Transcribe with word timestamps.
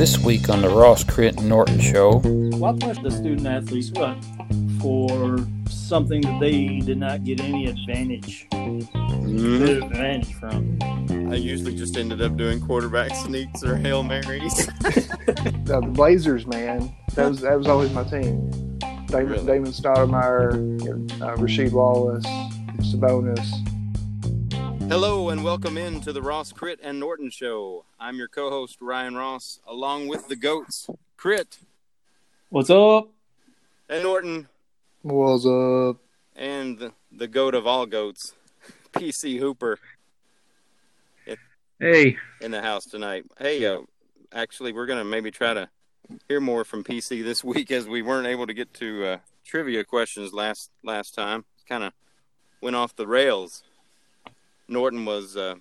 This 0.00 0.16
week 0.16 0.48
on 0.48 0.62
the 0.62 0.70
Ross 0.70 1.04
Crit 1.04 1.42
Norton 1.42 1.78
Show, 1.78 2.20
Why 2.20 2.72
punish 2.72 3.02
the 3.02 3.10
student 3.10 3.46
athletes 3.46 3.90
what, 3.90 4.16
for 4.80 5.46
something 5.68 6.22
that 6.22 6.40
they 6.40 6.78
did 6.78 6.96
not 6.96 7.22
get 7.22 7.42
any 7.42 7.66
advantage, 7.66 8.46
good 8.50 9.82
advantage 9.82 10.32
from? 10.36 10.78
I 11.30 11.34
usually 11.34 11.76
just 11.76 11.98
ended 11.98 12.22
up 12.22 12.38
doing 12.38 12.62
quarterback 12.62 13.14
sneaks 13.14 13.62
or 13.62 13.76
hail 13.76 14.02
marys. 14.02 14.70
Uh, 15.70 15.80
the 15.80 15.90
Blazers, 15.92 16.46
man, 16.46 16.90
that 17.14 17.28
was 17.28 17.42
that 17.42 17.56
was 17.58 17.66
always 17.68 17.92
my 17.92 18.02
team. 18.02 18.50
Damon, 19.06 19.28
Really? 19.28 19.46
Damon 19.46 19.70
Stoudamire, 19.70 20.50
uh, 21.20 21.36
Rasheed 21.36 21.72
Wallace, 21.72 22.24
Sabonis. 22.78 23.69
Hello 24.90 25.28
and 25.28 25.44
welcome 25.44 25.78
in 25.78 26.00
to 26.00 26.12
the 26.12 26.20
Ross 26.20 26.52
Crit 26.52 26.80
and 26.82 26.98
Norton 26.98 27.30
Show. 27.30 27.84
I'm 28.00 28.16
your 28.16 28.26
co-host 28.26 28.78
Ryan 28.80 29.14
Ross, 29.14 29.60
along 29.64 30.08
with 30.08 30.26
the 30.26 30.34
goats 30.34 30.88
Crit 31.16 31.58
What's 32.48 32.70
up? 32.70 33.08
and 33.88 34.02
Norton, 34.02 34.48
What's 35.02 35.46
up? 35.46 35.98
and 36.34 36.76
the, 36.76 36.92
the 37.12 37.28
goat 37.28 37.54
of 37.54 37.68
all 37.68 37.86
goats, 37.86 38.34
PC 38.92 39.38
Hooper, 39.38 39.78
hey, 41.78 42.16
in 42.40 42.50
the 42.50 42.60
house 42.60 42.84
tonight. 42.84 43.26
Hey, 43.38 43.64
uh, 43.64 43.82
actually, 44.32 44.72
we're 44.72 44.86
gonna 44.86 45.04
maybe 45.04 45.30
try 45.30 45.54
to 45.54 45.68
hear 46.26 46.40
more 46.40 46.64
from 46.64 46.82
PC 46.82 47.22
this 47.22 47.44
week 47.44 47.70
as 47.70 47.86
we 47.86 48.02
weren't 48.02 48.26
able 48.26 48.48
to 48.48 48.54
get 48.54 48.74
to 48.74 49.04
uh, 49.04 49.16
trivia 49.44 49.84
questions 49.84 50.32
last 50.32 50.72
last 50.82 51.14
time. 51.14 51.44
It 51.60 51.68
kind 51.68 51.84
of 51.84 51.92
went 52.60 52.74
off 52.74 52.96
the 52.96 53.06
rails. 53.06 53.62
Norton 54.70 55.04
was 55.04 55.36
uh, 55.36 55.56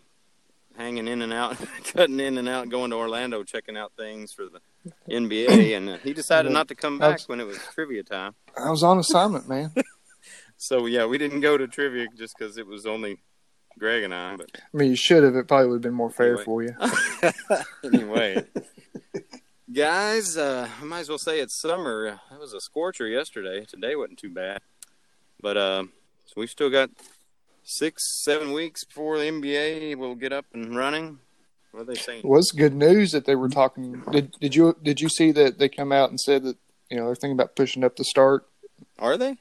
hanging 0.78 1.08
in 1.08 1.22
and 1.22 1.34
out, 1.34 1.58
cutting 1.84 2.20
in 2.20 2.38
and 2.38 2.48
out, 2.48 2.70
going 2.70 2.92
to 2.92 2.96
Orlando, 2.96 3.44
checking 3.44 3.76
out 3.76 3.92
things 3.98 4.32
for 4.32 4.46
the 4.46 4.62
NBA, 5.10 5.76
and 5.78 5.90
uh, 5.90 5.98
he 5.98 6.14
decided 6.14 6.52
not 6.52 6.68
to 6.70 6.76
come 6.76 6.98
back 7.00 7.10
That's- 7.10 7.28
when 7.28 7.40
it 7.42 7.48
was 7.48 7.58
trivia 7.74 8.04
time. 8.04 8.36
I 8.56 8.70
was 8.70 8.84
on 8.84 9.00
assignment, 9.00 9.50
man. 9.50 9.72
So 10.62 10.88
yeah, 10.88 11.06
we 11.06 11.18
didn't 11.18 11.40
go 11.40 11.58
to 11.58 11.70
trivia 11.70 12.08
just 12.18 12.38
because 12.38 12.58
it 12.58 12.68
was 12.68 12.86
only 12.86 13.22
Greg 13.78 14.04
and 14.04 14.14
I. 14.14 14.36
But 14.36 14.50
I 14.58 14.60
mean, 14.78 14.90
you 14.90 14.98
should 14.98 15.24
have. 15.24 15.34
It 15.38 15.48
probably 15.48 15.68
would 15.68 15.76
have 15.76 15.82
been 15.82 15.94
more 15.94 16.10
fair 16.10 16.34
Anyway. 16.38 16.44
for 16.44 16.64
you. 16.64 16.76
anyway, 17.86 18.44
guys, 19.74 20.36
uh, 20.36 20.68
I 20.82 20.84
might 20.84 21.00
as 21.00 21.08
well 21.10 21.18
say 21.18 21.40
it's 21.40 21.56
summer. 21.56 22.08
It 22.08 22.40
was 22.40 22.52
a 22.54 22.60
scorcher 22.60 23.08
yesterday. 23.08 23.64
Today 23.64 23.96
wasn't 23.96 24.20
too 24.20 24.30
bad, 24.32 24.60
but 25.42 25.56
uh, 25.56 25.84
so 26.26 26.34
we've 26.36 26.50
still 26.50 26.70
got 26.70 26.90
six, 27.70 28.24
seven 28.24 28.52
weeks 28.54 28.84
before 28.84 29.18
the 29.18 29.26
NBA 29.26 29.96
will 29.96 30.16
get 30.16 30.34
up 30.34 30.46
and 30.54 30.76
running. 30.76 31.20
What 31.72 31.82
are 31.82 31.86
they 31.86 31.96
saying? 31.96 32.20
It 32.20 32.26
was 32.26 32.52
good 32.52 32.74
news 32.74 33.12
that 33.12 33.26
they 33.26 33.36
were 33.36 33.50
talking. 33.50 34.02
Did 34.12 34.32
did 34.42 34.56
you 34.56 34.76
did 34.82 35.00
you 35.02 35.10
see 35.10 35.32
that 35.34 35.60
they 35.60 35.70
come 35.70 35.92
out 35.92 36.10
and 36.10 36.20
said 36.20 36.44
that 36.44 36.58
you 36.90 36.98
know 36.98 37.06
they're 37.06 37.16
thinking 37.16 37.34
about 37.38 37.56
pushing 37.56 37.84
up 37.84 37.96
the 37.96 38.04
start? 38.04 38.48
Are 38.98 39.18
they 39.18 39.38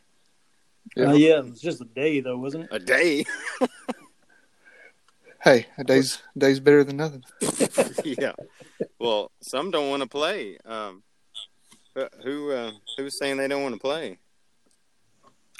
Yeah. 0.96 1.10
Uh, 1.10 1.12
yeah, 1.14 1.38
it 1.38 1.44
was 1.50 1.60
just 1.60 1.80
a 1.80 1.84
day 1.86 2.20
though, 2.20 2.36
wasn't 2.38 2.64
it? 2.64 2.68
a 2.72 2.78
day? 2.78 3.24
Hey, 5.44 5.66
a 5.78 5.84
day's 5.84 6.20
a 6.34 6.38
day's 6.40 6.58
better 6.60 6.82
than 6.82 6.96
nothing. 6.96 7.22
yeah. 8.04 8.32
Well, 8.98 9.30
some 9.40 9.70
don't 9.70 9.88
want 9.88 10.02
to 10.02 10.08
play. 10.08 10.58
Um, 10.66 11.04
who- 11.94 12.08
who 12.24 12.50
uh, 12.52 12.72
who's 12.96 13.16
saying 13.18 13.36
they 13.36 13.46
don't 13.46 13.62
want 13.62 13.74
to 13.76 13.80
play? 13.80 14.18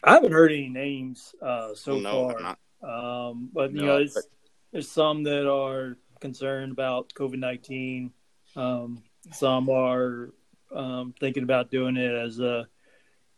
I 0.04 0.14
haven't 0.14 0.32
heard 0.32 0.52
any 0.52 0.68
names 0.68 1.34
uh, 1.42 1.74
so 1.74 1.98
no, 1.98 2.30
far. 2.30 2.41
not. 2.41 2.58
Um, 2.82 3.50
but 3.52 3.72
you 3.72 3.82
know, 3.82 3.96
it's, 3.98 4.14
but- 4.14 4.24
there's 4.72 4.90
some 4.90 5.22
that 5.24 5.50
are 5.50 5.96
concerned 6.20 6.72
about 6.72 7.12
COVID 7.14 7.38
nineteen. 7.38 8.12
Um, 8.55 9.02
some 9.32 9.68
are 9.70 10.30
um, 10.74 11.14
thinking 11.18 11.42
about 11.42 11.70
doing 11.70 11.96
it 11.96 12.12
as 12.12 12.38
a 12.40 12.66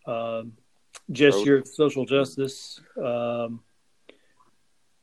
um 0.06 0.52
gesture 1.12 1.58
of 1.58 1.68
social 1.68 2.04
justice. 2.04 2.80
Um, 2.96 3.62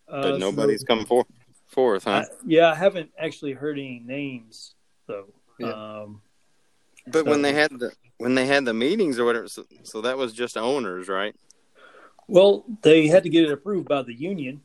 uh, 0.10 0.22
But 0.22 0.32
so- 0.34 0.38
nobody's 0.38 0.84
come 0.84 1.06
for, 1.06 1.26
forth, 1.68 2.04
huh? 2.06 2.26
I, 2.30 2.36
yeah, 2.46 2.72
I 2.72 2.76
haven't 2.76 3.12
actually 3.18 3.54
heard 3.54 3.78
any 3.78 4.02
names 4.06 4.76
though. 5.08 5.34
Yeah. 5.60 5.72
Um, 5.72 6.22
But 7.08 7.26
when 7.26 7.42
they 7.42 7.54
had 7.54 7.72
the 7.72 7.92
when 8.18 8.36
they 8.36 8.46
had 8.46 8.66
the 8.66 8.74
meetings 8.74 9.18
or 9.20 9.26
whatever, 9.26 9.48
so, 9.48 9.66
so 9.84 10.02
that 10.02 10.18
was 10.18 10.34
just 10.34 10.58
owners, 10.58 11.08
right? 11.08 11.36
Well, 12.28 12.66
they 12.82 13.08
had 13.08 13.24
to 13.24 13.30
get 13.30 13.44
it 13.44 13.52
approved 13.52 13.88
by 13.88 14.02
the 14.02 14.14
union, 14.14 14.62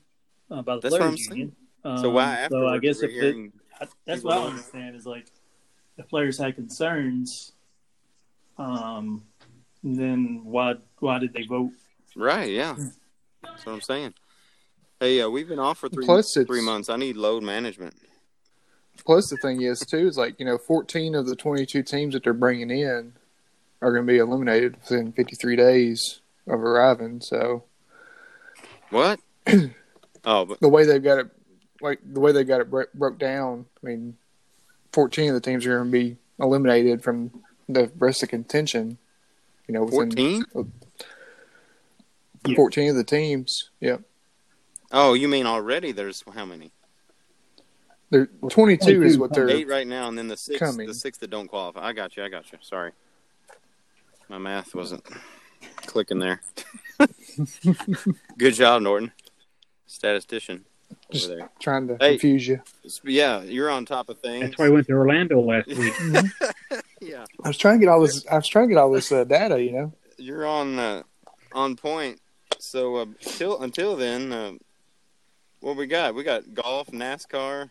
uh, 0.51 0.63
by 0.63 0.77
the 0.77 0.81
That's 0.83 0.97
players 0.97 1.27
saying. 1.27 1.39
union. 1.39 1.57
So 1.85 2.11
why 2.11 2.43
Um. 2.45 2.51
So 2.51 2.69
I 2.69 2.79
guess 2.79 3.03
if 3.03 3.11
it, 3.11 3.53
I, 3.81 3.87
that's 4.05 4.23
what 4.23 4.39
I 4.39 4.47
understand 4.47 4.97
is 4.97 5.07
like 5.07 5.27
if 5.99 6.09
players 6.09 6.39
had 6.39 6.55
concerns, 6.55 7.53
um, 8.59 9.25
then 9.83 10.43
why 10.45 10.75
why 10.99 11.19
did 11.19 11.33
they 11.33 11.45
vote? 11.45 11.73
right? 12.17 12.51
Yeah, 12.51 12.77
that's 13.43 13.67
what 13.67 13.73
I'm 13.73 13.81
saying. 13.81 14.15
Hey, 15.01 15.21
uh, 15.21 15.29
we've 15.29 15.49
been 15.49 15.59
off 15.59 15.79
for 15.79 15.89
three 15.89 16.07
three 16.45 16.65
months. 16.65 16.89
I 16.89 16.97
need 16.97 17.17
load 17.17 17.43
management. 17.43 17.95
Plus, 19.05 19.29
the 19.31 19.37
thing 19.39 19.63
is 19.63 19.81
too 19.81 20.07
is 20.07 20.17
like 20.17 20.39
you 20.39 20.47
know, 20.47 20.59
fourteen 20.59 21.15
of 21.15 21.27
the 21.27 21.35
twenty-two 21.37 21.83
teams 21.83 22.15
that 22.15 22.23
they're 22.23 22.33
bringing 22.33 22.71
in 22.71 23.15
are 23.81 23.93
going 23.93 24.07
to 24.07 24.13
be 24.13 24.19
eliminated 24.19 24.77
within 24.77 25.13
fifty-three 25.13 25.57
days 25.57 26.22
of 26.47 26.61
arriving. 26.61 27.21
So 27.21 27.65
What? 28.91 29.21
oh, 30.25 30.45
but 30.45 30.61
the 30.61 30.69
way 30.69 30.85
they've 30.85 31.03
got 31.03 31.19
it, 31.19 31.29
like 31.81 32.01
the 32.05 32.21
way 32.21 32.33
they 32.33 32.45
got 32.45 32.61
it 32.61 32.71
bro- 32.71 32.85
broke 32.95 33.19
down, 33.19 33.67
I 33.83 33.87
mean, 33.87 34.17
fourteen 34.93 35.29
of 35.29 35.35
the 35.35 35.41
teams 35.41 35.67
are 35.67 35.77
going 35.79 35.91
to 35.91 35.99
be 35.99 36.17
eliminated 36.39 37.03
from 37.03 37.43
the 37.69 37.91
rest 37.99 38.23
of 38.23 38.29
contention. 38.29 38.99
You 39.67 39.75
know, 39.75 39.85
within 39.85 40.11
fourteen? 40.11 40.45
Yeah. 42.45 42.57
14 42.57 42.91
of 42.91 42.97
the 42.97 43.05
teams. 43.05 43.71
Yeah, 43.79 43.99
Oh, 44.91 45.15
you 45.15 45.29
mean 45.29 45.47
already? 45.47 45.93
There's 45.93 46.25
how 46.35 46.45
many? 46.45 46.73
they're 48.11 48.27
twenty-two 48.51 49.03
is 49.03 49.17
what 49.17 49.33
they're. 49.33 49.49
Eight 49.49 49.69
right 49.69 49.87
now, 49.87 50.09
and 50.09 50.19
then 50.19 50.29
the 50.29 50.37
six 50.37 50.59
coming. 50.59 50.87
the 50.87 50.95
six 50.95 51.19
that 51.19 51.31
don't 51.31 51.49
qualify. 51.49 51.87
I 51.87 51.93
got 51.93 52.17
you. 52.17 52.25
I 52.25 52.29
got 52.29 52.51
you. 52.53 52.59
Sorry, 52.61 52.93
my 54.29 54.39
math 54.39 54.75
wasn't 54.75 55.05
clicking 55.87 56.19
there. 56.19 56.41
Good 58.39 58.55
job, 58.55 58.83
Norton, 58.83 59.13
statistician 59.87 60.65
Just- 61.11 61.27
over 61.29 61.37
there. 61.37 61.51
Trying 61.61 61.89
to 61.89 61.97
Hey. 62.01 62.11
confuse 62.13 62.47
you. 62.47 62.61
Yeah, 63.05 63.43
you're 63.43 63.71
on 63.71 63.85
top 63.85 64.09
of 64.09 64.19
things. 64.19 64.45
That's 64.45 64.59
why 64.59 64.67
I 64.67 64.69
went 64.71 64.87
to 64.89 64.93
Orlando 64.95 65.41
last 65.41 65.67
week. 65.69 65.95
yeah, 67.01 67.25
I 67.45 67.49
was 67.49 67.59
trying 67.59 67.79
to 67.81 67.87
get 67.87 67.91
all 67.91 68.01
this. 68.01 68.27
I 68.31 68.37
was 68.37 68.49
trying 68.49 68.69
to 68.69 68.75
get 68.75 68.81
all 68.81 68.91
this 68.91 69.11
uh, 69.13 69.25
data. 69.25 69.63
You 69.63 69.73
know, 69.73 69.93
you're 70.19 70.47
on 70.47 70.79
uh, 70.79 71.03
on 71.53 71.77
point. 71.77 72.21
So 72.59 72.97
uh, 72.97 73.07
till 73.21 73.61
until 73.63 73.97
then, 73.97 74.33
uh, 74.33 74.53
what 75.61 75.77
we 75.77 75.87
got? 75.87 76.15
We 76.15 76.23
got 76.25 76.53
golf, 76.55 76.89
NASCAR, 76.89 77.71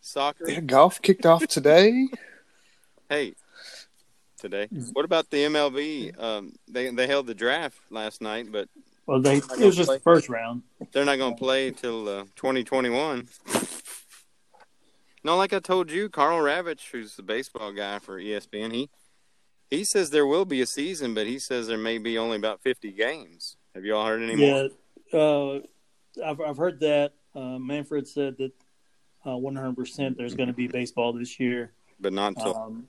soccer. 0.00 0.50
Yeah, 0.50 0.60
golf 0.60 1.00
kicked 1.02 1.26
off 1.26 1.46
today. 1.46 2.08
Hey, 3.08 3.34
today. 4.38 4.68
What 4.92 5.04
about 5.04 5.30
the 5.30 5.38
MLB? 5.44 6.20
Um, 6.22 6.52
they 6.68 6.90
they 6.90 7.06
held 7.06 7.26
the 7.26 7.34
draft 7.34 7.78
last 7.90 8.20
night, 8.22 8.50
but 8.50 8.68
Well, 9.06 9.20
they 9.20 9.36
it 9.38 9.60
was 9.60 9.76
just 9.76 9.88
play. 9.88 9.96
the 9.98 10.02
first 10.02 10.28
round. 10.28 10.62
they're 10.92 11.04
not 11.04 11.18
going 11.18 11.34
to 11.34 11.38
play 11.38 11.68
until 11.68 12.08
uh, 12.08 12.22
2021. 12.36 13.28
No, 15.24 15.36
like 15.36 15.52
I 15.52 15.58
told 15.58 15.90
you, 15.90 16.08
Karl 16.08 16.38
Ravech, 16.38 16.90
who's 16.90 17.16
the 17.16 17.22
baseball 17.22 17.72
guy 17.72 17.98
for 17.98 18.20
ESPN, 18.20 18.72
he 18.72 18.88
he 19.70 19.84
says 19.84 20.10
there 20.10 20.26
will 20.26 20.44
be 20.46 20.60
a 20.62 20.66
season, 20.66 21.12
but 21.12 21.26
he 21.26 21.38
says 21.38 21.66
there 21.66 21.76
may 21.76 21.98
be 21.98 22.16
only 22.16 22.36
about 22.36 22.62
50 22.62 22.92
games. 22.92 23.56
Have 23.74 23.84
you 23.84 23.94
all 23.94 24.06
heard 24.06 24.22
any 24.22 24.34
more? 24.36 24.68
Yeah, 25.12 25.18
uh, 25.18 25.60
I've 26.24 26.40
I've 26.40 26.56
heard 26.56 26.80
that. 26.80 27.12
Uh, 27.34 27.58
Manfred 27.58 28.08
said 28.08 28.36
that 28.38 28.52
uh, 29.26 29.36
one 29.36 29.54
hundred 29.56 29.76
percent 29.76 30.16
there's 30.16 30.34
going 30.34 30.46
to 30.48 30.54
be 30.54 30.68
baseball 30.68 31.12
this 31.12 31.38
year. 31.38 31.72
But 32.00 32.12
not 32.12 32.28
until 32.36 32.56
Um, 32.56 32.88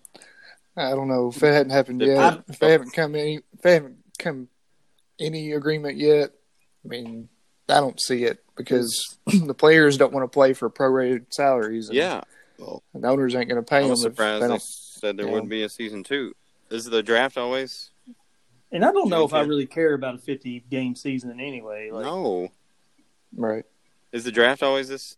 I 0.77 0.91
don't 0.91 1.07
know 1.07 1.29
if 1.29 1.41
it 1.43 1.53
hadn't 1.53 1.71
happened 1.71 2.01
They- 2.01 2.07
yet. 2.07 2.43
If 2.47 2.59
they 2.59 2.71
haven't 2.71 2.93
come 2.93 3.15
any, 3.15 3.41
if 3.53 3.61
they 3.61 3.73
haven't 3.73 3.97
come 4.17 4.47
any 5.19 5.51
agreement 5.53 5.97
yet, 5.97 6.31
I 6.85 6.87
mean, 6.87 7.29
I 7.67 7.75
don't 7.81 7.99
see 7.99 8.23
it 8.23 8.43
because 8.55 9.17
the 9.27 9.53
players 9.53 9.97
don't 9.97 10.13
want 10.13 10.23
to 10.23 10.33
play 10.33 10.53
for 10.53 10.69
prorated 10.69 11.25
salaries. 11.33 11.89
And 11.89 11.97
yeah. 11.97 12.21
and 12.93 13.03
the 13.03 13.07
owners 13.07 13.35
ain't 13.35 13.49
going 13.49 13.61
to 13.61 13.67
pay 13.69 13.77
I 13.77 13.81
them. 13.81 13.89
was 13.91 14.05
if 14.05 14.13
surprised 14.13 14.43
they 14.43 14.47
they 14.47 14.53
don't. 14.53 14.61
said 14.61 15.17
there 15.17 15.27
yeah. 15.27 15.33
would 15.33 15.49
be 15.49 15.63
a 15.63 15.69
season 15.69 16.03
two. 16.03 16.33
Is 16.69 16.85
the 16.85 17.03
draft 17.03 17.37
always? 17.37 17.89
and 18.71 18.85
I 18.85 18.91
don't 18.91 19.09
know 19.09 19.25
if 19.25 19.33
I 19.33 19.41
really 19.41 19.65
care 19.65 19.93
about 19.95 20.15
a 20.15 20.17
fifty 20.19 20.63
game 20.69 20.95
season 20.95 21.39
anyway. 21.39 21.89
Like, 21.91 22.05
no. 22.05 22.49
Right, 23.35 23.65
Is 24.11 24.23
the 24.23 24.31
draft 24.31 24.63
always 24.63 24.87
this? 24.89 25.15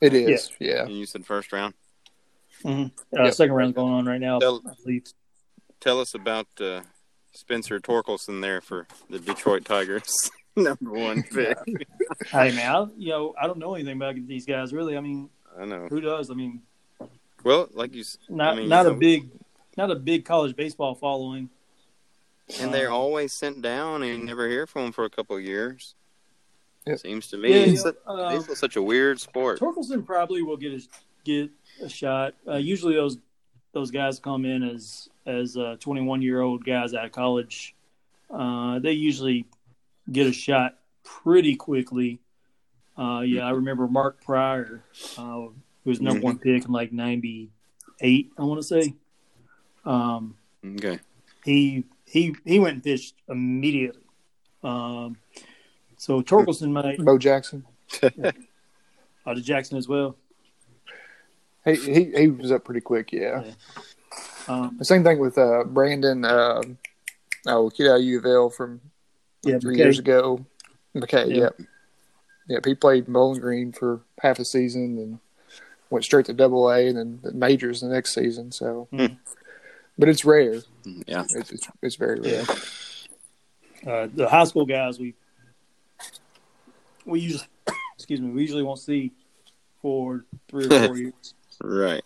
it 0.00 0.14
is. 0.14 0.50
Yeah, 0.60 0.86
You 0.86 1.06
said 1.06 1.26
first 1.26 1.52
round. 1.52 1.74
Mhm. 2.64 2.90
uh, 3.18 3.24
Yep. 3.24 3.34
second 3.34 3.54
round's 3.54 3.74
going 3.74 3.92
on 3.92 4.06
right 4.06 4.20
now. 4.20 4.38
Tell- 4.38 4.62
I 4.66 4.74
believe. 4.82 5.04
Tell 5.80 6.00
us 6.00 6.14
about 6.14 6.46
uh, 6.60 6.80
Spencer 7.32 7.78
Torkelson 7.80 8.40
there 8.42 8.60
for 8.60 8.86
the 9.08 9.18
Detroit 9.18 9.64
Tigers. 9.64 10.30
Number 10.56 10.90
one 10.90 11.22
pick. 11.32 11.56
Hey 12.26 12.50
man, 12.52 12.74
I, 12.74 12.86
you 12.96 13.10
know 13.10 13.34
I 13.40 13.46
don't 13.46 13.58
know 13.60 13.74
anything 13.74 13.96
about 13.96 14.16
these 14.26 14.44
guys 14.44 14.72
really. 14.72 14.96
I 14.96 15.00
mean, 15.00 15.30
I 15.58 15.64
know. 15.64 15.86
who 15.88 16.00
does? 16.00 16.30
I 16.30 16.34
mean, 16.34 16.62
Well, 17.44 17.68
like 17.72 17.94
you, 17.94 18.02
not 18.28 18.54
I 18.54 18.56
mean, 18.56 18.68
not 18.68 18.86
a 18.86 18.90
so- 18.90 18.94
big 18.96 19.30
not 19.76 19.90
a 19.92 19.94
big 19.94 20.24
college 20.24 20.56
baseball 20.56 20.96
following. 20.96 21.48
and 22.60 22.74
they're 22.74 22.90
always 22.90 23.32
sent 23.32 23.62
down, 23.62 24.02
and 24.02 24.18
you 24.20 24.26
never 24.26 24.48
hear 24.48 24.66
from 24.66 24.82
them 24.84 24.92
for 24.92 25.04
a 25.04 25.10
couple 25.10 25.36
of 25.36 25.42
years. 25.44 25.94
Yep. 26.86 26.98
Seems 27.00 27.28
to 27.28 27.36
me, 27.36 27.50
Yeah, 27.50 27.72
it's, 27.72 27.84
yeah, 27.84 27.92
a- 28.06 28.10
um, 28.12 28.34
baseball's 28.34 28.58
such 28.58 28.74
a 28.76 28.82
weird 28.82 29.20
sport. 29.20 29.60
Torkelson 29.60 30.04
probably 30.04 30.42
will 30.42 30.56
get 30.56 30.72
his 30.72 30.88
get 31.24 31.50
a 31.82 31.88
shot. 31.88 32.34
Uh, 32.46 32.56
usually 32.56 32.94
those 32.94 33.18
those 33.72 33.90
guys 33.90 34.18
come 34.18 34.44
in 34.44 34.62
as 34.62 35.08
as 35.26 35.56
uh, 35.56 35.76
21 35.80 36.22
year 36.22 36.40
old 36.40 36.64
guys 36.64 36.94
out 36.94 37.04
of 37.04 37.12
college. 37.12 37.74
Uh, 38.30 38.78
they 38.78 38.92
usually 38.92 39.46
get 40.10 40.26
a 40.26 40.32
shot 40.32 40.78
pretty 41.04 41.54
quickly. 41.56 42.18
Uh, 42.96 43.20
yeah, 43.20 43.46
I 43.46 43.50
remember 43.50 43.86
Mark 43.86 44.22
Prior, 44.24 44.82
uh, 45.16 45.22
who 45.22 45.52
was 45.84 46.00
number 46.00 46.20
Mhm. 46.20 46.24
one 46.24 46.38
pick 46.38 46.64
in 46.64 46.72
like 46.72 46.92
'98. 46.92 48.30
I 48.36 48.42
want 48.42 48.60
to 48.60 48.66
say. 48.66 48.94
Um, 49.84 50.34
Okay, 50.64 50.98
he 51.44 51.84
he 52.04 52.34
he 52.44 52.58
went 52.58 52.74
and 52.74 52.82
pitched 52.82 53.14
immediately. 53.28 54.02
Um, 54.64 55.16
so 55.96 56.20
Torkelson 56.20 56.72
might 56.72 56.98
Bo 56.98 57.16
Jackson. 57.16 57.64
uh, 58.02 59.34
to 59.34 59.40
Jackson 59.40 59.78
as 59.78 59.86
well. 59.88 60.16
He, 61.74 61.92
he 61.94 62.12
he 62.16 62.28
was 62.28 62.50
up 62.52 62.64
pretty 62.64 62.80
quick. 62.80 63.12
Yeah. 63.12 63.44
Um, 64.48 64.76
The 64.78 64.84
same 64.84 65.04
thing 65.04 65.18
with 65.18 65.36
uh, 65.38 65.64
Brendan. 65.64 66.24
Uh, 66.24 66.62
oh, 67.46 67.70
kid 67.70 67.88
out 67.88 67.96
of 68.00 68.02
U 68.02 68.18
of 68.18 68.26
L 68.26 68.50
from 68.50 68.80
yeah, 69.42 69.58
three 69.58 69.74
McKay. 69.76 69.78
years 69.78 69.98
ago. 69.98 70.44
McKay. 70.94 71.28
Yeah. 71.28 71.36
Yep. 71.36 71.60
Yep. 72.48 72.64
He 72.64 72.74
played 72.74 73.06
Bowling 73.06 73.40
Green 73.40 73.72
for 73.72 74.00
half 74.20 74.38
a 74.38 74.44
season 74.44 74.96
and 74.98 75.18
went 75.90 76.04
straight 76.04 76.26
to 76.26 76.32
Double 76.32 76.70
A 76.70 76.86
and 76.88 76.96
then 76.96 77.20
the 77.22 77.32
majors 77.32 77.80
the 77.82 77.88
next 77.88 78.14
season. 78.14 78.50
So, 78.52 78.88
Hmm. 78.90 79.06
but 79.98 80.08
it's 80.08 80.24
rare. 80.24 80.62
yeah, 81.06 81.24
It's 81.30 81.52
it's, 81.52 81.68
it's 81.82 81.96
very 81.96 82.20
rare. 82.20 82.44
uh, 83.86 84.08
the 84.14 84.28
high 84.28 84.44
school 84.44 84.64
guys 84.66 84.98
we 84.98 85.14
we 87.04 87.20
usually 87.20 87.44
excuse 87.96 88.20
me 88.20 88.30
we 88.30 88.40
usually 88.42 88.62
won't 88.62 88.78
see 88.80 89.12
for 89.82 90.24
three 90.48 90.66
or 90.66 90.86
four 90.88 90.96
years. 91.04 91.34
Right. 91.62 92.04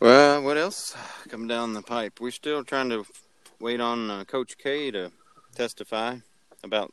Well, 0.00 0.42
what 0.42 0.56
else 0.56 0.94
coming 1.28 1.48
down 1.48 1.72
the 1.72 1.82
pipe? 1.82 2.20
We're 2.20 2.30
still 2.30 2.64
trying 2.64 2.90
to 2.90 3.06
wait 3.60 3.80
on 3.80 4.10
uh, 4.10 4.24
Coach 4.24 4.58
K 4.58 4.90
to 4.90 5.10
testify 5.54 6.16
about 6.62 6.92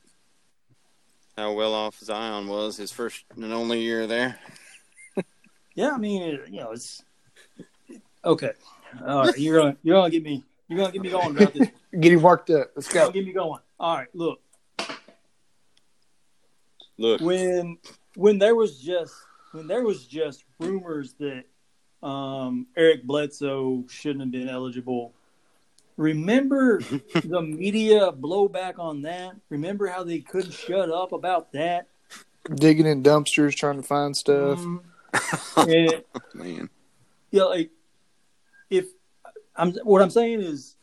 how 1.38 1.54
well 1.54 1.74
off 1.74 2.00
Zion 2.00 2.48
was 2.48 2.78
his 2.78 2.92
first 2.92 3.26
and 3.36 3.52
only 3.54 3.82
year 3.82 4.08
there. 4.08 4.40
Yeah, 5.76 5.94
I 5.94 5.98
mean 5.98 6.22
it, 6.22 6.50
you 6.52 6.60
know 6.60 6.70
it's 6.70 7.04
okay. 8.24 8.52
All 9.08 9.26
right, 9.26 9.36
you're 9.40 9.60
gonna 9.60 9.76
you're 9.82 9.96
gonna 9.96 10.12
get 10.12 10.22
me 10.22 10.44
you're 10.68 10.78
gonna 10.78 10.92
get 10.92 11.02
me 11.02 11.10
going 11.10 11.36
about 11.36 11.52
this. 11.52 11.68
Get 12.00 12.12
him 12.12 12.22
worked 12.22 12.52
up. 12.52 12.70
Let's 12.76 12.94
go. 12.94 13.10
get 13.10 13.26
me 13.26 13.34
going. 13.34 13.60
All 13.80 13.98
right, 13.98 14.08
look 14.14 14.40
Look, 16.98 17.22
when 17.22 17.78
when 18.16 18.38
there 18.38 18.56
was 18.56 18.80
just 18.80 19.14
when 19.54 19.68
there 19.68 19.84
was 19.84 20.06
just 20.06 20.44
rumors 20.60 21.14
that 21.20 21.46
um, 22.06 22.68
Eric 22.76 23.04
Bledsoe 23.04 23.86
shouldn't 23.90 24.22
have 24.22 24.32
been 24.32 24.50
eligible. 24.50 25.14
Remember 25.96 26.80
the 27.24 27.42
media 27.42 28.12
blowback 28.12 28.80
on 28.80 29.04
that? 29.04 29.36
Remember 29.50 29.88
how 29.88 30.04
they 30.04 30.20
couldn't 30.20 30.54
shut 30.54 30.90
up 30.90 31.12
about 31.12 31.54
that? 31.54 31.88
Digging 32.56 32.88
in 32.88 33.04
dumpsters, 33.04 33.56
trying 33.56 33.78
to 33.78 33.84
find 33.84 34.16
stuff. 34.16 34.60
Mhm. 34.60 34.82
And, 35.56 36.04
man, 36.34 36.70
yeah, 37.30 37.44
like 37.44 37.70
if 38.72 38.88
I'm 39.56 39.72
what 39.84 40.02
I'm 40.02 40.10
saying 40.10 40.42
is 40.42 40.76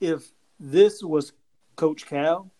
if 0.00 0.30
this 0.60 1.02
was 1.02 1.32
Coach 1.76 2.04
Cal, 2.04 2.50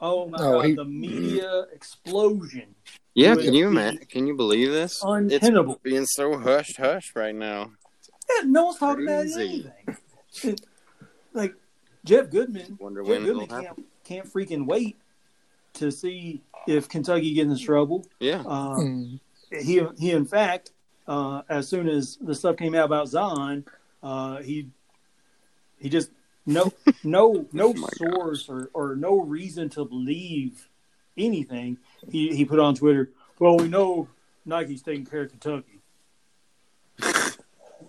oh 0.00 0.28
my 0.28 0.38
Oh, 0.40 0.52
god, 0.60 0.64
he- 0.66 0.74
the 0.74 0.84
media 0.84 1.62
explosion. 1.72 2.74
yeah, 3.14 3.34
can 3.34 3.54
you 3.54 3.66
be 3.66 3.70
imagine? 3.72 4.06
Can 4.08 4.26
you 4.26 4.34
believe 4.34 4.70
this? 4.70 5.02
untenable. 5.04 5.74
It's 5.74 5.82
being 5.82 6.06
so 6.06 6.38
hushed, 6.38 6.76
hushed 6.76 7.14
right 7.16 7.34
now. 7.34 7.72
Yeah, 8.28 8.44
no 8.46 8.66
one's 8.66 8.78
talking 8.78 9.04
about 9.06 9.26
anything. 9.26 9.72
Like 11.32 11.54
Jeff 12.04 12.28
Goodman, 12.30 12.76
Wonder 12.80 13.02
Jeff 13.02 13.08
when 13.10 13.24
Goodman 13.24 13.44
it'll 13.44 13.56
happen. 13.56 13.84
can't 14.04 14.24
can't 14.24 14.32
freaking 14.32 14.66
wait 14.66 14.96
to 15.74 15.92
see 15.92 16.42
if 16.66 16.88
Kentucky 16.88 17.32
gets 17.34 17.50
in 17.50 17.58
trouble. 17.58 18.04
Yeah, 18.18 18.40
Uh, 18.46 18.76
Mm. 18.78 19.20
he 19.52 19.82
he 19.98 20.10
in 20.10 20.24
fact, 20.24 20.72
uh, 21.06 21.42
as 21.48 21.68
soon 21.68 21.88
as 21.88 22.16
the 22.20 22.34
stuff 22.34 22.56
came 22.56 22.74
out 22.74 22.86
about 22.86 23.06
Zion, 23.08 23.64
uh, 24.02 24.38
he 24.42 24.70
he 25.78 25.88
just 25.88 26.10
no 26.46 26.72
no 27.04 27.46
no 27.52 27.68
Oh 27.68 27.74
my 27.74 27.88
source 27.96 28.48
or, 28.48 28.70
or 28.72 28.96
no 28.96 29.20
reason 29.20 29.68
to 29.70 29.84
believe 29.84 30.68
anything. 31.16 31.78
He 32.10 32.34
he 32.34 32.44
put 32.44 32.58
on 32.58 32.74
Twitter. 32.74 33.10
Well, 33.38 33.56
we 33.56 33.68
know 33.68 34.08
Nike's 34.44 34.82
taking 34.82 35.06
care 35.06 35.22
of 35.22 35.30
Kentucky. 35.30 35.80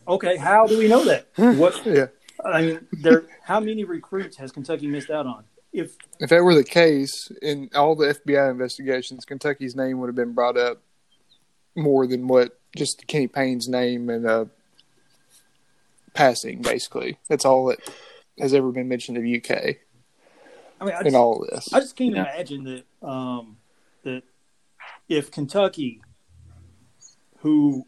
okay, 0.08 0.38
how 0.38 0.68
do 0.68 0.78
we 0.78 0.88
know 0.88 1.04
that? 1.06 1.28
What 1.36 1.82
Yeah. 1.86 2.08
I 2.44 2.62
mean, 2.62 2.88
there. 2.92 3.26
How 3.44 3.60
many 3.60 3.84
recruits 3.84 4.38
has 4.38 4.52
Kentucky 4.52 4.88
missed 4.88 5.10
out 5.10 5.26
on? 5.26 5.44
If 5.74 5.96
If 6.20 6.30
that 6.30 6.44
were 6.44 6.56
the 6.56 6.64
case 6.64 7.32
in 7.42 7.70
all 7.76 7.96
the 7.96 8.14
FBI 8.14 8.50
investigations, 8.50 9.26
Kentucky's 9.26 9.76
name 9.76 10.00
would 10.00 10.08
have 10.08 10.16
been 10.16 10.34
brought 10.34 10.58
up 10.58 10.82
more 11.76 12.08
than 12.08 12.28
what 12.28 12.60
just 12.76 13.06
Kenny 13.08 13.28
Payne's 13.28 13.68
name 13.68 14.10
and 14.10 14.26
uh, 14.26 14.46
passing. 16.14 16.62
Basically, 16.62 17.18
that's 17.30 17.46
all 17.46 17.66
that 17.68 17.80
has 18.40 18.54
ever 18.54 18.72
been 18.72 18.88
mentioned 18.88 19.18
of 19.18 19.24
UK 19.24 19.78
I 20.80 20.86
mean, 20.86 20.94
I 20.96 21.00
in 21.00 21.06
just, 21.06 21.16
all 21.16 21.46
this. 21.52 21.72
I 21.74 21.80
just 21.80 21.96
can't 21.96 22.16
Yeah. 22.16 22.24
imagine 22.24 22.64
that 22.64 23.08
um, 23.08 23.58
that 24.04 24.24
if 25.08 25.30
Kentucky, 25.30 26.02
who 27.40 27.86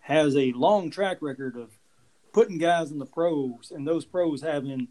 has 0.00 0.36
a 0.36 0.52
long 0.52 0.90
track 0.90 1.18
record 1.22 1.56
of 1.56 1.70
putting 2.32 2.58
guys 2.58 2.90
in 2.90 2.98
the 2.98 3.06
pros, 3.06 3.72
and 3.74 3.86
those 3.86 4.04
pros 4.04 4.42
having 4.42 4.88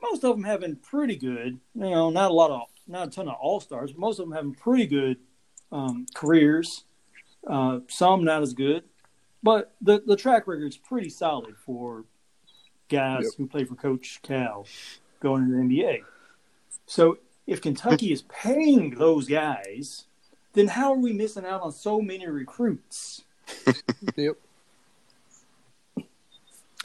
most 0.00 0.22
of 0.22 0.36
them 0.36 0.44
having 0.44 0.76
pretty 0.76 1.16
good, 1.16 1.58
you 1.74 1.90
know, 1.90 2.10
not 2.10 2.30
a 2.30 2.34
lot 2.34 2.52
of, 2.52 2.68
not 2.86 3.08
a 3.08 3.10
ton 3.10 3.26
of 3.28 3.34
all 3.40 3.58
stars, 3.58 3.90
but 3.90 3.98
most 3.98 4.20
of 4.20 4.26
them 4.26 4.36
having 4.36 4.54
pretty 4.54 4.86
good 4.86 5.16
um, 5.72 6.06
careers. 6.14 6.84
Uh, 7.44 7.80
some 7.88 8.24
not 8.24 8.42
as 8.42 8.52
good, 8.52 8.84
but 9.42 9.74
the 9.80 10.00
the 10.06 10.16
track 10.16 10.46
record's 10.46 10.76
pretty 10.76 11.08
solid 11.08 11.56
for 11.56 12.04
guys 12.88 13.24
Yep. 13.24 13.32
who 13.36 13.46
play 13.46 13.64
for 13.64 13.74
Coach 13.74 14.20
Cal 14.22 14.66
going 15.20 15.46
to 15.46 15.50
the 15.52 15.58
NBA. 15.58 16.02
So 16.86 17.18
if 17.46 17.60
Kentucky 17.60 18.12
is 18.12 18.22
paying 18.22 18.90
those 18.96 19.26
guys, 19.28 20.04
then 20.54 20.68
how 20.68 20.92
are 20.92 20.98
we 20.98 21.12
missing 21.12 21.44
out 21.44 21.62
on 21.62 21.72
so 21.72 22.00
many 22.00 22.26
recruits? 22.26 23.22
Yep. 24.16 24.36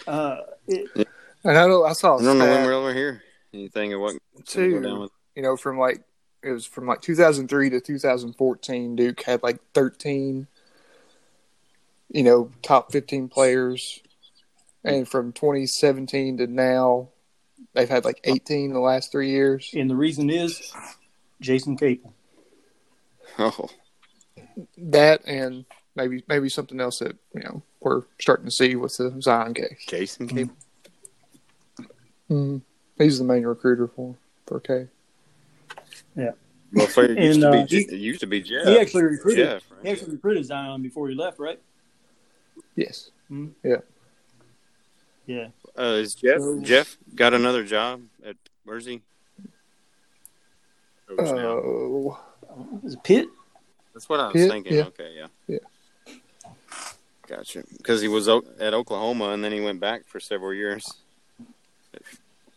Uh, 0.07 0.37
it, 0.67 1.07
And 1.43 1.57
I, 1.57 1.67
don't, 1.67 1.85
I 1.87 1.93
saw 1.93 2.17
a 2.17 2.21
I 2.21 2.23
don't 2.23 2.37
know 2.37 2.45
when 2.49 2.65
we're 2.65 2.73
over 2.73 2.93
here. 2.93 3.21
Anything 3.53 3.93
of 3.93 4.01
what 4.01 4.15
Two. 4.45 4.79
go 4.81 4.81
down 4.81 4.99
with? 5.01 5.11
you 5.35 5.43
know, 5.43 5.55
from 5.55 5.77
like 5.77 6.01
it 6.41 6.51
was 6.51 6.65
from 6.65 6.87
like 6.87 7.01
2003 7.01 7.69
to 7.69 7.79
2014. 7.79 8.95
Duke 8.95 9.21
had 9.23 9.43
like 9.43 9.59
13, 9.73 10.47
you 12.11 12.23
know, 12.23 12.51
top 12.61 12.91
15 12.91 13.29
players, 13.29 14.01
and 14.83 15.07
from 15.07 15.31
2017 15.33 16.37
to 16.37 16.47
now, 16.47 17.09
they've 17.73 17.89
had 17.89 18.05
like 18.05 18.19
18 18.23 18.65
in 18.65 18.73
the 18.73 18.79
last 18.79 19.11
three 19.11 19.29
years. 19.29 19.69
and 19.73 19.89
the 19.89 19.95
reason 19.95 20.29
is 20.29 20.73
Jason 21.41 21.77
Capel. 21.77 22.13
Oh, 23.39 23.69
That 24.77 25.21
and 25.25 25.65
maybe 25.95 26.23
maybe 26.27 26.49
something 26.49 26.79
else 26.79 26.99
that 26.99 27.15
you 27.33 27.41
know 27.43 27.63
we're 27.81 28.03
starting 28.19 28.45
to 28.45 28.51
see 28.51 28.75
with 28.75 28.95
the 28.97 29.15
Zion 29.21 29.53
case. 29.53 29.85
Jason 29.87 30.27
Capel. 30.27 30.55
Mm-hmm. 32.29 32.57
He's 32.97 33.17
the 33.19 33.23
main 33.25 33.43
recruiter 33.43 33.87
for 33.87 34.15
for 34.45 34.59
K. 34.59 34.87
Yeah. 36.15 36.31
Well, 36.73 36.87
for, 36.87 37.03
it 37.03 37.17
used 37.19 37.41
And, 37.43 37.53
to 37.53 37.59
uh, 37.59 37.61
be 37.61 37.67
Je- 37.67 37.77
he- 37.89 37.95
it 37.95 37.99
used 37.99 38.19
to 38.21 38.27
be 38.27 38.41
Jeff. 38.41 38.65
He 38.65 38.79
actually 38.79 39.03
recruited. 39.03 39.45
Jeff, 39.45 39.63
right? 39.71 39.79
He 39.85 39.89
actually 39.91 40.11
recruited 40.13 40.45
Zion 40.45 40.81
before 40.81 41.07
he 41.09 41.15
left, 41.15 41.39
right? 41.39 41.59
Yes. 42.75 43.11
Yeah. 43.63 43.77
Uh, 45.29 45.81
is 45.83 46.15
Jeff 46.15 46.39
So- 46.39 46.59
Jeff 46.61 46.97
got 47.15 47.33
another 47.33 47.63
job 47.63 48.01
at 48.25 48.35
where's 48.65 48.85
he? 48.85 49.01
Coach 51.07 51.19
now. 51.35 51.57
Oh, 51.57 52.19
Is 52.83 52.93
it 52.95 53.03
Pitt? 53.03 53.27
That's 53.93 54.07
what 54.09 54.19
I 54.19 54.25
was 54.27 54.33
Pitt, 54.33 54.51
thinking. 54.51 54.73
yeah. 54.75 54.83
Okay, 54.85 55.13
yeah, 55.15 55.27
Yeah. 55.47 55.57
Gotcha. 57.27 57.63
Because 57.77 58.01
he 58.01 58.07
was 58.07 58.27
o- 58.27 58.43
at 58.59 58.73
Oklahoma 58.73 59.29
and 59.29 59.43
then 59.43 59.51
he 59.51 59.61
went 59.61 59.79
back 59.79 60.05
for 60.05 60.19
several 60.19 60.53
years, 60.53 60.85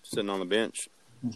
sitting 0.02 0.28
on 0.30 0.40
the 0.40 0.44
bench 0.46 0.88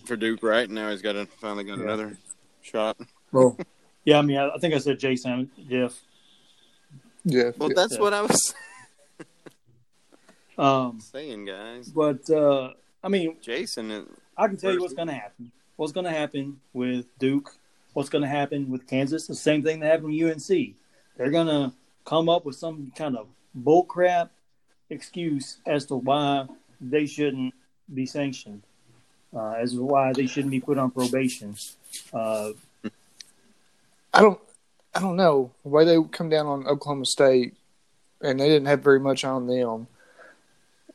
for 0.04 0.16
Duke. 0.16 0.42
Right 0.42 0.64
And 0.64 0.74
now 0.74 0.90
he's 0.90 1.02
got 1.02 1.16
a, 1.16 1.26
finally 1.26 1.64
got 1.64 1.78
Yeah. 1.78 1.84
another 1.84 2.16
shot. 2.62 2.96
Well, 3.32 3.56
yeah. 4.04 4.18
I 4.18 4.22
mean, 4.22 4.36
I, 4.36 4.48
I 4.50 4.58
think 4.58 4.74
I 4.74 4.78
said 4.78 4.98
Jason 4.98 5.50
Jeff. 5.68 5.98
Yeah. 7.24 7.50
Well, 7.58 7.68
yeah. 7.68 7.74
that's 7.76 7.94
Yeah. 7.94 8.00
what 8.00 8.14
I 8.14 8.22
was 8.22 8.54
Um, 10.60 11.00
saying, 11.00 11.46
guys. 11.46 11.88
but 11.88 12.28
uh, 12.28 12.72
I 13.02 13.08
mean, 13.08 13.36
Jason, 13.40 13.90
is- 13.90 14.08
I 14.36 14.46
can 14.46 14.56
tell 14.56 14.72
you 14.72 14.80
what's 14.80 14.94
going 14.94 15.08
to 15.08 15.14
happen. 15.14 15.50
What's 15.76 15.92
going 15.92 16.04
to 16.04 16.12
happen 16.12 16.60
with 16.74 17.06
Duke? 17.18 17.54
What's 17.94 18.10
going 18.10 18.22
to 18.22 18.28
happen 18.28 18.70
with 18.70 18.86
Kansas? 18.86 19.26
The 19.26 19.34
same 19.34 19.62
thing 19.62 19.80
that 19.80 19.90
happened 19.90 20.12
with 20.12 20.50
UNC. 20.50 20.74
They're 21.16 21.30
going 21.30 21.46
to 21.46 21.72
come 22.04 22.28
up 22.28 22.44
with 22.44 22.56
some 22.56 22.92
kind 22.94 23.16
of 23.16 23.26
bullcrap 23.58 24.28
excuse 24.90 25.58
as 25.66 25.86
to 25.86 25.96
why 25.96 26.46
they 26.80 27.06
shouldn't 27.06 27.54
be 27.92 28.04
sanctioned, 28.06 28.62
uh, 29.34 29.52
as 29.52 29.72
to 29.72 29.82
why 29.82 30.12
they 30.12 30.26
shouldn't 30.26 30.50
be 30.50 30.60
put 30.60 30.76
on 30.78 30.90
probation. 30.90 31.56
Uh, 32.12 32.50
I 34.12 34.20
don't. 34.20 34.40
I 34.94 35.00
don't 35.00 35.16
know 35.16 35.52
the 35.62 35.68
way 35.68 35.84
they 35.84 35.96
come 36.10 36.28
down 36.28 36.46
on 36.46 36.66
Oklahoma 36.66 37.04
State, 37.06 37.54
and 38.20 38.40
they 38.40 38.48
didn't 38.48 38.66
have 38.66 38.82
very 38.82 38.98
much 39.00 39.24
on 39.24 39.46
them. 39.46 39.86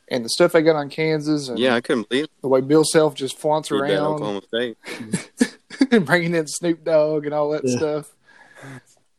And 0.07 0.24
the 0.24 0.29
stuff 0.29 0.51
they 0.51 0.62
got 0.62 0.75
on 0.75 0.89
Kansas, 0.89 1.50
and 1.50 1.57
yeah, 1.57 1.74
I 1.74 1.81
couldn't 1.81 2.09
believe 2.09 2.27
the 2.41 2.47
way 2.47 2.62
Bill 2.62 2.83
Self 2.83 3.15
just 3.15 3.39
flaunts 3.39 3.69
beat 3.69 3.77
around 3.77 4.13
Oklahoma 4.13 4.41
State. 4.43 4.77
and 5.91 6.05
bringing 6.05 6.35
in 6.35 6.47
Snoop 6.47 6.83
Dogg 6.83 7.25
and 7.25 7.33
all 7.33 7.50
that 7.51 7.63
Yeah. 7.65 7.77
stuff. 7.77 8.12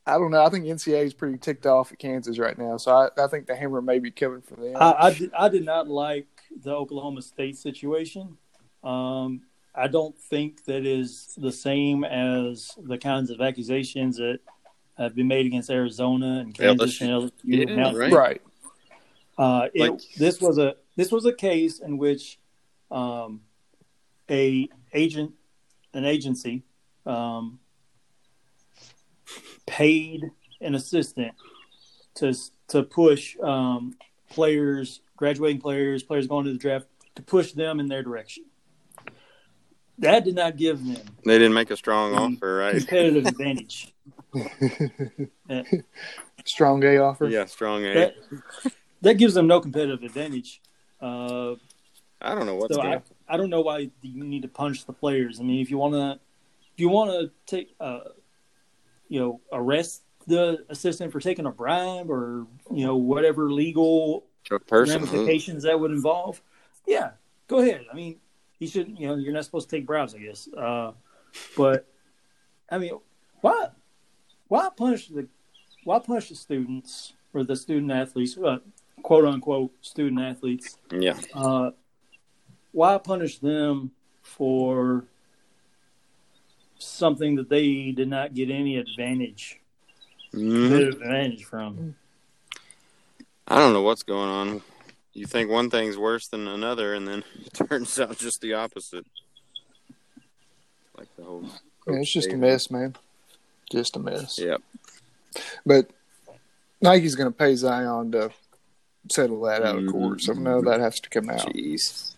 I 0.07 0.13
don't 0.13 0.31
know. 0.31 0.45
I 0.45 0.49
think 0.49 0.65
NCAA 0.65 1.05
is 1.05 1.15
pretty 1.15 1.39
ticked 1.39 1.67
off 1.67 1.91
at 1.91 1.99
Kansas 1.99 2.39
right 2.39 2.57
now, 2.57 2.77
so 2.77 2.93
I, 2.93 3.25
I 3.25 3.27
think 3.27 3.49
the 3.49 3.57
hammer 3.57 3.83
may 3.83 3.99
be 3.99 4.13
coming 4.13 4.41
for 4.41 4.55
them. 4.55 4.77
I, 4.77 4.95
I, 4.99 5.13
did, 5.13 5.33
I 5.37 5.49
did 5.49 5.65
not 5.65 5.89
like 5.89 6.29
the 6.63 6.71
Oklahoma 6.71 7.23
State 7.23 7.57
situation. 7.57 8.39
Um, 8.85 9.43
I 9.75 9.89
don't 9.89 10.17
think 10.17 10.65
that 10.67 10.87
is 10.87 11.35
the 11.37 11.51
same 11.51 12.05
as 12.05 12.71
the 12.79 12.97
kinds 12.97 13.31
of 13.31 13.41
accusations 13.41 14.17
that 14.19 14.39
have 14.97 15.15
been 15.15 15.29
made 15.29 15.45
against 15.45 15.71
Arizona 15.71 16.39
and 16.41 16.55
Kansas 16.55 17.01
and 17.01 17.11
LSU. 17.11 17.31
Yeah, 17.45 17.93
right. 17.93 18.13
right. 18.13 18.43
Uh, 19.39 19.69
it, 19.75 19.81
Like- 19.91 20.01
this 20.19 20.41
was 20.41 20.59
a 20.59 20.77
this 20.97 21.13
was 21.13 21.27
a 21.27 21.33
case 21.33 21.81
in 21.81 21.99
which 21.99 22.39
um, 22.91 23.43
a 24.31 24.69
agent, 24.95 25.33
an 25.93 26.05
agency, 26.07 26.63
um, 27.05 27.59
paid 29.67 30.31
an 30.61 30.75
assistant 30.75 31.35
to 32.15 32.35
to 32.69 32.83
push 32.83 33.37
um, 33.43 33.95
players, 34.31 35.01
graduating 35.17 35.61
players, 35.61 36.03
players 36.03 36.27
going 36.27 36.45
to 36.47 36.53
the 36.53 36.59
draft, 36.59 36.87
to 37.15 37.23
push 37.23 37.53
them 37.53 37.79
in 37.81 37.89
their 37.89 38.03
direction. 38.03 38.45
That 39.99 40.25
did 40.25 40.35
not 40.35 40.57
give 40.57 40.85
them 40.85 40.97
They 41.25 41.39
didn't 41.39 41.55
make 41.55 41.71
a 41.71 41.77
strong 41.77 42.15
offer, 42.15 42.57
right? 42.57 42.77
competitive 42.77 43.27
advantage. 43.33 43.95
Strong 46.45 46.81
gay 46.81 46.99
offer. 46.99 47.27
Yeah, 47.29 47.47
strong 47.47 47.85
A. 47.85 47.95
That, 47.95 48.15
that 49.03 49.15
gives 49.15 49.35
them 49.35 49.47
no 49.47 49.61
competitive 49.61 50.03
advantage. 50.03 50.61
Uh, 51.01 51.55
I 52.21 52.35
don't 52.35 52.47
know 52.47 52.57
what's 52.57 52.75
so. 52.75 52.83
I, 52.83 53.03
I 53.29 53.37
don't 53.37 53.51
know 53.51 53.61
why 53.61 53.91
you 54.03 54.25
need 54.25 54.43
to 54.43 54.49
punch 54.49 54.87
the 54.87 54.93
players. 54.93 55.41
I 55.41 55.43
mean, 55.43 55.61
if 55.61 55.71
you 55.71 55.79
want 55.79 55.95
to, 55.95 56.19
if 56.75 56.81
you 56.81 56.89
want 56.89 57.11
to 57.11 57.31
take, 57.47 57.75
uh, 57.81 58.01
you 59.09 59.21
know, 59.21 59.41
arrest 59.53 60.03
the 60.27 60.65
assistant 60.69 61.13
for 61.13 61.21
taking 61.21 61.47
a 61.47 61.51
bribe 61.51 62.11
or 62.11 62.47
you 62.73 62.85
know 62.85 62.97
whatever 62.97 63.53
legal 63.53 64.25
ramifications 64.89 65.63
that 65.65 65.79
would 65.79 65.91
involve, 65.91 66.43
yeah, 66.87 67.11
go 67.49 67.59
ahead. 67.59 67.85
I 67.91 67.95
mean, 67.95 68.17
he 68.59 68.67
shouldn't. 68.67 68.99
You 68.99 69.09
know, 69.09 69.15
you're 69.17 69.33
not 69.33 69.45
supposed 69.45 69.69
to 69.71 69.77
take 69.77 69.87
bribes, 69.87 70.15
I 70.15 70.19
guess. 70.19 70.49
Uh, 70.49 70.93
but 71.57 71.87
I 72.71 72.79
mean, 72.79 72.93
why, 73.41 73.69
why 74.49 74.69
punish 74.77 75.09
the, 75.09 75.29
why 75.85 75.99
punish 75.99 76.29
the 76.29 76.35
students 76.35 77.13
or 77.33 77.45
the 77.45 77.57
student 77.57 77.93
athletes, 77.93 78.37
uh, 78.39 78.59
quote 79.07 79.25
unquote 79.25 79.71
student 79.83 80.21
athletes? 80.21 80.77
Yeah. 80.91 81.17
uh, 81.33 81.71
why 82.73 82.99
punish 82.99 83.39
them 83.39 83.93
for 84.25 85.05
something 86.79 87.37
that 87.37 87.49
they 87.49 87.93
did 87.93 88.09
not 88.09 88.35
get 88.35 88.51
any 88.51 88.79
advantage, 88.79 89.61
Mhm. 90.33 90.89
advantage 90.89 91.45
from? 91.45 91.95
I 93.47 93.59
don't 93.61 93.73
know 93.73 93.83
what's 93.83 94.03
going 94.03 94.29
on. 94.29 94.63
You 95.13 95.25
think 95.27 95.51
one 95.51 95.71
thing's 95.71 95.97
worse 95.97 96.27
than 96.27 96.49
another, 96.49 96.93
and 96.93 97.07
then 97.07 97.23
it 97.47 97.55
turns 97.55 98.01
out 98.01 98.19
just 98.19 98.41
the 98.41 98.55
opposite. 98.55 99.07
Like 100.99 101.15
the 101.17 101.23
whole. 101.23 101.45
Yeah, 101.87 102.01
it's 102.01 102.11
just 102.11 102.33
a 102.33 102.37
mess, 102.37 102.73
man. 102.73 102.97
Just 103.71 103.95
a 103.95 104.01
mess. 104.01 104.37
Yep. 104.37 104.61
But 105.65 105.91
Nike's 106.81 107.15
going 107.15 107.31
to 107.33 107.37
pay 107.37 107.55
Zion 107.55 108.11
to 108.13 108.33
settle 109.11 109.41
that 109.43 109.63
out 109.63 109.77
of 109.77 109.87
court. 109.87 110.21
So 110.23 110.33
no, 110.33 110.61
that 110.63 110.81
has 110.81 111.01
to 111.01 111.09
come 111.11 111.31
out, 111.31 111.41
Jeez. 111.55 112.15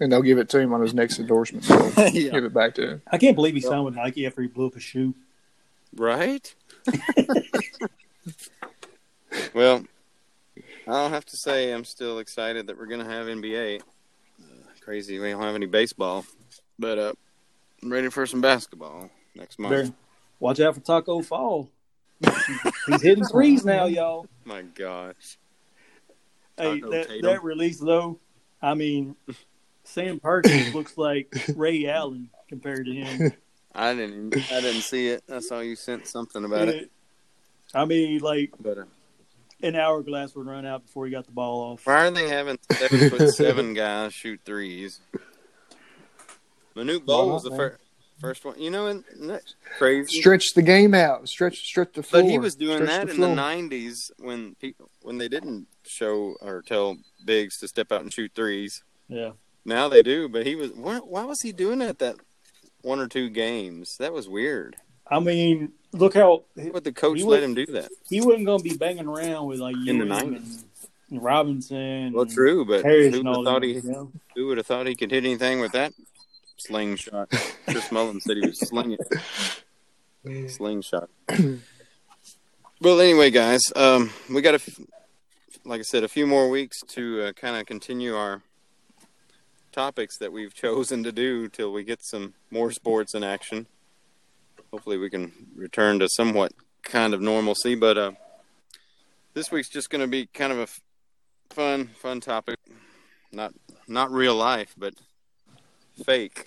and 0.00 0.10
they'll 0.12 0.22
give 0.22 0.38
it 0.38 0.48
to 0.50 0.58
him 0.58 0.72
on 0.72 0.80
his 0.80 0.94
next 0.94 1.18
endorsement. 1.18 1.64
So 1.64 1.92
Yeah. 2.12 2.30
give 2.30 2.44
it 2.44 2.54
back 2.54 2.74
to 2.76 2.88
him. 2.92 3.02
I 3.10 3.18
can't 3.18 3.36
believe 3.36 3.54
he 3.54 3.60
signed 3.60 3.84
with 3.84 3.94
Nike 3.94 4.26
after 4.26 4.42
he 4.42 4.48
blew 4.48 4.66
up 4.66 4.74
his 4.74 4.82
shoe. 4.82 5.14
Right? 5.96 6.54
well, 9.54 9.84
I'll 10.86 11.08
have 11.10 11.24
to 11.26 11.36
say 11.36 11.72
I'm 11.72 11.84
still 11.84 12.18
excited 12.18 12.66
that 12.66 12.78
we're 12.78 12.86
going 12.86 13.04
to 13.04 13.10
have 13.10 13.26
NBA. 13.26 13.80
Uh, 13.80 14.44
crazy 14.80 15.18
we 15.18 15.30
don't 15.30 15.42
have 15.42 15.54
any 15.54 15.66
baseball, 15.66 16.24
but 16.78 16.98
uh, 16.98 17.12
I'm 17.82 17.92
ready 17.92 18.08
for 18.08 18.26
some 18.26 18.40
basketball 18.40 19.10
next 19.34 19.58
month. 19.58 19.74
There, 19.74 19.92
watch 20.38 20.60
out 20.60 20.74
for 20.74 20.80
Tacko 20.80 21.24
Fall. 21.24 21.68
He's 22.86 23.02
hitting 23.02 23.24
threes 23.24 23.64
now, 23.64 23.86
y'all. 23.86 24.26
My 24.44 24.62
gosh. 24.62 25.38
Hey, 26.60 26.80
that, 26.80 27.08
Tatum. 27.08 27.30
that 27.30 27.42
release 27.44 27.78
though, 27.78 28.18
I 28.62 28.74
mean, 28.74 29.16
Sam 29.84 30.20
Perkins 30.20 30.74
looks 30.74 30.96
like 30.98 31.34
Ray 31.56 31.86
Allen 31.86 32.30
compared 32.48 32.86
to 32.86 32.92
him. 32.92 33.32
I 33.74 33.94
didn't 33.94 34.34
I 34.36 34.60
didn't 34.60 34.82
see 34.82 35.08
it. 35.08 35.22
I 35.32 35.40
saw 35.40 35.60
you 35.60 35.76
sent 35.76 36.06
something 36.06 36.44
about 36.44 36.68
it. 36.68 36.90
I 37.72 37.84
mean, 37.84 38.18
like 38.20 38.50
But 38.60 38.78
uh, 38.78 38.84
an 39.62 39.76
hourglass 39.76 40.34
would 40.34 40.46
run 40.46 40.66
out 40.66 40.84
before 40.86 41.06
he 41.06 41.12
got 41.12 41.26
the 41.26 41.32
ball 41.32 41.72
off. 41.72 41.86
why 41.86 42.06
are 42.06 42.10
they 42.10 42.28
having 42.28 42.58
seven 42.72 43.10
foot 43.10 43.28
seven 43.34 43.74
guys 43.74 44.12
shoot 44.12 44.40
threes? 44.44 45.00
Manute 46.74 47.00
Why 47.00 47.06
Bol 47.06 47.30
was 47.30 47.42
the 47.42 47.50
first 47.50 47.78
first 48.20 48.44
one. 48.44 48.60
You 48.60 48.70
know, 48.70 48.86
and 48.86 49.04
and 49.18 49.30
that's 49.30 49.54
crazy. 49.78 50.20
Stretch 50.20 50.54
the 50.54 50.62
game 50.62 50.94
out. 50.94 51.28
Stretch 51.28 51.58
stretch 51.58 51.92
the 51.94 52.02
floor. 52.02 52.22
But 52.22 52.30
he 52.30 52.38
was 52.38 52.54
doing 52.54 52.76
Stretch 52.76 52.88
that 52.88 53.04
the 53.06 53.10
in 53.12 53.16
floor. 53.16 53.28
the 53.34 53.40
'90s 53.40 54.10
when 54.18 54.54
people 54.56 54.90
when 55.02 55.18
they 55.18 55.28
didn't 55.28 55.66
show 55.86 56.34
or 56.40 56.62
tell 56.62 56.96
bigs 57.24 57.58
to 57.58 57.68
step 57.68 57.90
out 57.92 58.02
and 58.02 58.12
shoot 58.12 58.32
threes. 58.34 58.82
Yeah. 59.08 59.32
Now 59.64 59.88
they 59.88 60.02
do, 60.02 60.28
but 60.28 60.46
he 60.46 60.54
was 60.54 60.70
why, 60.72 60.98
why 60.98 61.24
was 61.24 61.40
he 61.42 61.52
doing 61.52 61.80
that 61.80 61.98
that 61.98 62.16
one 62.82 62.98
or 63.00 63.08
two 63.08 63.28
games? 63.28 63.96
That 63.98 64.12
was 64.12 64.28
weird. 64.28 64.76
I 65.12 65.18
mean, 65.18 65.72
look 65.92 66.14
how 66.14 66.44
Why 66.54 66.70
would 66.70 66.84
the 66.84 66.92
coach 66.92 67.20
let 67.22 67.42
him 67.42 67.54
do 67.54 67.66
that? 67.66 67.90
he 68.08 68.20
wasn't 68.20 68.46
going 68.46 68.58
to 68.62 68.64
be 68.64 68.76
banging 68.76 69.06
around 69.08 69.46
with 69.48 69.58
like 69.58 69.74
In 69.86 69.98
the 69.98 70.04
90s. 70.04 70.22
and, 70.22 70.64
and 71.10 71.22
Robinson. 71.22 72.12
Well, 72.12 72.26
true, 72.26 72.64
but 72.64 72.84
Harris 72.84 73.14
who 73.14 73.24
would 73.24 73.34
have 73.36 73.44
thought 73.44 73.62
he 73.64 73.80
who 74.36 74.46
would 74.46 74.56
have 74.58 74.66
thought 74.66 74.86
he 74.86 74.94
could 74.94 75.10
hit 75.10 75.24
anything 75.24 75.60
with 75.60 75.72
that 75.72 75.92
slingshot? 76.66 77.30
Chris 77.66 77.90
Mullin 77.92 78.20
said 78.20 78.36
he 78.36 78.46
was 78.46 78.58
slinging 78.60 78.98
slingshot. 80.48 81.08
well, 82.80 83.00
anyway, 83.00 83.30
guys, 83.30 83.60
um, 83.76 84.10
we 84.32 84.42
got 84.42 84.54
a, 84.54 84.56
f- 84.56 84.80
like 85.64 85.80
I 85.80 85.82
said, 85.82 86.04
a 86.04 86.08
few 86.08 86.26
more 86.26 86.48
weeks 86.48 86.80
to 86.88 87.22
uh, 87.22 87.32
kind 87.32 87.56
of 87.56 87.66
continue 87.66 88.14
our 88.14 88.42
topics 89.72 90.18
that 90.18 90.32
we've 90.32 90.54
chosen 90.66 91.02
to 91.04 91.12
do 91.12 91.48
till 91.48 91.72
we 91.72 91.84
get 91.84 92.00
some 92.02 92.34
more 92.50 92.70
sports 92.72 93.14
in 93.14 93.24
action. 93.24 93.66
Hopefully, 94.72 94.98
we 94.98 95.10
can 95.10 95.32
return 95.56 95.98
to 95.98 96.08
somewhat 96.08 96.52
kind 96.82 97.12
of 97.14 97.20
normalcy. 97.20 97.74
But 97.74 97.98
uh, 97.98 98.12
this 99.34 99.50
week's 99.50 99.68
just 99.68 99.90
going 99.90 100.00
to 100.02 100.06
be 100.06 100.26
kind 100.26 100.52
of 100.52 100.58
a 100.58 100.62
f- 100.62 100.80
fun, 101.50 101.88
fun 101.88 102.20
topic. 102.20 102.56
Not 103.32 103.52
not 103.86 104.10
real 104.10 104.34
life, 104.34 104.74
but 104.76 104.94
fake. 106.04 106.46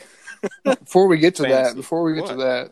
Before 0.63 1.07
we 1.07 1.17
get 1.17 1.35
to 1.35 1.43
Fantasy. 1.43 1.69
that, 1.69 1.75
before 1.75 2.03
we 2.03 2.15
get 2.15 2.27
to 2.27 2.35
that, 2.35 2.71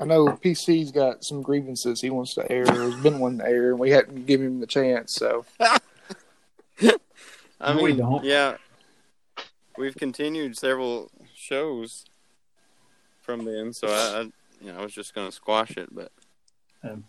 I 0.00 0.04
know 0.04 0.26
PC's 0.26 0.92
got 0.92 1.24
some 1.24 1.40
grievances 1.42 2.00
he 2.00 2.10
wants 2.10 2.34
to 2.34 2.50
air. 2.52 2.64
There's 2.66 2.96
been 3.02 3.18
one 3.18 3.38
to 3.38 3.46
air, 3.46 3.70
and 3.70 3.78
we 3.78 3.90
hadn't 3.90 4.26
given 4.26 4.46
him 4.46 4.60
the 4.60 4.66
chance. 4.66 5.12
So 5.14 5.44
I 5.60 5.78
No, 7.60 7.76
we 7.82 7.88
mean, 7.90 7.96
don't. 7.98 8.24
yeah, 8.24 8.56
we've 9.78 9.96
continued 9.96 10.58
several 10.58 11.10
shows 11.34 12.04
from 13.22 13.44
then, 13.44 13.72
so 13.72 13.88
I, 13.88 14.20
I 14.20 14.20
you 14.60 14.72
know, 14.72 14.80
I 14.80 14.82
was 14.82 14.92
just 14.92 15.14
going 15.14 15.28
to 15.28 15.32
squash 15.32 15.76
it, 15.76 15.88
but 15.94 16.12
um, 16.82 17.04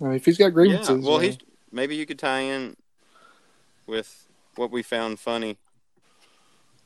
I 0.00 0.04
mean, 0.04 0.12
if 0.14 0.24
he's 0.26 0.38
got 0.38 0.46
yeah, 0.46 0.50
grievances, 0.50 1.04
well, 1.04 1.22
you 1.22 1.30
he's 1.30 1.38
maybe 1.70 1.96
you 1.96 2.04
could 2.06 2.18
tie 2.18 2.40
in 2.40 2.76
with 3.86 4.26
what 4.56 4.70
we 4.70 4.82
found 4.82 5.18
funny 5.18 5.56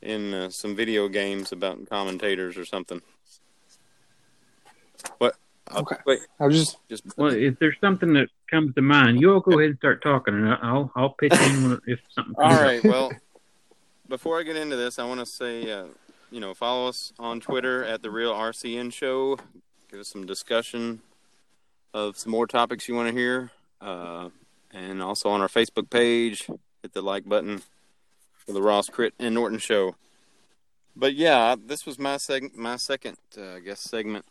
in 0.07 0.33
uh, 0.33 0.49
some 0.49 0.73
video 0.75 1.09
games 1.09 1.51
about 1.51 1.87
commentators 1.89 2.57
or 2.57 2.65
something. 2.65 3.01
What 5.17 5.35
Okay. 5.75 5.97
Wait, 6.05 6.19
I 6.39 6.45
was 6.45 6.55
just 6.57 6.77
just 6.87 7.03
Well, 7.17 7.33
if 7.33 7.59
there's 7.59 7.75
something 7.81 8.13
that 8.13 8.29
comes 8.49 8.73
to 8.75 8.81
mind, 8.81 9.19
you 9.19 9.33
all 9.33 9.41
go 9.41 9.59
ahead 9.59 9.71
and 9.71 9.77
start 9.77 10.01
talking, 10.01 10.33
and 10.33 10.47
I'll 10.47 10.89
I'll 10.95 11.09
pitch 11.09 11.33
in 11.33 11.69
when- 11.69 11.81
if 11.85 11.99
something. 12.15 12.33
All 12.37 12.49
Comes 12.49 12.61
right. 12.61 12.83
Well, 12.83 13.11
before 14.07 14.39
I 14.39 14.43
get 14.43 14.55
into 14.55 14.77
this, 14.77 14.97
I 14.97 15.03
want 15.03 15.19
to 15.19 15.25
say, 15.25 15.69
uh, 15.69 15.87
you 16.31 16.39
know, 16.39 16.53
follow 16.53 16.87
us 16.87 17.11
on 17.19 17.41
Twitter 17.41 17.83
at 17.83 18.01
the 18.01 18.09
Real 18.09 18.31
RCN 18.33 18.93
Show. 18.93 19.37
Give 19.91 19.99
us 19.99 20.07
some 20.07 20.25
discussion 20.25 21.01
of 21.93 22.17
some 22.17 22.31
more 22.31 22.47
topics 22.47 22.87
you 22.87 22.95
want 22.95 23.09
to 23.09 23.13
hear, 23.13 23.51
uh, 23.81 24.29
and 24.73 25.03
also 25.03 25.27
on 25.29 25.41
our 25.41 25.49
Facebook 25.49 25.89
page. 25.89 26.47
Hit 26.81 26.93
the 26.93 27.01
like 27.01 27.25
button 27.27 27.61
for 28.47 28.53
the 28.53 28.61
Ross 28.61 28.87
Crit 28.87 29.13
and 29.19 29.35
Norton 29.35 29.59
Show. 29.59 29.95
But 30.95 31.13
yeah, 31.13 31.55
this 31.63 31.85
was 31.85 31.99
my 31.99 32.15
seg- 32.15 32.55
my 32.55 32.77
second, 32.77 33.17
uh, 33.37 33.55
I 33.55 33.59
guess, 33.59 33.81
segment 33.81 34.25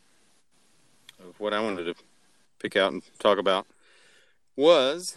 of 1.20 1.38
what 1.38 1.52
I 1.52 1.60
wanted 1.60 1.84
to 1.84 1.94
pick 2.58 2.76
out 2.76 2.92
and 2.92 3.02
talk 3.18 3.38
about 3.38 3.66
was 4.56 5.16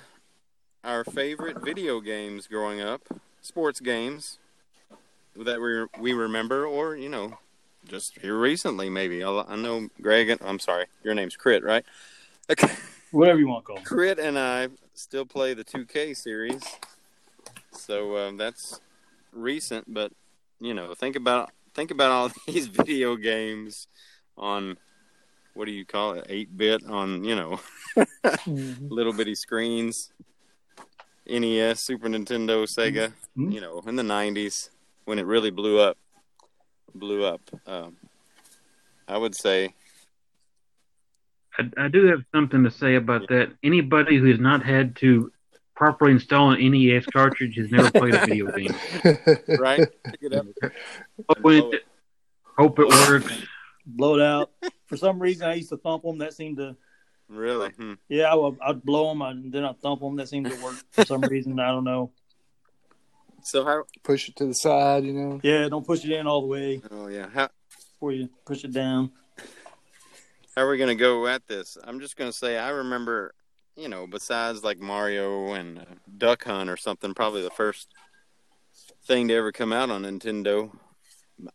our 0.83 1.03
favorite 1.03 1.63
video 1.63 2.01
games 2.01 2.45
growing 2.45 2.81
up, 2.81 3.01
sports 3.41 3.79
games 3.79 4.37
that 5.35 5.61
we 5.61 5.85
we 5.99 6.13
remember, 6.13 6.65
or 6.65 6.95
you 6.95 7.09
know, 7.09 7.39
just 7.87 8.19
here 8.19 8.37
recently 8.37 8.89
maybe. 8.89 9.23
I, 9.23 9.43
I 9.47 9.55
know 9.55 9.89
Greg. 10.01 10.29
And, 10.29 10.41
I'm 10.43 10.59
sorry, 10.59 10.85
your 11.03 11.15
name's 11.15 11.37
Crit, 11.37 11.63
right? 11.63 11.85
Okay. 12.51 12.71
Whatever 13.11 13.39
you 13.39 13.47
want 13.47 13.65
to 13.65 13.73
call. 13.73 13.81
Crit 13.83 14.19
and 14.19 14.37
I 14.37 14.67
still 14.93 15.25
play 15.25 15.55
the 15.55 15.63
2K 15.63 16.15
series, 16.15 16.61
so 17.71 18.17
um, 18.17 18.37
that's 18.37 18.81
recent. 19.31 19.91
But 19.93 20.11
you 20.59 20.73
know, 20.73 20.93
think 20.93 21.15
about 21.15 21.51
think 21.73 21.91
about 21.91 22.11
all 22.11 22.31
these 22.47 22.67
video 22.67 23.15
games 23.15 23.87
on 24.37 24.77
what 25.53 25.65
do 25.65 25.71
you 25.71 25.85
call 25.85 26.13
it, 26.13 26.25
eight 26.29 26.55
bit 26.55 26.83
on 26.85 27.23
you 27.23 27.35
know 27.35 27.59
little 28.47 29.13
bitty 29.13 29.35
screens, 29.35 30.11
NES, 31.27 31.81
Super 31.83 32.07
Nintendo, 32.07 32.65
Sega. 32.65 33.13
Mhm. 33.37 33.53
You 33.53 33.61
know, 33.61 33.81
in 33.87 33.95
the 33.95 34.03
90s 34.03 34.69
when 35.05 35.19
it 35.19 35.25
really 35.25 35.49
blew 35.49 35.79
up, 35.79 35.97
blew 36.93 37.25
up. 37.25 37.41
Um, 37.65 37.97
I 39.07 39.17
would 39.17 39.35
say 39.35 39.73
I, 41.57 41.85
I 41.85 41.87
do 41.87 42.05
have 42.07 42.23
something 42.33 42.63
to 42.63 42.71
say 42.71 42.95
about 42.95 43.27
that. 43.29 43.51
Anybody 43.63 44.17
who 44.17 44.29
has 44.29 44.39
not 44.39 44.63
had 44.63 44.95
to 44.97 45.31
properly 45.79 46.11
install 46.11 46.51
an 46.51 46.71
NES 46.71 47.05
cartridge 47.05 47.55
has 47.55 47.71
never 47.71 47.89
played 47.89 48.13
a 48.13 48.25
video 48.25 48.51
game. 48.51 48.75
right. 49.59 49.87
Pick 50.03 50.19
it 50.23 50.33
up. 50.33 50.45
Hope 51.29 51.73
it, 51.73 51.83
hope 52.57 52.79
it 52.79 52.87
works. 52.87 53.43
Blow 53.85 54.15
it 54.15 54.21
out. 54.21 54.51
For 54.87 54.97
some 54.97 55.19
reason, 55.19 55.47
I 55.47 55.53
used 55.53 55.69
to 55.69 55.77
thump 55.77 56.03
them. 56.03 56.17
That 56.17 56.33
seemed 56.33 56.57
to, 56.57 56.75
Really? 57.29 57.69
Hmm. 57.69 57.93
yeah, 58.09 58.23
I 58.23 58.35
would, 58.35 58.57
I'd 58.61 58.83
blow 58.83 59.07
them 59.07 59.21
and 59.21 59.53
then 59.53 59.63
I'd 59.63 59.79
thump 59.79 60.01
them. 60.01 60.17
That 60.17 60.27
seemed 60.27 60.47
to 60.47 60.61
work 60.61 60.75
for 60.91 61.05
some 61.05 61.21
reason. 61.21 61.57
I 61.61 61.69
don't 61.69 61.85
know. 61.85 62.11
So 63.43 63.63
how? 63.63 63.83
push 64.03 64.27
it 64.27 64.35
to 64.35 64.47
the 64.47 64.53
side, 64.53 65.05
you 65.05 65.13
know. 65.13 65.39
Yeah, 65.43 65.69
don't 65.69 65.87
push 65.87 66.03
it 66.03 66.11
in 66.11 66.27
all 66.27 66.41
the 66.41 66.47
way 66.47 66.81
Oh 66.91 67.07
yeah. 67.07 67.27
How 67.33 67.47
before 67.93 68.11
you 68.11 68.29
push 68.45 68.65
it 68.65 68.73
down. 68.73 69.11
how 70.57 70.63
are 70.63 70.69
we 70.69 70.77
gonna 70.77 70.93
go 70.93 71.25
at 71.25 71.47
this? 71.47 71.77
I'm 71.85 72.01
just 72.01 72.17
gonna 72.17 72.33
say 72.33 72.57
I 72.57 72.69
remember, 72.69 73.33
you 73.79 73.87
know, 73.87 74.05
besides 74.07 74.63
like 74.63 74.79
Mario 74.79 75.53
and 75.53 75.79
uh, 75.79 75.83
Duck 76.17 76.43
Hunt 76.43 76.69
or 76.69 76.77
something, 76.77 77.13
probably 77.13 77.41
the 77.41 77.49
first 77.49 77.87
thing 79.05 79.27
to 79.29 79.35
ever 79.35 79.51
come 79.51 79.71
out 79.71 79.89
on 79.89 80.03
Nintendo, 80.03 80.71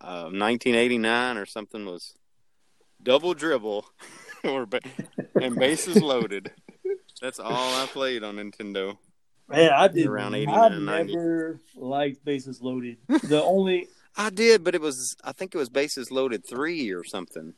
uh, 0.01 0.31
1989 0.33 1.37
or 1.37 1.47
something 1.47 1.85
was 1.85 2.15
Double 3.03 3.35
Dribble, 3.35 3.85
or 4.45 4.67
ba- 4.67 4.81
and 5.41 5.57
Bases 5.57 6.01
Loaded. 6.03 6.51
That's 7.21 7.39
all 7.39 7.75
I 7.83 7.87
played 7.87 8.25
on 8.25 8.37
Nintendo. 8.37 8.97
Man, 9.49 9.71
I 9.73 9.89
did. 9.89 10.07
Around 10.07 10.35
I 10.35 10.39
89, 10.39 10.85
90. 10.87 11.15
never 11.17 11.61
liked 11.77 12.25
bases 12.25 12.63
loaded. 12.63 12.97
The 13.09 13.43
only, 13.43 13.89
I 14.17 14.31
did, 14.31 14.65
but 14.65 14.75
it 14.75 14.81
was 14.81 15.17
I 15.23 15.33
think 15.33 15.55
it 15.55 15.59
was 15.59 15.69
Bases 15.69 16.11
Loaded 16.11 16.47
three 16.47 16.91
or 16.93 17.05
something. 17.05 17.53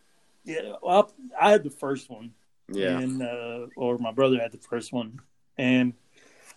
yeah, 0.44 0.72
well, 0.82 1.12
I 1.40 1.52
had 1.52 1.62
the 1.62 1.70
first 1.70 2.10
one. 2.10 2.32
Yeah. 2.68 2.98
and 2.98 3.22
uh, 3.22 3.66
or 3.76 3.98
my 3.98 4.12
brother 4.12 4.38
had 4.40 4.52
the 4.52 4.58
first 4.58 4.92
one, 4.92 5.20
and 5.56 5.92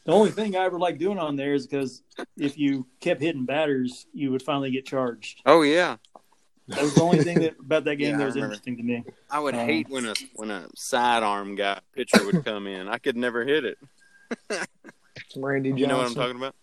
the 0.06 0.12
only 0.12 0.32
thing 0.32 0.56
I 0.56 0.66
ever 0.66 0.80
liked 0.80 0.98
doing 1.00 1.20
on 1.20 1.36
there 1.36 1.54
is 1.54 1.68
because 1.68 2.02
if 2.38 2.58
you 2.58 2.88
kept 3.00 3.22
hitting 3.22 3.46
batters, 3.46 4.08
you 4.14 4.32
would 4.32 4.42
finally 4.42 4.72
get 4.72 4.86
charged. 4.86 5.42
Oh 5.46 5.62
yeah. 5.62 5.98
That 6.70 6.84
was 6.84 6.94
the 6.94 7.02
only 7.02 7.24
thing 7.24 7.40
that 7.42 7.60
about 7.60 7.84
that 7.86 7.96
game 7.98 8.12
Yeah, 8.12 8.18
that 8.18 8.26
was 8.26 8.36
interesting 8.36 8.78
to 8.78 8.84
me. 8.84 9.04
I 9.30 9.40
would 9.40 9.56
Um, 9.56 9.66
hate 9.66 9.90
when 9.90 10.06
a 10.06 10.14
when 10.36 10.52
a 10.52 10.68
sidearm 10.76 11.56
guy 11.56 11.80
pitcher 11.96 12.24
would 12.26 12.44
come 12.46 12.66
in. 12.68 12.88
I 12.88 12.98
could 12.98 13.18
never 13.18 13.44
hit 13.44 13.66
it. 13.66 13.78
Some 15.30 15.46
Randy 15.46 15.70
Johnson. 15.72 15.78
You 15.80 15.88
know 15.88 15.98
what 15.98 16.08
I'm 16.08 16.16
talking 16.16 16.38
about? 16.38 16.56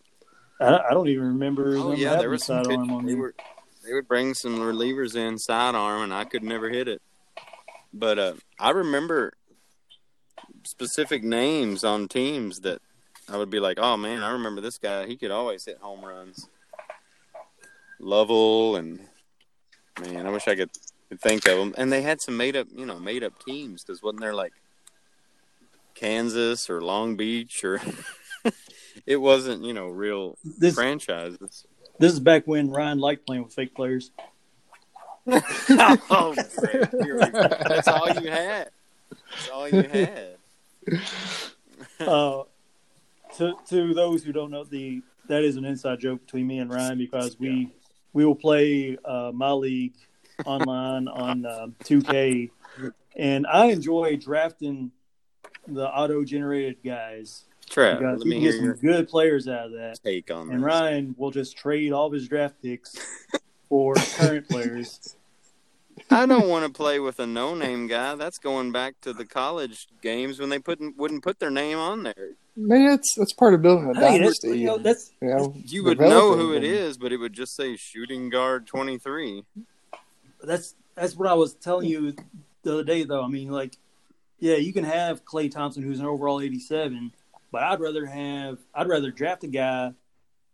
I, 0.60 0.88
I 0.90 0.94
don't 0.94 1.08
even 1.08 1.24
remember. 1.34 1.76
Oh 1.76 1.92
yeah, 1.92 2.16
there 2.16 2.30
was 2.30 2.44
some 2.44 2.64
sidearm 2.64 2.82
pitch- 2.86 2.90
on 2.92 3.06
they 3.06 3.14
were 3.14 3.34
they 3.86 3.92
would 3.94 4.08
bring 4.08 4.34
some 4.34 4.58
relievers 4.58 5.14
in 5.14 5.38
sidearm, 5.38 6.02
and 6.02 6.14
I 6.14 6.24
could 6.24 6.42
never 6.42 6.68
hit 6.70 6.88
it. 6.88 7.00
But 7.92 8.18
uh, 8.18 8.34
I 8.58 8.70
remember 8.70 9.32
specific 10.64 11.22
names 11.22 11.84
on 11.84 12.08
teams 12.08 12.60
that 12.60 12.80
I 13.28 13.36
would 13.36 13.50
be 13.50 13.60
like, 13.60 13.78
"Oh 13.80 13.96
man, 13.96 14.22
I 14.22 14.30
remember 14.30 14.60
this 14.60 14.78
guy. 14.78 15.06
He 15.06 15.16
could 15.16 15.30
always 15.30 15.64
hit 15.64 15.78
home 15.78 16.04
runs." 16.04 16.48
Lovell 17.98 18.76
and 18.76 19.00
man, 20.00 20.26
I 20.26 20.30
wish 20.30 20.46
I 20.48 20.54
could, 20.54 20.70
think 21.20 21.46
of 21.46 21.56
them. 21.56 21.74
And 21.78 21.92
they 21.92 22.02
had 22.02 22.20
some 22.20 22.36
made 22.36 22.56
up, 22.56 22.66
you 22.74 22.84
know, 22.84 22.98
made 22.98 23.22
up 23.22 23.32
teams 23.44 23.84
because 23.84 24.02
wasn't 24.02 24.20
there 24.20 24.34
like 24.34 24.52
Kansas 25.94 26.68
or 26.68 26.82
Long 26.82 27.16
Beach 27.16 27.64
or 27.64 27.80
it 29.06 29.16
wasn't, 29.16 29.64
you 29.64 29.72
know, 29.72 29.88
real 29.88 30.36
This 30.44 30.74
franchises. 30.74 31.66
this 31.98 32.12
is 32.12 32.20
back 32.20 32.46
when 32.46 32.70
Ryan 32.70 32.98
liked 32.98 33.26
playing 33.26 33.44
with 33.44 33.54
fake 33.54 33.74
players. 33.74 34.10
oh, 36.10 36.34
great. 36.56 36.88
Here 37.02 37.18
we 37.18 37.26
go. 37.26 37.48
That's 37.68 37.88
all 37.88 38.08
you 38.10 38.30
had. 38.30 38.70
That's 39.10 39.48
all 39.52 39.68
you 39.68 39.82
had. 39.82 40.36
Uh, 41.98 42.42
to 43.34 43.54
to 43.66 43.94
those 43.94 44.22
who 44.22 44.30
don't 44.30 44.50
know, 44.50 44.64
the 44.64 45.00
that 45.28 45.42
is 45.42 45.56
an 45.56 45.64
inside 45.64 45.98
joke 45.98 46.20
between 46.20 46.46
me 46.46 46.58
and 46.58 46.70
Ryan 46.70 46.98
because 46.98 47.38
we 47.40 47.72
we 48.12 48.24
will 48.26 48.34
play 48.34 48.98
uh, 49.02 49.32
my 49.34 49.50
league 49.52 49.94
online 50.44 51.08
on 51.08 51.46
uh, 51.46 51.68
2K, 51.84 52.50
and 53.16 53.46
I 53.46 53.66
enjoy 53.66 54.16
drafting 54.16 54.92
the 55.66 55.88
auto 55.88 56.22
generated 56.22 56.76
guys 56.84 57.46
Trev, 57.68 58.00
let 58.00 58.20
me 58.20 58.40
get 58.40 58.54
some 58.54 58.72
good 58.74 59.08
players 59.08 59.48
out 59.48 59.66
of 59.66 59.72
that. 59.72 59.98
take 60.02 60.30
on 60.30 60.50
And 60.50 60.58
this. 60.58 60.64
Ryan 60.64 61.14
will 61.18 61.30
just 61.30 61.56
trade 61.56 61.92
all 61.92 62.06
of 62.06 62.12
his 62.12 62.28
draft 62.28 62.62
picks 62.62 62.96
for 63.68 63.94
current 63.94 64.48
players. 64.48 65.16
I 66.10 66.26
don't 66.26 66.48
want 66.48 66.66
to 66.66 66.72
play 66.72 67.00
with 67.00 67.18
a 67.18 67.26
no-name 67.26 67.86
guy. 67.88 68.14
That's 68.14 68.38
going 68.38 68.70
back 68.70 69.00
to 69.02 69.12
the 69.12 69.24
college 69.24 69.88
games 70.02 70.38
when 70.38 70.50
they 70.50 70.58
put 70.58 70.78
wouldn't 70.96 71.22
put 71.24 71.38
their 71.40 71.50
name 71.50 71.78
on 71.78 72.02
there. 72.04 72.30
Man, 72.54 72.86
that's 72.86 73.14
that's 73.16 73.32
part 73.32 73.54
of 73.54 73.62
building 73.62 73.86
a 73.90 73.94
Hey, 73.94 74.18
that's, 74.18 74.38
dynasty. 74.40 74.60
you 74.60 74.66
know, 74.66 74.78
that's 74.78 75.10
you 75.20 75.28
know, 75.28 75.54
You 75.64 75.84
would 75.84 75.98
know 75.98 76.34
who 76.36 76.54
it 76.54 76.64
is, 76.64 76.96
but 76.96 77.12
it 77.12 77.16
would 77.16 77.32
just 77.32 77.56
say 77.56 77.76
shooting 77.76 78.28
guard 78.30 78.66
23. 78.66 79.44
that's 80.42 80.74
that's 80.94 81.16
what 81.16 81.28
I 81.28 81.34
was 81.34 81.54
telling 81.54 81.88
you 81.88 82.14
the 82.62 82.72
other 82.74 82.84
day, 82.84 83.04
though. 83.04 83.22
I 83.22 83.28
mean, 83.28 83.50
like, 83.50 83.76
yeah, 84.38 84.56
you 84.56 84.72
can 84.72 84.84
have 84.84 85.24
Klay 85.24 85.50
Thompson, 85.50 85.82
who's 85.82 86.00
an 86.00 86.06
overall 86.06 86.40
eighty-seven, 86.40 87.12
but 87.52 87.62
I'd 87.62 87.80
rather 87.80 88.06
have 88.06 88.58
I'd 88.74 88.88
rather 88.88 89.10
draft 89.10 89.44
a 89.44 89.48
guy 89.48 89.92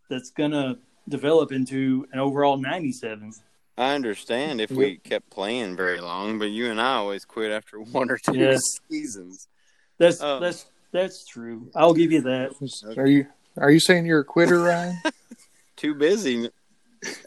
that's 0.09 0.31
gonna 0.31 0.79
develop 1.09 1.53
into 1.53 2.07
an 2.13 2.19
overall 2.19 2.57
ninety-seven. 2.57 3.33
I 3.79 3.95
understand 3.95 4.61
if 4.61 4.71
we 4.71 4.97
kept 4.99 5.31
playing 5.31 5.77
very 5.77 6.01
long, 6.01 6.39
but 6.39 6.47
you 6.51 6.71
and 6.71 6.81
I 6.81 6.95
always 6.97 7.25
quit 7.25 7.51
after 7.51 7.81
one 7.81 8.11
or 8.11 8.19
two 8.19 8.37
Yeah. 8.37 8.59
seasons. 8.91 9.49
That's 9.99 10.23
Oh. 10.23 10.39
that's 10.41 10.67
that's 10.93 11.27
true. 11.27 11.71
I'll 11.75 11.95
give 11.95 12.13
you 12.13 12.21
that. 12.23 12.95
Are 12.99 13.07
you 13.07 13.27
are 13.57 13.71
you 13.71 13.81
saying 13.81 14.07
you're 14.07 14.21
a 14.21 14.25
quitter, 14.25 14.61
Ryan? 14.61 14.99
Too 15.77 15.95
busy 15.95 16.49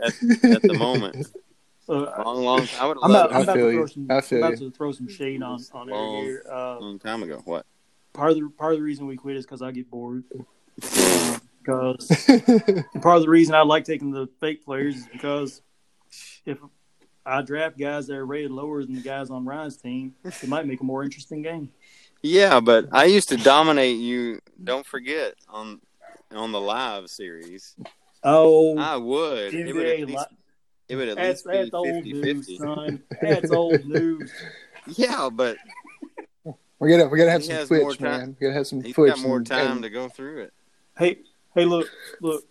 at, 0.02 0.14
at 0.44 0.62
the 0.62 0.76
moment. 0.78 1.28
Uh, 1.88 2.24
Long, 2.26 2.44
long. 2.44 2.68
I 2.80 2.88
would 2.88 2.98
I'm 3.04 3.12
love 3.12 3.26
about, 3.30 3.36
I'm 3.36 3.42
about 3.44 3.54
to 3.54 3.60
throw 3.72 3.86
some, 3.86 4.08
I 4.10 4.22
feel 4.22 4.44
I'm 4.44 4.54
about 4.54 4.58
to 4.60 4.72
throw 4.72 4.92
some 4.92 5.08
shade 5.08 5.44
on 5.44 5.60
on 5.72 5.88
it 5.88 6.24
here. 6.24 6.44
a 6.50 6.52
Uh, 6.52 6.80
long 6.80 6.98
time 6.98 7.22
ago. 7.22 7.44
What? 7.46 7.64
part 8.12 8.32
of 8.32 8.38
the 8.38 8.50
part 8.58 8.74
of 8.74 8.80
the 8.80 8.84
reason 8.84 9.06
we 9.06 9.16
quit 9.18 9.38
is 9.38 9.46
because 9.46 9.62
I 9.62 9.70
get 9.72 9.88
bored. 9.92 10.24
Because 11.66 12.08
part 13.02 13.18
of 13.18 13.22
the 13.24 13.30
reason 13.30 13.56
I 13.56 13.62
like 13.62 13.86
taking 13.86 14.12
the 14.12 14.28
fake 14.40 14.64
players 14.64 14.96
is 14.98 15.08
because 15.12 15.62
if 16.46 16.58
I 17.26 17.42
draft 17.42 17.78
guys 17.78 18.08
that 18.08 18.16
are 18.18 18.26
rated 18.26 18.52
lower 18.52 18.84
than 18.84 18.94
the 18.96 19.02
guys 19.02 19.30
on 19.30 19.46
Ryan's 19.46 19.78
team, 19.78 20.14
it 20.24 20.48
might 20.48 20.68
make 20.68 20.82
a 20.82 20.84
more 20.84 21.04
interesting 21.04 21.42
game. 21.42 21.72
Yeah, 22.22 22.60
but 22.60 22.86
I 22.92 23.06
used 23.06 23.30
to 23.30 23.38
dominate 23.38 23.98
you. 23.98 24.40
Don't 24.64 24.86
forget 24.86 25.34
on 25.50 25.82
on 26.32 26.52
the 26.52 26.62
live 26.62 27.10
series. 27.10 27.76
Oh, 28.24 28.78
I 28.78 28.96
would. 28.98 29.54
It 29.54 29.74
would 29.76 29.86
at 29.86 30.00
NBA, 30.00 30.08
least, 30.08 30.18
li- 30.20 30.38
it 30.90 30.96
would 30.96 31.10
at 31.10 31.16
that's, 31.18 31.46
least 31.46 31.72
be 31.72 31.78
old 31.78 31.88
50 31.88 32.14
news, 32.14 32.26
50. 32.48 32.58
son. 32.58 33.04
That's 33.22 33.52
old 33.52 33.86
news. 33.86 34.32
Yeah, 34.88 35.30
but 35.32 35.58
We 36.80 36.90
gotta 36.90 37.08
we 37.08 37.18
gotta 37.18 37.32
have 37.32 37.44
some 37.44 37.56
has 37.56 37.70
more 37.72 37.80
footage, 37.82 38.00
time. 38.00 38.20
man. 38.20 38.38
We 38.40 38.46
gotta 38.48 38.54
have 38.58 38.68
some 38.68 38.84
He's 38.84 38.96
footage. 38.96 39.16
got 39.16 39.24
more 39.24 39.42
time 39.42 39.72
and- 39.74 39.84
to 39.84 39.90
go 39.90 40.10
through 40.10 40.42
it. 40.44 40.54
Hey, 40.98 41.20
hey, 41.56 41.66
look, 41.66 41.90
look. 42.22 42.44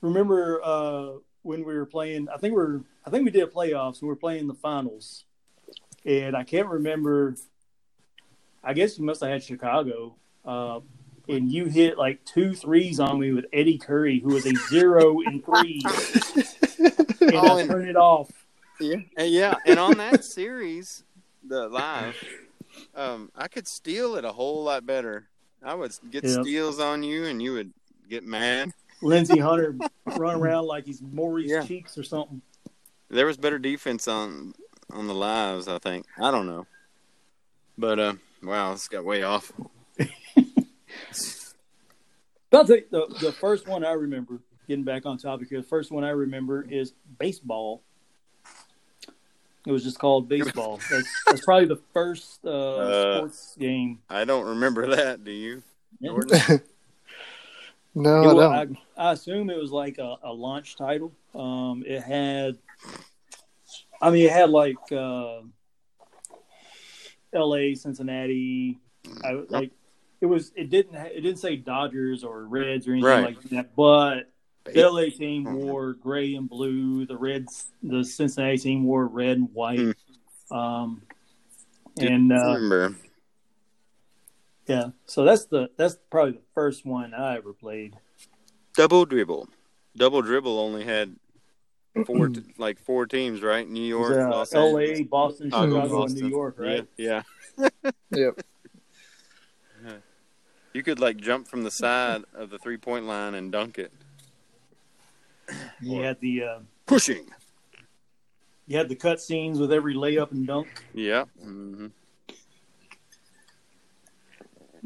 Remember 0.00 0.60
uh, 0.64 1.12
when 1.42 1.64
we 1.64 1.74
were 1.74 1.86
playing? 1.86 2.28
I 2.28 2.36
think 2.38 2.54
we 2.54 2.60
are 2.62 2.80
I 3.06 3.10
think 3.10 3.24
we 3.24 3.30
did 3.30 3.52
playoffs. 3.52 3.94
and 4.00 4.02
We 4.02 4.08
were 4.08 4.16
playing 4.16 4.46
the 4.48 4.54
finals, 4.54 5.24
and 6.04 6.36
I 6.36 6.42
can't 6.44 6.68
remember. 6.68 7.36
I 8.64 8.72
guess 8.74 8.98
you 8.98 9.04
must 9.04 9.20
have 9.20 9.30
had 9.30 9.42
Chicago, 9.44 10.16
uh, 10.44 10.80
and 11.28 11.50
you 11.50 11.66
hit 11.66 11.96
like 11.98 12.24
two 12.24 12.52
threes 12.54 12.98
on 12.98 13.20
me 13.20 13.32
with 13.32 13.46
Eddie 13.52 13.78
Curry, 13.78 14.18
who 14.18 14.34
was 14.34 14.44
a 14.46 14.54
zero 14.68 15.20
in 15.20 15.40
threes, 15.42 15.84
and 17.20 17.34
Oh, 17.34 17.56
I 17.56 17.60
and- 17.60 17.70
turned 17.70 17.88
it 17.88 17.96
off. 17.96 18.30
Yeah, 18.78 18.96
and 19.16 19.30
yeah, 19.30 19.54
and 19.64 19.78
on 19.78 19.96
that 19.96 20.22
series, 20.22 21.02
the 21.42 21.66
live, 21.68 22.14
um, 22.94 23.30
I 23.34 23.48
could 23.48 23.66
steal 23.66 24.16
it 24.16 24.24
a 24.26 24.32
whole 24.32 24.64
lot 24.64 24.84
better. 24.84 25.28
I 25.64 25.72
would 25.74 25.92
get 26.10 26.24
Yep. 26.24 26.42
steals 26.42 26.78
on 26.78 27.02
you, 27.02 27.24
and 27.24 27.40
you 27.40 27.54
would 27.54 27.72
get 28.08 28.24
mad. 28.24 28.72
Lindsey 29.02 29.38
Hunter 29.40 29.76
run 30.16 30.36
around 30.36 30.66
like 30.66 30.86
he's 30.86 31.02
Maurice 31.02 31.50
Yeah. 31.50 31.62
Cheeks 31.64 31.98
or 31.98 32.02
something. 32.02 32.40
There 33.08 33.26
was 33.26 33.36
better 33.36 33.58
defense 33.58 34.08
on 34.08 34.54
on 34.90 35.06
the 35.06 35.14
lives, 35.14 35.68
I 35.68 35.78
think. 35.78 36.06
I 36.18 36.30
don't 36.30 36.46
know, 36.46 36.66
but 37.76 37.98
uh, 37.98 38.14
wow, 38.42 38.72
this 38.72 38.88
got 38.88 39.04
way 39.04 39.22
off. 39.22 39.52
I'll 42.52 42.64
tell 42.64 42.76
you, 42.76 42.84
the, 42.90 43.06
the 43.20 43.32
first 43.32 43.66
one 43.68 43.84
I 43.84 43.92
remember, 43.92 44.40
getting 44.66 44.84
back 44.84 45.04
on 45.04 45.18
topic 45.18 45.48
here, 45.50 45.60
the 45.60 45.66
first 45.66 45.90
one 45.92 46.04
I 46.04 46.10
remember 46.10 46.66
is 46.68 46.94
baseball. 47.18 47.82
It 49.66 49.72
was 49.72 49.82
just 49.84 49.98
called 49.98 50.28
baseball. 50.28 50.78
That's, 50.90 51.08
that's 51.26 51.44
probably 51.44 51.66
the 51.66 51.80
first 51.92 52.38
uh, 52.44 52.76
Uh, 52.76 53.16
sports 53.18 53.56
game. 53.58 53.98
I 54.08 54.24
don't 54.24 54.46
remember 54.46 54.94
that. 54.94 55.24
Do 55.24 55.32
you? 55.32 55.62
Yeah. 56.00 56.12
Jordan? 57.96 58.12
no, 58.12 58.22
It 58.22 58.50
I 58.50 58.64
don't. 58.64 58.78
I, 58.96 59.08
I 59.08 59.12
assume 59.12 59.50
it 59.50 59.58
was 59.58 59.70
like 59.72 59.98
a, 59.98 60.16
a 60.22 60.32
launch 60.32 60.76
title. 60.76 61.12
Um, 61.34 61.82
it 61.86 62.02
had, 62.02 62.56
I 64.00 64.10
mean, 64.10 64.26
it 64.26 64.32
had 64.32 64.50
like 64.50 64.76
uh, 64.92 65.40
L.A., 67.32 67.74
Cincinnati. 67.74 68.78
I, 69.24 69.32
like 69.48 69.70
it 70.20 70.26
was. 70.26 70.52
It 70.56 70.70
didn't. 70.70 70.94
Ha- 70.94 71.06
it 71.12 71.20
didn't 71.20 71.38
say 71.38 71.56
Dodgers 71.56 72.24
or 72.24 72.44
Reds 72.44 72.88
or 72.88 72.92
anything 72.92 73.04
Right. 73.08 73.24
like 73.24 73.42
that. 73.50 73.76
But 73.76 74.30
the 74.64 74.88
LA 74.90 75.10
team 75.16 75.44
wore 75.54 75.92
gray 75.92 76.34
and 76.34 76.48
blue. 76.48 77.06
The 77.06 77.16
Reds, 77.16 77.66
the 77.82 78.02
Cincinnati 78.04 78.58
team 78.58 78.84
wore 78.84 79.06
red 79.06 79.36
and 79.38 79.54
white. 79.54 79.94
Um, 80.50 81.02
and 81.98 82.32
uh, 82.32 82.54
remember? 82.54 82.96
Yeah, 84.66 84.88
so 85.06 85.24
that's 85.24 85.46
the 85.46 85.70
that's 85.76 85.96
probably 86.10 86.32
the 86.32 86.42
first 86.54 86.84
one 86.86 87.14
I 87.14 87.36
ever 87.36 87.52
played. 87.52 87.94
Double 88.76 89.04
dribble. 89.06 89.48
Double 89.96 90.22
dribble 90.22 90.58
only 90.58 90.84
had 90.84 91.16
four, 92.06 92.28
t- 92.28 92.42
like 92.58 92.78
four 92.78 93.06
teams, 93.06 93.42
right? 93.42 93.66
New 93.68 93.82
York, 93.82 94.16
Uh, 94.18 94.28
Los 94.30 94.54
L.A., 94.54 94.82
Angeles, 94.90 95.08
Boston, 95.08 95.46
Chicago, 95.50 95.66
Chicago, 95.68 95.82
and 95.82 95.90
Boston. 95.92 96.20
New 96.22 96.28
York, 96.28 96.54
right? 96.58 96.86
Yeah, 96.96 97.22
Yep. 98.10 98.40
You 100.74 100.82
could 100.82 101.00
like 101.00 101.16
jump 101.16 101.48
from 101.48 101.62
the 101.62 101.70
side 101.70 102.24
of 102.34 102.50
the 102.50 102.58
three 102.58 102.76
point 102.76 103.06
line 103.06 103.34
and 103.34 103.50
dunk 103.50 103.78
it. 103.78 103.90
You 105.80 106.02
had 106.02 106.20
the 106.20 106.42
uh, 106.42 106.58
Pushing. 106.84 107.24
you 108.66 108.76
had 108.76 108.90
the 108.90 108.94
cut 108.96 109.18
scenes 109.20 109.58
with 109.58 109.72
every 109.72 109.94
layup 109.94 110.32
and 110.32 110.46
dunk. 110.46 110.84
Yeah. 110.92 111.24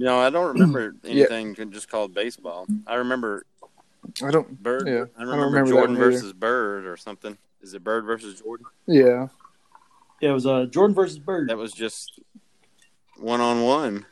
No, 0.00 0.18
I 0.18 0.30
don't 0.30 0.54
remember 0.54 0.94
Yeah. 1.04 1.26
anything 1.30 1.70
just 1.72 1.88
called 1.90 2.14
baseball. 2.14 2.66
I 2.86 2.94
remember 2.96 3.44
I 4.24 4.30
don't. 4.30 4.60
Bird. 4.62 4.86
Yeah, 4.88 4.92
I 4.92 5.22
I 5.22 5.24
don't 5.24 5.28
remember, 5.28 5.46
remember 5.46 5.70
Jordan 5.70 5.96
versus 5.96 6.32
Bird 6.32 6.86
or 6.86 6.96
something. 6.96 7.36
Is 7.60 7.74
it 7.74 7.84
Bird 7.84 8.04
versus 8.06 8.40
Jordan? 8.40 8.66
Yeah. 8.86 9.28
Yeah, 10.20 10.30
it 10.30 10.32
was 10.32 10.46
uh, 10.46 10.64
Jordan 10.66 10.94
versus 10.94 11.18
Bird. 11.18 11.48
That 11.50 11.58
was 11.58 11.72
just 11.72 12.18
one 13.18 13.40
on 13.40 13.62
one. 13.62 14.06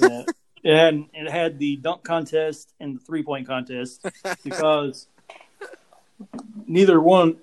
Yeah. 0.00 0.22
And 0.64 1.06
it 1.12 1.28
had 1.28 1.58
the 1.58 1.74
dunk 1.74 2.04
contest 2.04 2.72
and 2.78 2.94
the 2.94 3.00
three 3.00 3.24
point 3.24 3.48
contest 3.48 4.06
because 4.44 5.08
neither 6.68 7.00
one 7.00 7.38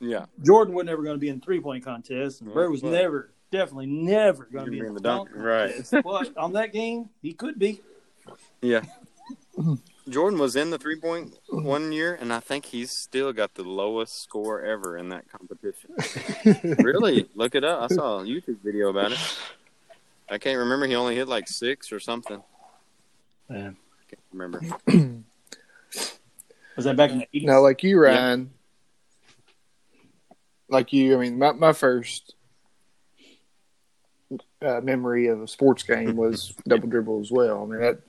Yeah. 0.00 0.26
Jordan 0.42 0.74
was 0.74 0.84
never 0.84 1.04
going 1.04 1.14
to 1.14 1.20
be 1.20 1.28
in 1.28 1.38
the 1.38 1.44
three 1.44 1.60
point 1.60 1.84
contest, 1.84 2.40
and 2.40 2.52
Bird 2.52 2.72
was 2.72 2.82
Right. 2.82 2.90
never, 2.92 3.30
definitely 3.56 3.86
never 3.86 4.44
going 4.44 4.66
to 4.66 4.70
be 4.70 4.78
in 4.78 4.94
the 4.94 5.00
dunk. 5.00 5.30
Right. 5.34 5.74
But 5.90 6.36
on 6.36 6.52
that 6.52 6.72
game, 6.72 7.10
he 7.22 7.32
could 7.32 7.58
be. 7.58 7.80
Yeah. 8.60 8.82
Jordan 10.08 10.38
was 10.38 10.54
in 10.54 10.70
the 10.70 10.78
three 10.78 11.00
point 11.00 11.36
one 11.48 11.90
year, 11.90 12.16
and 12.20 12.32
I 12.32 12.38
think 12.38 12.66
he's 12.66 12.92
still 12.92 13.32
got 13.32 13.54
the 13.54 13.64
lowest 13.64 14.22
score 14.22 14.62
ever 14.62 14.96
in 14.96 15.08
that 15.08 15.24
competition. 15.28 15.90
really? 16.84 17.28
Look 17.34 17.56
it 17.56 17.64
up. 17.64 17.90
I 17.90 17.94
saw 17.94 18.20
a 18.20 18.24
YouTube 18.24 18.58
video 18.62 18.90
about 18.90 19.12
it. 19.12 19.18
I 20.30 20.38
can't 20.38 20.58
remember. 20.58 20.86
He 20.86 20.94
only 20.94 21.16
hit 21.16 21.26
like 21.26 21.48
six 21.48 21.90
or 21.90 21.98
something. 21.98 22.40
Yeah. 23.50 23.70
Can't 24.08 24.22
remember. 24.32 24.60
Was 26.76 26.84
that 26.84 26.96
back 26.96 27.10
in 27.10 27.18
the 27.18 27.28
80s? 27.34 27.44
No, 27.44 27.62
like 27.62 27.82
you, 27.82 27.98
Ryan. 27.98 28.50
Like 30.68 30.92
you, 30.92 31.16
I 31.16 31.20
mean, 31.20 31.38
my 31.38 31.52
my 31.52 31.72
first 31.72 32.35
uh, 34.62 34.80
memory 34.80 35.28
of 35.28 35.42
a 35.42 35.48
sports 35.48 35.82
game 35.82 36.16
was 36.16 36.54
double 36.68 36.88
dribble 36.88 37.20
as 37.20 37.30
well. 37.30 37.62
I 37.62 37.66
mean, 37.66 37.80
that 37.80 38.00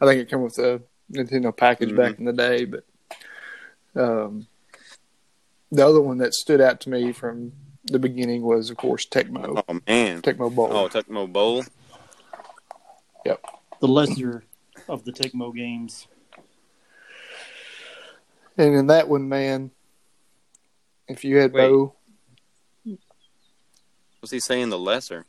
I 0.00 0.06
think 0.06 0.20
it 0.20 0.30
came 0.30 0.42
with 0.42 0.54
the 0.56 0.82
Nintendo 1.12 1.56
package 1.56 1.94
back 1.96 2.18
in 2.18 2.24
the 2.24 2.32
day, 2.32 2.64
but 2.64 2.84
um, 3.94 4.46
the 5.70 5.86
other 5.86 6.00
one 6.00 6.18
that 6.18 6.34
stood 6.34 6.60
out 6.60 6.80
to 6.82 6.90
me 6.90 7.12
from 7.12 7.52
the 7.84 7.98
beginning 7.98 8.42
was, 8.42 8.70
of 8.70 8.76
course, 8.76 9.06
Tecmo, 9.06 9.62
Oh 9.68 9.80
man. 9.86 10.22
Tecmo 10.22 10.54
Bowl. 10.54 10.68
Oh, 10.70 10.88
Tecmo 10.88 11.30
Bowl. 11.30 11.64
Yep. 13.24 13.44
The 13.80 13.88
lesser 13.88 14.44
of 14.88 15.04
the 15.04 15.12
Tecmo 15.12 15.54
games. 15.54 16.06
And 18.56 18.74
in 18.74 18.86
that 18.88 19.08
one, 19.08 19.28
man, 19.28 19.70
if 21.06 21.24
you 21.24 21.38
had 21.38 21.52
Wait. 21.52 21.68
Bo, 21.68 21.94
Was 24.20 24.30
he 24.30 24.40
saying 24.40 24.70
the 24.70 24.78
lesser? 24.78 25.24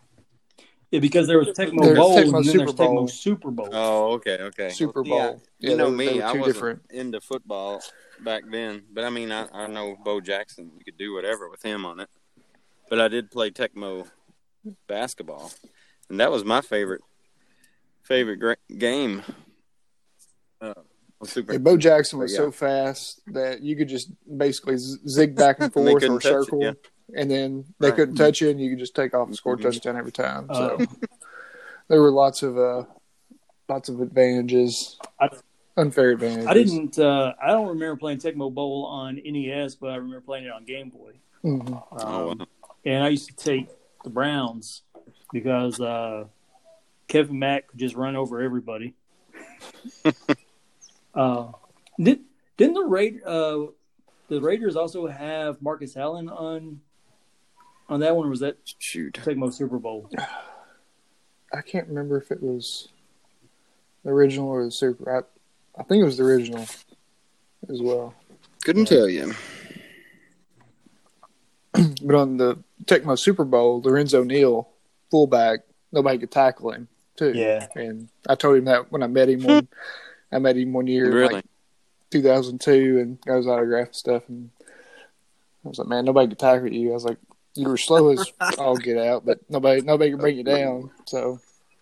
Yeah, 0.92 1.00
because 1.02 1.28
there 1.28 1.38
was 1.38 1.50
Tecmo 1.50 1.84
There's 1.84 1.98
Bowl 1.98 2.18
Tecmo 2.18 2.24
and 2.24 2.34
then 2.36 2.44
Super 2.46 2.58
there's 2.66 2.74
Bowl. 2.74 3.06
Tecmo 3.06 3.10
Super 3.10 3.52
Bowl. 3.52 3.70
Oh, 3.72 4.14
okay, 4.14 4.38
okay. 4.42 4.70
Super 4.70 5.04
Bowl. 5.04 5.40
Yeah, 5.60 5.70
you 5.70 5.78
know 5.78 5.86
they 5.86 5.92
were- 5.92 5.98
they 6.12 6.14
me, 6.16 6.22
I 6.22 6.28
wasn't 6.34 6.46
different. 6.46 6.82
into 6.90 7.22
football 7.22 7.84
back 8.24 8.44
then, 8.50 8.84
but 8.92 9.04
I 9.04 9.10
mean, 9.12 9.32
I, 9.32 9.48
I 9.54 9.68
know 9.68 9.96
Bo 10.04 10.20
Jackson. 10.20 10.72
You 10.78 10.84
could 10.84 10.98
do 10.98 11.14
whatever 11.14 11.48
with 11.50 11.62
him 11.64 11.86
on 11.86 12.00
it. 12.00 12.10
But 12.90 13.00
I 13.00 13.08
did 13.08 13.30
play 13.30 13.52
Tecmo 13.52 14.08
basketball, 14.88 15.52
and 16.10 16.20
that 16.20 16.32
was 16.32 16.44
my 16.44 16.62
favorite 16.62 17.02
favorite 18.02 18.38
gra- 18.38 18.58
game. 18.76 19.22
Uh, 20.60 20.74
Super. 21.24 21.52
Yeah, 21.54 21.60
Bo 21.60 21.78
Jackson 21.78 22.18
was 22.18 22.32
Yeah. 22.32 22.38
so 22.38 22.52
fast 22.52 23.22
that 23.28 23.62
you 23.62 23.76
could 23.76 23.90
just 23.90 24.10
basically 24.38 24.78
zig 24.78 25.36
back 25.36 25.58
and 25.60 25.66
And 25.66 25.74
forth 25.74 26.02
couldn't 26.02 26.12
or 26.16 26.20
touch 26.20 26.32
it, 26.32 26.46
circle, 26.46 26.62
yeah. 26.64 26.72
And 27.16 27.30
then 27.30 27.66
they 27.80 27.88
Right. 27.90 27.96
couldn't 27.96 28.16
touch 28.16 28.42
you, 28.42 28.50
and 28.50 28.60
you 28.60 28.70
could 28.72 28.80
just 28.80 28.96
take 28.96 29.14
off 29.14 29.28
and 29.28 29.36
score 29.36 29.54
a 29.54 29.58
Mhm. 29.58 29.64
touchdown 29.64 29.98
every 29.98 30.12
time. 30.12 30.48
So 30.54 30.78
Uh, 30.80 30.86
there 31.88 32.02
were 32.02 32.12
lots 32.12 32.44
of 32.44 32.58
uh, 32.58 32.86
lots 33.68 33.90
of 33.90 34.02
advantages, 34.02 34.98
I- 35.20 35.30
unfair 35.78 36.12
advantages. 36.12 36.48
I 36.48 36.54
didn't. 36.54 37.00
Uh, 37.00 37.34
I 37.42 37.48
don't 37.52 37.68
remember 37.68 37.98
playing 37.98 38.20
Tecmo 38.20 38.54
Bowl 38.54 38.86
on 38.86 39.18
NES, 39.24 39.76
but 39.76 39.92
I 39.92 39.96
remember 39.96 40.22
playing 40.22 40.46
it 40.46 40.52
on 40.52 40.66
Game 40.66 40.90
Boy. 40.90 41.14
Mhm. 41.44 41.70
Um, 41.70 41.84
Oh, 41.94 42.28
wow. 42.36 42.48
And 42.86 43.04
I 43.04 43.10
used 43.10 43.28
to 43.30 43.36
take 43.36 43.68
the 44.04 44.10
Browns 44.10 44.84
because 45.34 45.80
uh, 45.82 46.26
Kevin 47.08 47.40
Mack 47.40 47.68
could 47.68 47.80
just 47.80 47.96
run 47.96 48.16
over 48.16 48.42
everybody. 48.42 48.94
uh, 51.14 51.52
did 52.00 52.22
didn't 52.58 52.74
the 52.76 52.84
Raid 52.86 53.22
uh, 53.24 53.68
the 54.30 54.40
Raiders 54.42 54.76
also 54.76 55.08
have 55.08 55.62
Marcus 55.62 55.98
Allen 55.98 56.30
on 56.30 56.82
on 57.90 58.00
that 58.02 58.16
one? 58.16 58.28
Or 58.28 58.30
was 58.30 58.40
that 58.40 58.58
Shoot. 58.78 59.14
Tecmo 59.16 59.52
Super 59.54 59.80
Bowl? 59.80 60.10
I 61.54 61.62
can't 61.62 61.88
remember 61.88 62.18
if 62.18 62.32
it 62.32 62.42
was 62.44 62.90
the 64.04 64.12
original 64.12 64.48
or 64.50 64.64
the 64.64 64.72
super. 64.72 65.12
I, 65.18 65.80
I 65.80 65.84
think 65.84 66.02
it 66.02 66.06
was 66.06 66.18
the 66.18 66.24
original 66.24 66.66
as 67.70 67.82
well. 67.82 68.14
Couldn't 68.64 68.86
tell 68.86 69.10
you. 69.10 69.34
But 72.02 72.16
on 72.16 72.38
the 72.38 72.58
Tecmo 72.86 73.18
Super 73.18 73.46
Bowl, 73.46 73.82
Lorenzo 73.82 74.24
Neal, 74.24 74.70
fullback, 75.12 75.60
nobody 75.92 76.18
could 76.18 76.32
tackle 76.32 76.72
him 76.72 76.88
too. 77.16 77.32
Yeah. 77.34 77.68
And 77.76 78.10
I 78.28 78.36
told 78.36 78.58
him 78.58 78.66
that 78.66 78.92
when 78.92 79.04
I 79.04 79.08
met 79.08 79.30
him 79.30 79.44
one, 79.44 79.68
I 80.32 80.40
met 80.40 80.58
him 80.58 80.74
one 80.74 80.88
year, 80.88 81.12
Really? 81.12 81.34
like 81.36 81.46
2002, 82.12 83.00
and 83.00 83.22
got 83.22 83.38
his 83.38 83.48
autograph 83.48 83.88
and 83.88 83.96
stuff. 83.96 84.24
And 84.30 84.50
I 85.66 85.70
was 85.70 85.78
like, 85.80 85.88
man, 85.88 86.06
nobody 86.06 86.30
could 86.30 86.40
tackle 86.40 86.72
you. 86.72 86.90
I 86.92 86.94
was 86.94 87.06
like, 87.06 87.18
you 87.60 87.68
were 87.68 87.78
slow 87.78 88.10
as 88.10 88.32
all 88.58 88.78
get 88.78 88.98
out, 88.98 89.26
but 89.26 89.40
nobody, 89.50 89.82
nobody 89.82 90.12
can 90.12 90.20
bring 90.20 90.38
you 90.38 90.44
down. 90.44 90.90
So 91.06 91.40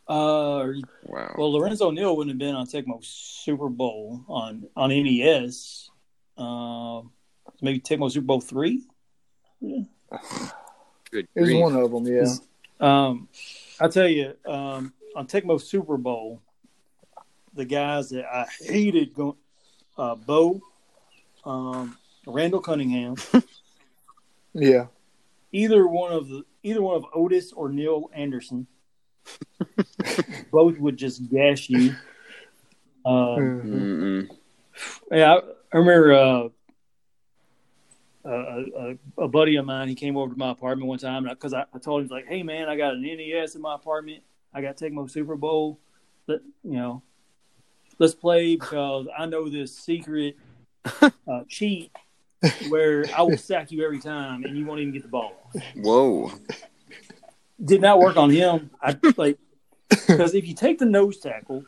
Uh, 0.07 0.67
Wow. 1.03 1.35
well, 1.37 1.51
Lorenzo 1.53 1.91
Neal 1.91 2.15
wouldn't 2.15 2.31
have 2.31 2.39
been 2.39 2.55
on 2.55 2.65
Tecmo 2.65 3.03
Super 3.03 3.69
Bowl 3.69 4.21
on 4.27 4.67
on 4.75 4.89
NES. 4.89 5.89
Um, 6.37 7.11
maybe 7.61 7.79
Tecmo 7.79 8.11
Super 8.11 8.25
Bowl 8.25 8.41
three. 8.41 8.83
Good 11.11 11.27
It 11.35 11.41
was 11.41 11.53
one 11.53 11.75
of 11.75 11.91
them, 11.91 12.05
yeah. 12.07 12.35
Um, 12.79 13.27
I 13.79 13.87
tell 13.87 14.07
you, 14.07 14.33
um, 14.45 14.93
on 15.15 15.25
Tecmo 15.27 15.59
Super 15.61 15.97
Bowl, 15.97 16.41
the 17.53 17.65
guys 17.65 18.09
that 18.09 18.25
I 18.25 18.45
hated 18.61 19.13
going, 19.13 19.35
uh, 19.97 20.15
Bo, 20.15 20.61
um, 21.45 21.97
Randall 22.25 22.61
Cunningham, 22.61 23.15
Yeah. 24.53 24.87
Either 25.51 25.87
one 25.87 26.11
of 26.11 26.27
the 26.27 26.43
either 26.63 26.81
one 26.81 26.95
of 26.95 27.05
Ottis 27.15 27.51
or 27.55 27.69
Neal 27.69 28.09
Anderson, 28.13 28.67
both 30.51 30.77
would 30.77 30.97
just 30.97 31.29
gash 31.29 31.69
you. 31.69 31.95
Um. 33.05 34.29
Yeah, 35.11 35.35
I, 35.35 35.37
I 35.73 35.77
remember 35.77 36.13
uh, 36.13 36.49
a, 38.25 38.29
a, 38.29 39.23
a 39.23 39.27
buddy 39.27 39.55
of 39.55 39.65
mine. 39.65 39.87
He 39.87 39.95
came 39.95 40.17
over 40.17 40.33
to 40.33 40.37
my 40.37 40.51
apartment 40.51 40.87
one 40.87 40.99
time 40.99 41.23
because 41.23 41.53
I, 41.53 41.65
I 41.73 41.79
told 41.79 42.03
him 42.03 42.09
like, 42.09 42.27
"Hey 42.27 42.43
man, 42.43 42.69
I 42.69 42.75
got 42.75 42.93
an 42.93 43.01
NES 43.01 43.55
in 43.55 43.61
my 43.61 43.75
apartment. 43.75 44.23
I 44.53 44.61
got 44.61 44.77
Tecmo 44.77 45.09
Super 45.09 45.35
Bowl. 45.35 45.79
Let 46.27 46.41
you 46.63 46.77
know, 46.77 47.01
let's 47.99 48.13
play 48.13 48.55
because 48.55 49.07
I 49.17 49.25
know 49.25 49.49
this 49.49 49.75
secret 49.77 50.37
uh, 51.01 51.11
cheat 51.47 51.91
where 52.69 53.05
I 53.15 53.21
will 53.23 53.37
sack 53.37 53.71
you 53.71 53.83
every 53.83 53.99
time 53.99 54.43
and 54.43 54.57
you 54.57 54.65
won't 54.65 54.79
even 54.79 54.93
get 54.93 55.03
the 55.03 55.07
ball. 55.09 55.51
Whoa. 55.75 56.31
Did 57.63 57.81
not 57.81 57.99
work 57.99 58.17
on 58.17 58.29
him. 58.29 58.69
I 58.81 58.97
like 59.17 59.39
because 59.89 60.35
if 60.35 60.47
you 60.47 60.53
take 60.53 60.77
the 60.77 60.85
nose 60.85 61.17
tackle, 61.19 61.65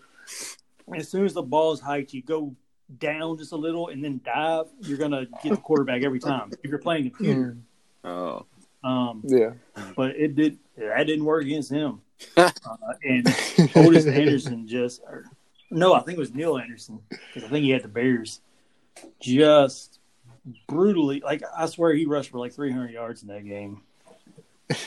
as 0.95 1.09
soon 1.09 1.25
as 1.25 1.33
the 1.33 1.41
ball 1.41 1.71
is 1.71 1.79
hiked, 1.79 2.13
you 2.13 2.21
go 2.21 2.55
down 2.99 3.37
just 3.37 3.51
a 3.51 3.55
little 3.55 3.89
and 3.89 4.03
then 4.03 4.21
dive. 4.23 4.65
You're 4.81 4.97
gonna 4.97 5.25
get 5.43 5.49
the 5.51 5.57
quarterback 5.57 6.03
every 6.03 6.19
time 6.19 6.51
if 6.63 6.69
you're 6.69 6.79
playing 6.79 7.09
computer. 7.11 7.57
Mm. 8.03 8.09
Oh. 8.09 8.45
Um, 8.87 9.23
Yeah. 9.25 9.51
but 9.95 10.15
it 10.15 10.35
did 10.35 10.57
that 10.77 11.03
didn't 11.05 11.25
work 11.25 11.43
against 11.43 11.71
him. 11.71 12.01
Uh, 12.37 12.49
and 13.03 13.25
Ottis 13.75 14.05
Anderson 14.05 14.67
just 14.67 15.01
or, 15.03 15.25
no, 15.71 15.93
I 15.93 16.01
think 16.01 16.17
it 16.17 16.19
was 16.19 16.33
Neal 16.33 16.57
Anderson 16.57 16.99
because 17.09 17.43
I 17.43 17.47
think 17.51 17.63
he 17.63 17.69
had 17.69 17.83
the 17.83 17.87
Bears. 17.87 18.41
Just 19.21 19.98
brutally, 20.67 21.21
like 21.21 21.43
I 21.55 21.65
swear 21.65 21.93
he 21.93 22.05
rushed 22.05 22.31
for 22.31 22.39
like 22.39 22.53
300 22.53 22.91
yards 22.91 23.21
in 23.21 23.29
that 23.29 23.45
game. 23.45 23.81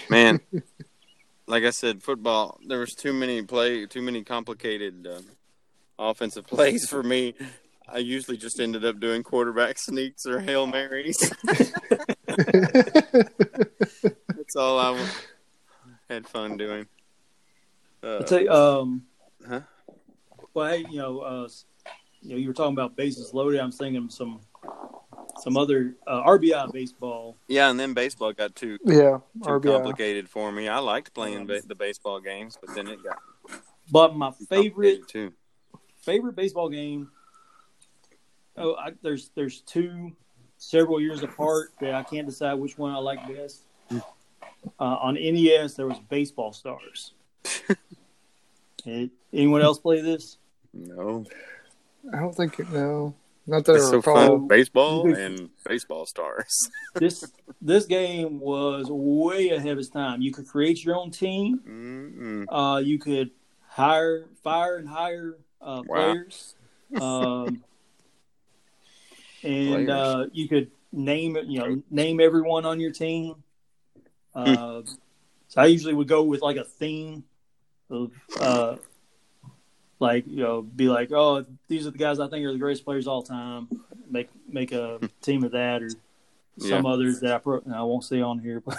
Man. 0.08 0.40
like 1.46 1.64
I 1.64 1.70
said, 1.70 2.02
football. 2.02 2.58
There 2.66 2.78
was 2.78 2.94
too 2.94 3.12
many 3.12 3.42
play, 3.42 3.86
too 3.86 4.02
many 4.02 4.22
complicated 4.24 5.06
uh, 5.06 5.20
offensive 5.98 6.46
plays 6.48 6.88
for 6.88 7.02
me. 7.02 7.34
I 7.88 7.98
usually 7.98 8.36
just 8.36 8.60
ended 8.60 8.84
up 8.84 9.00
doing 9.00 9.22
quarterback 9.22 9.78
sneaks 9.78 10.24
or 10.24 10.40
hail 10.40 10.66
marys. 10.66 11.18
That's 14.34 14.56
all 14.56 14.78
I 14.78 14.88
w- 14.88 15.08
had 16.08 16.26
fun 16.26 16.56
doing. 16.56 16.86
Uh, 18.02 18.20
I 18.20 18.22
tell 18.22 18.40
you, 18.40 18.50
um, 18.50 19.02
Huh? 19.46 19.60
well, 20.54 20.70
hey, 20.70 20.86
you 20.88 20.98
know, 20.98 21.20
uh, 21.20 21.48
you 22.20 22.30
know, 22.30 22.36
you 22.36 22.48
were 22.48 22.54
talking 22.54 22.74
about 22.74 22.96
bases 22.96 23.34
loaded. 23.34 23.60
I'm 23.60 23.72
thinking 23.72 24.08
some 24.08 24.40
some 25.40 25.56
other 25.56 25.94
uh, 26.06 26.22
RBI 26.24 26.72
baseball. 26.72 27.36
yeah, 27.48 27.70
and 27.70 27.78
then 27.80 27.94
baseball 27.94 28.32
got 28.32 28.54
too 28.54 28.78
Yeah. 28.84 29.18
too 29.42 29.48
RBI. 29.48 29.72
complicated 29.72 30.28
for 30.28 30.52
me. 30.52 30.68
I 30.68 30.78
liked 30.78 31.14
playing 31.14 31.46
ba- 31.46 31.62
the 31.66 31.74
baseball 31.74 32.20
games, 32.20 32.58
but 32.60 32.74
then 32.74 32.86
it 32.88 32.98
got 33.02 33.18
But 33.90 34.16
my 34.16 34.30
favorite 34.48 35.08
too. 35.08 35.32
favorite 36.02 36.36
baseball 36.36 36.68
game. 36.68 37.10
Oh, 38.56 38.74
I, 38.74 38.92
there's 39.02 39.30
there's 39.34 39.60
two 39.62 40.12
several 40.58 41.00
years 41.00 41.22
apart 41.22 41.70
that 41.80 41.94
I 41.94 42.02
can't 42.02 42.26
decide 42.26 42.54
which 42.54 42.76
one 42.78 42.92
I 42.92 42.98
like 42.98 43.26
best. 43.26 43.62
Uh, 43.90 44.00
on 44.78 45.14
NES, 45.14 45.74
there 45.74 45.86
was 45.88 45.98
Baseball 46.08 46.52
Stars. 46.52 47.12
Eh, 48.84 49.06
anyone 49.32 49.62
else 49.62 49.78
play 49.78 50.00
this? 50.00 50.38
No, 50.74 51.24
I 52.12 52.18
don't 52.18 52.34
think 52.34 52.58
it, 52.58 52.68
no. 52.72 53.14
Not 53.46 53.64
that 53.64 53.74
it's 53.76 53.86
I 53.86 53.90
so 53.90 53.96
recall. 53.96 54.38
fun. 54.38 54.48
Baseball 54.48 55.14
and 55.14 55.50
baseball 55.66 56.06
stars. 56.06 56.70
This 56.94 57.32
this 57.60 57.86
game 57.86 58.38
was 58.38 58.86
way 58.90 59.48
ahead 59.50 59.72
of 59.72 59.78
its 59.78 59.88
time. 59.88 60.20
You 60.20 60.30
could 60.30 60.46
create 60.46 60.84
your 60.84 60.94
own 60.96 61.10
team. 61.10 61.60
Mm-mm. 61.66 62.44
Uh, 62.48 62.78
you 62.80 62.98
could 62.98 63.30
hire, 63.66 64.26
fire, 64.44 64.76
and 64.76 64.86
hire 64.86 65.36
uh, 65.62 65.82
Wow. 65.86 66.12
players, 66.12 66.54
um, 67.00 67.64
and 69.42 69.86
Players. 69.86 69.90
uh, 69.90 70.26
you 70.32 70.48
could 70.48 70.70
name 70.92 71.36
it. 71.36 71.46
You 71.46 71.58
know, 71.60 71.82
name 71.90 72.20
everyone 72.20 72.66
on 72.66 72.78
your 72.78 72.92
team. 72.92 73.36
Uh, 74.34 74.82
so 75.48 75.62
I 75.62 75.66
usually 75.66 75.94
would 75.94 76.08
go 76.08 76.22
with 76.22 76.42
like 76.42 76.56
a 76.56 76.64
theme 76.64 77.24
of, 77.90 78.12
uh, 78.38 78.76
like 80.02 80.26
you 80.26 80.42
know, 80.42 80.60
be 80.60 80.88
like, 80.88 81.12
oh, 81.12 81.46
these 81.68 81.86
are 81.86 81.92
the 81.92 81.98
guys 81.98 82.18
I 82.20 82.28
think 82.28 82.44
are 82.44 82.52
the 82.52 82.58
greatest 82.58 82.84
players 82.84 83.06
of 83.06 83.12
all 83.12 83.22
time. 83.22 83.68
Make 84.10 84.28
make 84.48 84.72
a 84.72 84.98
team 85.22 85.44
of 85.44 85.52
that 85.52 85.82
or 85.82 85.90
some 86.58 86.84
others 86.84 87.20
that 87.20 87.32
I, 87.32 87.38
pro- 87.38 87.62
I 87.72 87.82
won't 87.82 88.04
say 88.04 88.20
on 88.20 88.38
here, 88.40 88.60
but 88.60 88.76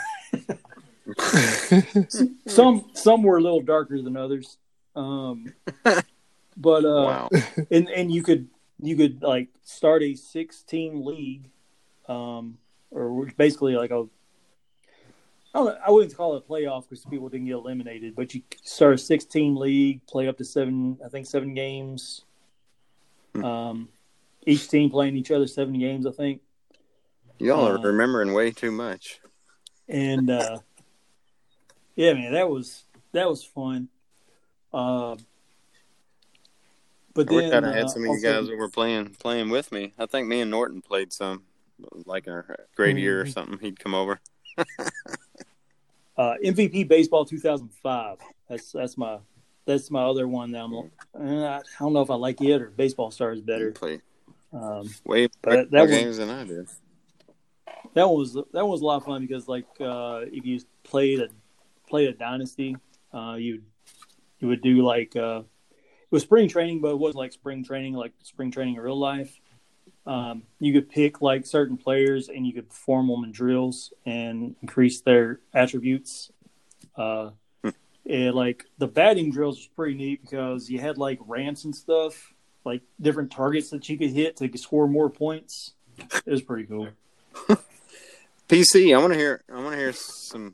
some 2.48 2.86
some 2.94 3.24
were 3.24 3.38
a 3.38 3.42
little 3.42 3.62
darker 3.62 4.00
than 4.02 4.16
others. 4.16 4.58
Um, 4.96 5.54
but 6.58 6.86
uh, 6.86 7.30
wow. 7.30 7.30
and 7.72 7.90
and 7.90 8.12
you 8.12 8.22
could 8.22 8.50
you 8.82 8.96
could 8.96 9.24
like 9.24 9.48
start 9.64 10.04
a 10.04 10.14
six 10.16 10.62
team 10.62 11.06
league, 11.06 11.50
um, 12.08 12.58
or 12.92 13.28
basically 13.38 13.76
like 13.76 13.92
a. 13.92 14.06
I, 15.54 15.60
I 15.88 15.92
wouldn't 15.92 16.16
call 16.16 16.36
it 16.36 16.44
a 16.48 16.50
playoff 16.52 16.84
because 16.90 17.06
people 17.06 17.30
didn't 17.30 17.46
get 17.48 17.54
eliminated, 17.54 18.16
but 18.16 18.34
you 18.34 18.42
start 18.64 18.96
a 18.96 18.98
six 18.98 19.24
team 19.26 19.56
league, 19.56 20.06
play 20.08 20.28
up 20.28 20.38
to 20.40 20.46
seven, 20.46 20.98
I 21.06 21.10
think 21.10 21.26
seven 21.28 21.54
games. 21.54 22.24
Hmm. 23.36 23.46
Um, 23.46 23.90
each 24.46 24.68
team 24.70 24.90
playing 24.90 25.16
each 25.16 25.32
other 25.32 25.48
seven 25.48 25.78
games, 25.80 26.06
I 26.06 26.12
think. 26.12 26.42
Y'all 27.40 27.68
are 27.68 27.78
Uh, 27.78 27.82
remembering 27.82 28.34
way 28.34 28.52
too 28.52 28.72
much. 28.72 29.20
and 29.88 30.30
uh, 30.30 30.60
yeah, 31.96 32.14
man, 32.14 32.34
that 32.34 32.50
was 32.50 32.86
that 33.12 33.28
was 33.30 33.44
fun. 33.44 33.90
Uh, 34.74 35.16
but 37.14 37.32
I 37.32 37.36
then 37.42 37.52
have 37.52 37.64
had 37.76 37.86
uh, 37.86 37.88
some 37.88 38.02
of 38.02 38.06
you 38.06 38.12
also- 38.14 38.42
guys 38.42 38.50
over 38.50 38.70
playing 38.70 39.10
playing 39.20 39.50
with 39.50 39.72
me. 39.72 39.94
I 40.00 40.06
think 40.08 40.28
me 40.28 40.42
and 40.42 40.50
Norton 40.52 40.82
played 40.82 41.14
some, 41.14 41.44
like 42.06 42.26
in 42.28 42.34
our 42.34 42.58
grade 42.76 42.98
year 42.98 43.22
or 43.22 43.26
Mhm. 43.26 43.34
something. 43.34 43.60
He'd 43.60 43.80
come 43.80 43.94
over. 43.94 44.20
uh, 46.18 46.36
MVP 46.44 46.88
baseball 46.88 47.26
2005. 47.26 48.18
That's 48.50 48.72
that's 48.72 48.98
my 48.98 49.18
that's 49.66 49.90
my 49.92 50.04
other 50.04 50.28
one. 50.28 50.52
That 50.52 50.64
I'm 50.64 50.74
uh, 50.76 51.60
I 51.60 51.62
don't 51.80 51.94
know 51.94 52.02
if 52.02 52.10
I 52.10 52.16
like 52.16 52.42
it 52.42 52.62
or 52.62 52.70
baseball 52.70 53.12
stars 53.12 53.42
better. 53.42 53.72
played 53.72 54.02
Um, 54.52 54.90
way 55.06 55.28
more 55.46 55.56
that 55.66 55.72
one- 55.72 55.88
games 55.90 56.18
than 56.18 56.30
I 56.30 56.44
did. 56.44 56.68
that 57.94 58.08
one 58.08 58.18
was 58.20 58.34
that 58.34 58.46
one 58.54 58.70
was 58.70 58.82
a 58.82 58.86
lot 58.86 58.98
of 58.98 59.06
fun 59.06 59.22
because 59.22 59.48
like 59.48 59.66
uh, 59.80 60.22
if 60.32 60.46
you 60.46 60.60
played 60.84 61.20
a 61.20 61.28
played 61.90 62.10
a 62.10 62.14
dynasty, 62.14 62.76
uh, 63.14 63.36
you 63.40 63.62
you 64.40 64.48
would 64.50 64.62
do 64.62 64.84
like 64.86 65.16
uh, 65.16 65.42
it 65.72 66.12
was 66.12 66.24
spring 66.24 66.48
training, 66.50 66.82
but 66.82 66.90
it 66.90 67.00
wasn't 67.00 67.18
like 67.20 67.32
spring 67.34 67.64
training 67.64 67.94
like 67.94 68.14
spring 68.24 68.52
training 68.52 68.76
in 68.76 68.82
real 68.82 69.00
life. 69.00 69.40
Um, 70.06 70.44
you 70.60 70.74
could 70.74 70.90
pick 70.90 71.22
like 71.22 71.46
certain 71.46 71.78
players 71.78 72.28
and 72.28 72.46
you 72.46 72.54
could 72.54 72.70
perform 72.70 73.08
them 73.08 73.24
in 73.24 73.32
drills 73.32 73.94
and 74.06 74.56
increase 74.62 75.02
their 75.02 75.40
attributes. 75.54 76.32
Uh, 76.96 77.32
and 78.06 78.36
like 78.36 78.66
the 78.78 78.88
batting 78.88 79.32
drills 79.32 79.58
was 79.58 79.68
pretty 79.68 79.96
neat 79.96 80.22
because 80.22 80.70
you 80.70 80.80
had 80.80 80.98
like 80.98 81.20
ramps 81.26 81.64
and 81.64 81.76
stuff, 81.76 82.34
like 82.66 82.82
different 83.00 83.32
targets 83.32 83.70
that 83.70 83.88
you 83.88 83.98
could 83.98 84.10
hit 84.10 84.36
to 84.38 84.58
score 84.58 84.88
more 84.88 85.10
points. 85.10 85.74
It 85.98 86.32
was 86.32 86.42
pretty 86.42 86.66
cool. 86.66 86.90
PC. 88.50 88.96
I 88.96 89.00
want 89.00 89.14
to 89.14 89.20
hear. 89.20 89.44
I 89.52 89.56
want 89.56 89.72
to 89.72 89.78
hear 89.78 89.94
some 89.94 90.54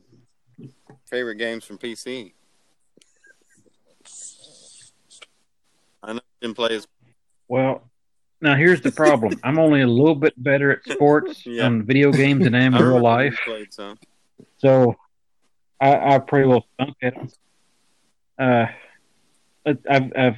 favorite 1.05 1.35
games 1.35 1.65
from 1.65 1.77
PC. 1.77 2.33
I 6.01 6.13
know 6.13 6.21
you 6.41 6.47
didn't 6.47 6.55
play 6.55 6.75
as 6.75 6.87
Well, 7.47 7.89
now 8.41 8.55
here's 8.55 8.81
the 8.81 8.91
problem. 8.91 9.39
I'm 9.43 9.59
only 9.59 9.81
a 9.81 9.87
little 9.87 10.15
bit 10.15 10.33
better 10.41 10.71
at 10.71 10.83
sports 10.83 11.43
Yeah. 11.45 11.65
on 11.65 11.83
video 11.83 12.11
games 12.11 12.43
than 12.43 12.55
I 12.55 12.61
am 12.63 12.73
in 12.75 12.83
real 12.83 13.01
life. 13.01 13.37
Played 13.45 13.73
some. 13.73 13.97
So 14.57 14.95
I, 15.81 16.15
I 16.15 16.19
pretty 16.19 16.47
well 16.47 16.65
stunk 16.75 16.95
at 17.01 17.15
them. 17.15 17.29
Uh, 18.37 18.65
I've, 19.89 20.11
I've 20.17 20.35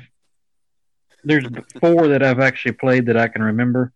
there's 1.24 1.46
four 1.80 2.08
that 2.08 2.24
I've 2.24 2.40
actually 2.40 2.72
played 2.74 3.06
that 3.08 3.18
I 3.18 3.28
can 3.28 3.44
remember. 3.44 3.94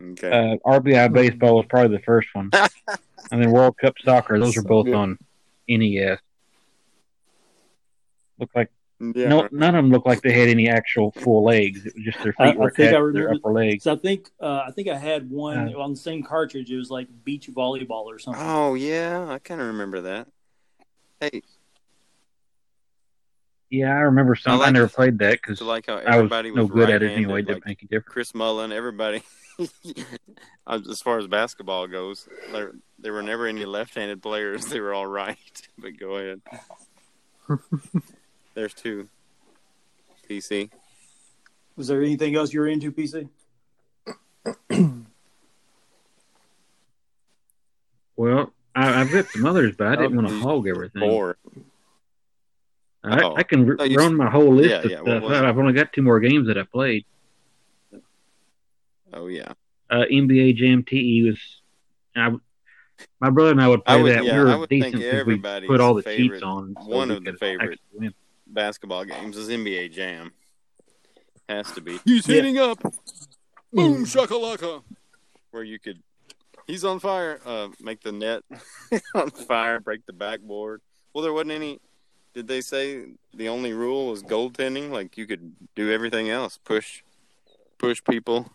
Okay. 0.00 0.28
Uh, 0.30 0.56
RBI 0.64 1.12
baseball 1.12 1.56
was 1.56 1.66
probably 1.68 1.96
the 1.96 2.02
first 2.04 2.28
one, 2.32 2.50
and 3.32 3.42
then 3.42 3.50
World 3.50 3.76
Cup 3.78 3.94
soccer. 4.04 4.38
Those 4.38 4.56
are 4.56 4.62
both 4.62 4.86
Yeah. 4.86 4.94
on 4.94 5.18
NES. 5.68 6.18
Look 8.38 8.50
like 8.54 8.70
Yeah. 9.00 9.28
No, 9.28 9.48
none 9.52 9.76
of 9.76 9.84
them 9.84 9.90
looked 9.92 10.06
like 10.06 10.22
they 10.22 10.32
had 10.32 10.48
any 10.48 10.68
actual 10.68 11.12
full 11.12 11.44
legs. 11.44 11.86
It 11.86 11.94
was 11.94 12.04
just 12.04 12.22
their 12.22 12.32
feet 12.32 12.40
I 12.40 12.56
were 12.56 12.70
think 12.70 12.92
I 12.92 12.96
remember- 12.98 13.12
their 13.12 13.34
upper 13.34 13.52
legs. 13.52 13.84
So 13.84 13.92
I 13.92 13.96
think 13.96 14.28
uh, 14.40 14.64
I 14.66 14.72
think 14.72 14.88
I 14.88 14.96
had 14.96 15.30
one 15.30 15.72
Uh. 15.74 15.78
on 15.78 15.90
the 15.92 15.96
same 15.96 16.22
cartridge. 16.24 16.70
It 16.70 16.76
was 16.76 16.90
like 16.90 17.06
beach 17.24 17.48
volleyball 17.48 18.04
or 18.06 18.18
something. 18.18 18.42
Oh 18.44 18.74
yeah, 18.74 19.26
I 19.28 19.38
kind 19.38 19.60
of 19.60 19.68
remember 19.68 20.00
that. 20.00 20.26
Hey, 21.20 21.42
Yeah, 23.70 23.90
I 23.94 24.00
remember 24.00 24.34
some. 24.34 24.60
I, 24.60 24.66
I 24.66 24.70
never 24.70 24.88
played 24.88 25.18
that 25.20 25.32
because 25.42 25.58
to 25.58 25.64
like 25.64 25.86
how 25.86 25.94
I 25.98 26.16
was 26.16 26.32
everybody 26.32 26.50
no 26.52 26.66
good 26.66 26.90
at 26.90 27.02
it 27.02 27.06
right-handed, 27.06 27.16
anyway. 27.16 27.42
Didn't 27.42 27.66
make 27.66 27.82
a 27.82 27.86
difference. 27.86 28.06
Chris 28.12 28.34
Mullin, 28.34 28.72
everybody. 28.72 29.22
as 30.68 31.00
far 31.02 31.18
as 31.18 31.26
basketball 31.28 31.86
goes, 31.86 32.28
there 32.52 32.72
there 32.98 33.12
were 33.12 33.22
never 33.22 33.46
any 33.46 33.64
left-handed 33.64 34.22
players. 34.22 34.66
They 34.70 34.80
were 34.80 34.92
all 34.94 35.06
right. 35.06 35.38
But 35.78 35.98
go 35.98 36.16
ahead. 36.16 36.40
There's 38.58 38.74
two. 38.74 39.08
PC. 40.28 40.68
Was 41.76 41.86
there 41.86 42.02
anything 42.02 42.34
else 42.34 42.52
you 42.52 42.58
were 42.58 42.66
into, 42.66 42.90
PC? 42.90 43.28
Well, 48.16 48.52
I, 48.74 49.00
I've 49.00 49.12
got 49.12 49.26
some 49.28 49.46
others, 49.46 49.76
but 49.78 49.86
I 49.86 49.94
didn't 49.94 50.16
want 50.16 50.26
to 50.26 50.34
Oh, 50.34 50.40
hog 50.40 50.66
everything. 50.66 51.02
Four. 51.02 51.36
I, 53.04 53.22
Oh. 53.22 53.36
I 53.36 53.44
can 53.44 53.60
r- 53.70 53.76
No, 53.86 53.94
run 53.94 54.16
my 54.16 54.28
whole 54.28 54.52
list 54.52 54.70
Yeah, 54.70 54.78
of 54.78 54.90
yeah, 54.90 55.00
stuff. 55.02 55.22
was 55.22 55.38
it? 55.38 55.44
I've 55.44 55.56
only 55.56 55.72
got 55.72 55.92
two 55.92 56.02
more 56.02 56.18
games 56.18 56.48
that 56.48 56.58
I 56.58 56.64
played. 56.64 57.04
Oh 59.12 59.28
yeah. 59.28 59.52
Uh, 59.88 60.02
NBA 60.10 60.56
Jam 60.56 60.82
TE 60.82 61.28
was. 61.30 61.38
I, 62.16 62.32
my 63.20 63.30
brother 63.30 63.52
and 63.52 63.62
I 63.62 63.68
would 63.68 63.84
play 63.84 63.94
I 63.94 64.02
would- 64.02 64.12
that. 64.12 64.24
yeah, 64.24 64.32
we 64.42 64.50
I 64.50 64.54
were 64.54 64.58
would 64.62 64.68
decent 64.68 64.94
think 64.94 64.96
because 65.04 65.14
we 65.14 65.20
everybody's 65.20 65.68
put 65.68 65.80
all 65.80 65.94
the 65.94 66.02
favorite- 66.02 66.38
cheats 66.38 66.42
on. 66.42 66.74
so 66.82 66.88
one 66.88 67.12
of 67.12 67.22
the 67.24 67.30
could 67.30 67.38
favorite- 67.38 67.70
actually 67.74 68.00
win. 68.00 68.14
Basketball 68.48 69.04
games 69.04 69.36
is 69.36 69.48
NBA 69.48 69.92
Jam. 69.92 70.32
Has 71.48 71.70
to 71.72 71.80
be. 71.80 71.98
He's 72.04 72.26
Yeah. 72.28 72.36
hitting 72.36 72.58
up. 72.58 72.80
Boom 73.72 74.04
shakalaka. 74.04 74.82
Where 75.50 75.62
you 75.62 75.78
could. 75.78 76.02
He's 76.66 76.84
on 76.84 76.98
fire. 77.00 77.40
Uh, 77.44 77.68
make 77.80 78.00
the 78.02 78.12
net 78.12 78.42
on 79.14 79.30
fire. 79.30 79.80
Break 79.80 80.04
the 80.06 80.12
backboard. 80.12 80.80
Well, 81.12 81.22
there 81.22 81.32
wasn't 81.32 81.52
any. 81.52 81.80
Did 82.34 82.46
they 82.46 82.60
say 82.60 83.06
the 83.34 83.48
only 83.48 83.72
rule 83.72 84.08
was 84.10 84.22
goaltending? 84.22 84.90
Like 84.90 85.16
you 85.16 85.26
could 85.26 85.54
do 85.74 85.90
everything 85.90 86.28
else. 86.30 86.58
Push, 86.64 87.02
push 87.78 88.02
people. 88.04 88.50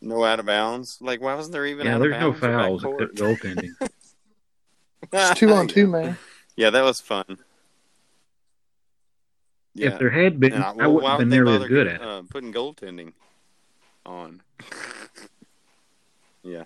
No 0.00 0.24
out 0.24 0.40
of 0.40 0.46
bounds. 0.46 0.98
Like 1.00 1.20
why 1.20 1.34
wasn't 1.34 1.52
there 1.52 1.66
even? 1.66 1.86
Yeah, 1.86 1.94
out 1.96 2.00
there's 2.00 2.14
of 2.16 2.20
no 2.20 2.32
bounds 2.32 2.84
or 2.84 2.98
fouls 2.98 3.00
backcourt? 3.00 3.10
except 3.12 3.42
goaltending. 3.42 3.88
It's 5.12 5.38
two 5.38 5.52
on 5.52 5.66
two, 5.68 5.88
man. 5.88 6.16
Yeah, 6.56 6.70
that 6.70 6.82
was 6.82 7.00
fun. 7.00 7.24
Yeah. 9.74 9.88
If 9.94 9.98
there 9.98 10.10
had 10.10 10.38
been, 10.38 10.52
I, 10.54 10.72
well, 10.72 10.92
wouldn't 10.92 11.02
why 11.02 11.10
have 11.12 11.18
been 11.20 11.28
would 11.28 11.32
they 11.32 11.36
nearly 11.36 11.52
as 11.54 11.58
bother, 11.60 11.68
good 11.68 11.86
at 11.88 11.94
it. 12.00 12.02
uh, 12.02 12.22
putting 12.28 12.52
goaltending 12.52 13.12
on. 14.04 14.42
yeah. 16.42 16.64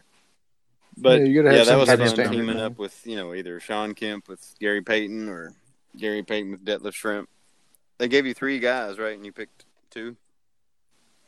But 0.97 1.19
Yeah, 1.21 1.25
yeah, 1.25 1.25
you 1.25 1.43
gotta 1.43 1.57
have 1.57 1.67
that 1.67 1.79
was 1.79 1.89
kind 1.89 2.01
fun 2.01 2.31
teaming 2.31 2.57
man. 2.57 2.65
up 2.65 2.79
with, 2.79 3.07
you 3.07 3.17
know, 3.17 3.35
either 3.35 3.61
Shawn 3.61 3.95
Kemp 3.95 4.29
with 4.29 4.55
Gary 4.61 4.81
Payton 4.83 5.29
or 5.29 5.53
Gary 5.97 6.23
Payton 6.23 6.53
with 6.53 6.65
Detlef 6.65 6.93
Schrempf. 6.93 7.27
They 7.99 8.09
gave 8.09 8.27
you 8.27 8.35
three 8.35 8.59
guys, 8.59 8.99
right? 8.99 9.15
And 9.17 9.25
you 9.25 9.33
picked 9.33 9.65
two? 9.91 10.17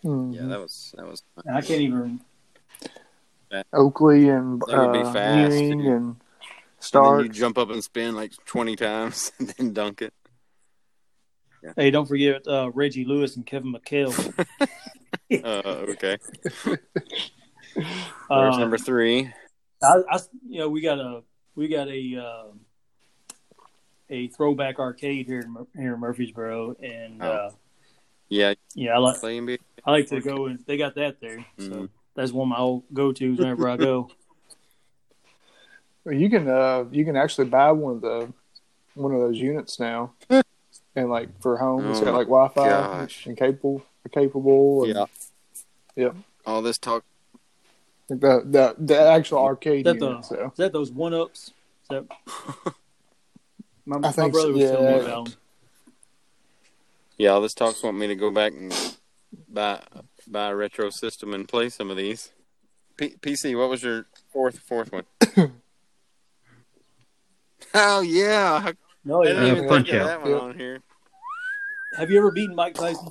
Mhm. 0.04 0.34
Yeah, 0.34 0.46
that 0.46 0.58
was 0.58 0.94
that 0.96 1.06
was 1.06 1.22
fun. 1.34 1.44
I 1.54 1.60
can't 1.60 1.80
even. 1.80 2.20
Oakley 3.72 4.28
and 4.28 4.60
That 4.68 4.78
would 4.78 4.92
be 4.92 4.98
uh, 5.00 5.12
fast, 5.12 5.52
Ewing 5.56 5.78
dude. 5.78 5.86
and 5.86 6.16
And 6.94 7.04
then 7.04 7.20
you 7.24 7.28
jump 7.30 7.56
up 7.58 7.70
and 7.70 7.82
spin 7.82 8.14
like 8.14 8.32
twenty 8.44 8.76
times 8.76 9.32
and 9.38 9.48
then 9.48 9.72
dunk 9.72 10.02
it. 10.02 10.12
Hey, 11.76 11.90
don't 11.90 12.06
forget 12.06 12.46
uh, 12.46 12.70
Reggie 12.72 13.04
Lewis 13.04 13.36
and 13.36 13.44
Kevin 13.46 13.72
McHale. 13.72 14.14
Uh, 15.44 15.84
okay. 15.90 16.16
There's 16.64 16.78
Uh, 18.30 18.58
number 18.58 18.78
three. 18.78 19.30
I, 19.82 20.02
I, 20.10 20.18
you 20.48 20.58
know, 20.60 20.68
we 20.70 20.80
got 20.80 20.98
a 20.98 21.22
we 21.54 21.68
got 21.68 21.88
a 21.88 22.16
uh, 22.16 22.52
a 24.10 24.28
throwback 24.28 24.78
arcade 24.78 25.26
here 25.26 25.40
in, 25.40 25.54
here 25.80 25.94
in 25.94 26.00
Murfreesboro, 26.00 26.76
and 26.82 27.22
Oh. 27.22 27.30
uh, 27.30 27.50
Yeah, 28.30 28.54
yeah, 28.74 28.94
I 28.94 28.98
like 28.98 29.20
play 29.20 29.38
NBA. 29.38 29.58
I 29.84 29.90
like 29.90 30.06
to 30.08 30.20
go 30.20 30.46
and 30.46 30.58
they 30.66 30.76
got 30.78 30.94
that 30.94 31.20
there, 31.20 31.44
so 31.58 31.70
Mhm. 31.70 31.88
that's 32.14 32.32
one 32.32 32.50
of 32.50 32.58
my 32.58 32.80
go 32.94 33.12
tos 33.12 33.38
whenever 33.38 33.68
I 33.68 33.76
go. 33.76 34.10
Well, 36.04 36.14
You 36.14 36.30
can 36.30 36.48
uh 36.48 36.86
you 36.90 37.04
can 37.04 37.16
actually 37.16 37.48
buy 37.48 37.70
one 37.72 37.96
of 37.96 38.00
the 38.00 38.32
one 38.94 39.12
of 39.12 39.20
those 39.20 39.36
units 39.36 39.78
now, 39.78 40.14
and 40.98 41.10
like 41.10 41.28
for 41.40 41.56
home, 41.56 41.90
it's 41.90 42.00
Oh 42.00 42.04
got 42.04 42.14
like 42.14 42.26
Wi-Fi 42.26 42.68
gosh. 42.68 43.26
and 43.26 43.36
capable 43.36 43.82
capable. 44.12 44.84
And 44.84 44.94
Yeah. 44.94 45.06
Yep. 45.96 46.16
All 46.46 46.62
this 46.62 46.78
talk. 46.78 47.04
The 48.08 48.16
the 48.16 48.74
the 48.78 48.98
actual 48.98 49.38
arcade 49.44 49.84
That 49.84 49.98
the- 49.98 50.22
So 50.22 50.46
Is 50.46 50.56
that 50.56 50.72
those 50.72 50.90
one 50.90 51.12
ups? 51.12 51.52
Is 51.82 51.88
that 51.90 52.06
my, 53.84 53.96
I 53.96 54.00
my 54.00 54.10
brother 54.10 54.32
so, 54.32 54.52
was 54.52 54.62
telling 54.70 54.84
me 54.86 54.90
yeah. 54.90 54.96
about 54.96 55.28
'em. 55.28 55.34
Yeah, 57.18 57.30
all 57.30 57.40
this 57.42 57.52
talks 57.54 57.82
want 57.82 57.98
me 57.98 58.06
to 58.06 58.14
go 58.14 58.30
back 58.30 58.52
and 58.52 58.72
buy 59.48 59.82
buy 60.26 60.48
a 60.50 60.54
retro 60.56 60.88
system 60.90 61.34
and 61.34 61.46
play 61.48 61.68
some 61.68 61.90
of 61.90 61.96
these. 61.98 62.32
P- 62.96 63.16
PC, 63.20 63.56
what 63.58 63.68
was 63.68 63.82
your 63.82 64.06
fourth 64.32 64.60
fourth 64.60 64.90
one? 64.92 65.04
oh 67.74 68.00
yeah, 68.00 68.72
No, 69.04 69.22
I 69.22 69.26
didn't 69.26 69.44
even 69.44 69.56
think 69.58 69.68
Punch 69.68 69.88
of 69.90 70.00
Out. 70.02 70.06
that 70.06 70.22
one 70.22 70.30
Yep. 70.30 70.42
on 70.42 70.54
here. 70.58 70.80
Have 71.98 72.10
you 72.10 72.18
ever 72.18 72.30
beaten 72.30 72.54
Mike 72.54 72.74
Tyson? 72.74 73.08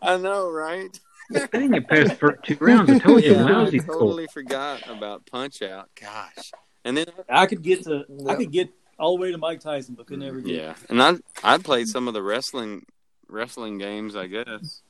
I 0.00 0.16
know, 0.16 0.50
right? 0.50 0.98
I 1.34 1.46
didn't 1.52 1.72
get 1.72 1.88
past 1.88 2.18
the 2.20 2.36
two 2.42 2.56
rounds. 2.60 2.88
I 2.90 2.98
told 2.98 3.22
you, 3.22 3.32
Yeah, 3.34 3.44
I 3.44 3.50
lousy 3.50 3.80
totally 3.80 4.26
forgot 4.28 4.88
about 4.88 5.26
Punch 5.26 5.60
Out. 5.60 5.90
Gosh, 6.00 6.52
and 6.84 6.96
then 6.96 7.06
I 7.28 7.44
could 7.46 7.62
get 7.62 7.84
to 7.84 8.04
I 8.26 8.34
could 8.36 8.50
get 8.50 8.70
all 8.98 9.16
the 9.16 9.20
way 9.22 9.30
to 9.30 9.36
Mike 9.38 9.60
Tyson, 9.60 9.94
but 9.94 10.06
could 10.06 10.20
never 10.20 10.40
get. 10.40 10.54
yeah, 10.54 10.74
and 10.88 11.02
I 11.02 11.16
I 11.44 11.58
played 11.58 11.88
some 11.88 12.08
of 12.08 12.14
the 12.14 12.22
wrestling 12.22 12.86
wrestling 13.28 13.76
games. 13.76 14.16
I 14.16 14.26
guess. 14.26 14.80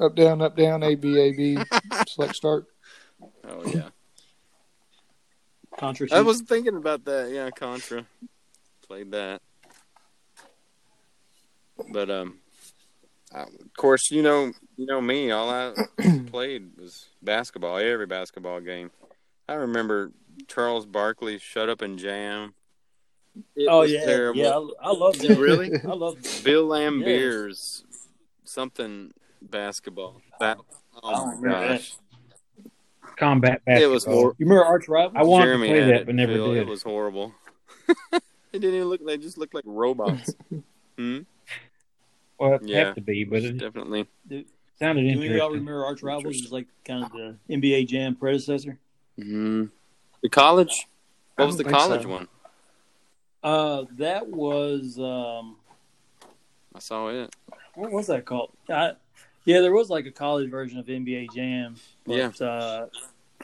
up 0.00 0.16
down 0.16 0.42
up 0.42 0.56
down 0.56 0.82
A 0.82 0.96
B 0.96 1.16
A 1.20 1.32
B 1.32 1.58
select 2.08 2.34
start. 2.34 2.66
Oh 3.48 3.64
yeah, 3.66 3.90
Contra. 5.78 6.08
I 6.10 6.22
was 6.22 6.40
thinking 6.42 6.74
about 6.76 7.04
that. 7.04 7.30
Yeah, 7.30 7.50
Contra 7.50 8.04
played 8.86 9.12
that, 9.12 9.42
but 11.90 12.10
um, 12.10 12.38
I, 13.32 13.42
of 13.42 13.74
course 13.76 14.10
you 14.10 14.22
know 14.22 14.52
you 14.76 14.86
know 14.86 15.00
me. 15.00 15.30
All 15.30 15.50
I 15.50 15.74
played 16.26 16.70
was 16.78 17.06
basketball. 17.22 17.78
Every 17.78 18.06
basketball 18.06 18.60
game. 18.60 18.90
I 19.48 19.54
remember 19.54 20.12
Charles 20.46 20.86
Barkley 20.86 21.38
shut 21.38 21.68
up 21.68 21.82
and 21.82 21.98
jam. 21.98 22.54
It 23.54 23.68
oh 23.68 23.80
was 23.80 23.92
yeah, 23.92 24.04
terrible. 24.04 24.40
yeah. 24.40 24.50
I, 24.50 24.88
I 24.88 24.92
love 24.92 25.18
that. 25.18 25.38
Really? 25.38 25.72
I 25.84 25.94
love. 25.94 26.22
That. 26.22 26.44
Bill 26.44 26.66
Laimbeer's 26.66 27.84
something 28.44 29.12
basketball. 29.42 30.20
That, 30.40 30.58
I 30.94 31.00
oh 31.02 31.26
my 31.26 31.32
remember 31.34 31.68
gosh, 31.68 31.94
combat 33.16 33.64
basketball. 33.64 33.90
it 33.90 33.92
was 33.92 34.04
hor- 34.04 34.34
You 34.38 34.46
remember 34.46 34.64
Arch 34.64 34.88
Rivals? 34.88 35.16
I 35.16 35.22
wanted 35.22 35.46
Jeremy 35.46 35.68
to 35.68 35.72
play 35.72 35.80
had 35.80 35.88
that, 35.88 36.00
it, 36.00 36.06
but 36.06 36.14
never 36.14 36.32
Phil. 36.32 36.54
did. 36.54 36.62
It 36.62 36.66
was 36.66 36.82
horrible. 36.82 37.34
it 38.12 38.22
didn't 38.52 38.74
even 38.74 38.88
look. 38.88 39.04
They 39.04 39.18
just 39.18 39.38
looked 39.38 39.54
like 39.54 39.64
robots. 39.66 40.34
hmm? 40.98 41.20
Well, 42.38 42.54
it 42.54 42.62
Yeah. 42.64 42.84
have 42.86 42.94
to 42.96 43.00
be, 43.00 43.24
but 43.24 43.42
it 43.42 43.58
Definitely. 43.58 44.06
sounded 44.78 45.02
Do 45.02 45.08
any 45.08 45.26
of 45.26 45.36
y'all 45.36 45.50
remember 45.50 45.84
Arch 45.84 46.02
Rivals? 46.02 46.36
It 46.36 46.42
was 46.44 46.52
like 46.52 46.66
kind 46.84 47.04
of 47.04 47.12
the 47.12 47.36
NBA 47.50 47.86
Jam 47.88 48.14
predecessor. 48.16 48.78
hmm 49.16 49.64
The 50.22 50.28
college. 50.28 50.86
What 51.36 51.46
was 51.46 51.56
the 51.56 51.64
college 51.64 52.02
so. 52.02 52.08
one? 52.08 52.28
Uh, 53.42 53.84
that 53.98 54.26
was 54.28 54.98
um, 54.98 55.56
I 56.74 56.80
saw 56.80 57.08
it. 57.08 57.34
what 57.74 57.92
was 57.92 58.08
that 58.08 58.24
called? 58.24 58.52
I, 58.68 58.92
yeah, 59.44 59.60
there 59.60 59.72
was 59.72 59.88
like 59.90 60.06
a 60.06 60.10
college 60.10 60.50
version 60.50 60.78
of 60.78 60.86
NBA 60.86 61.32
Jam, 61.32 61.76
but 62.04 62.14
Yeah. 62.40 62.46
uh, 62.46 62.86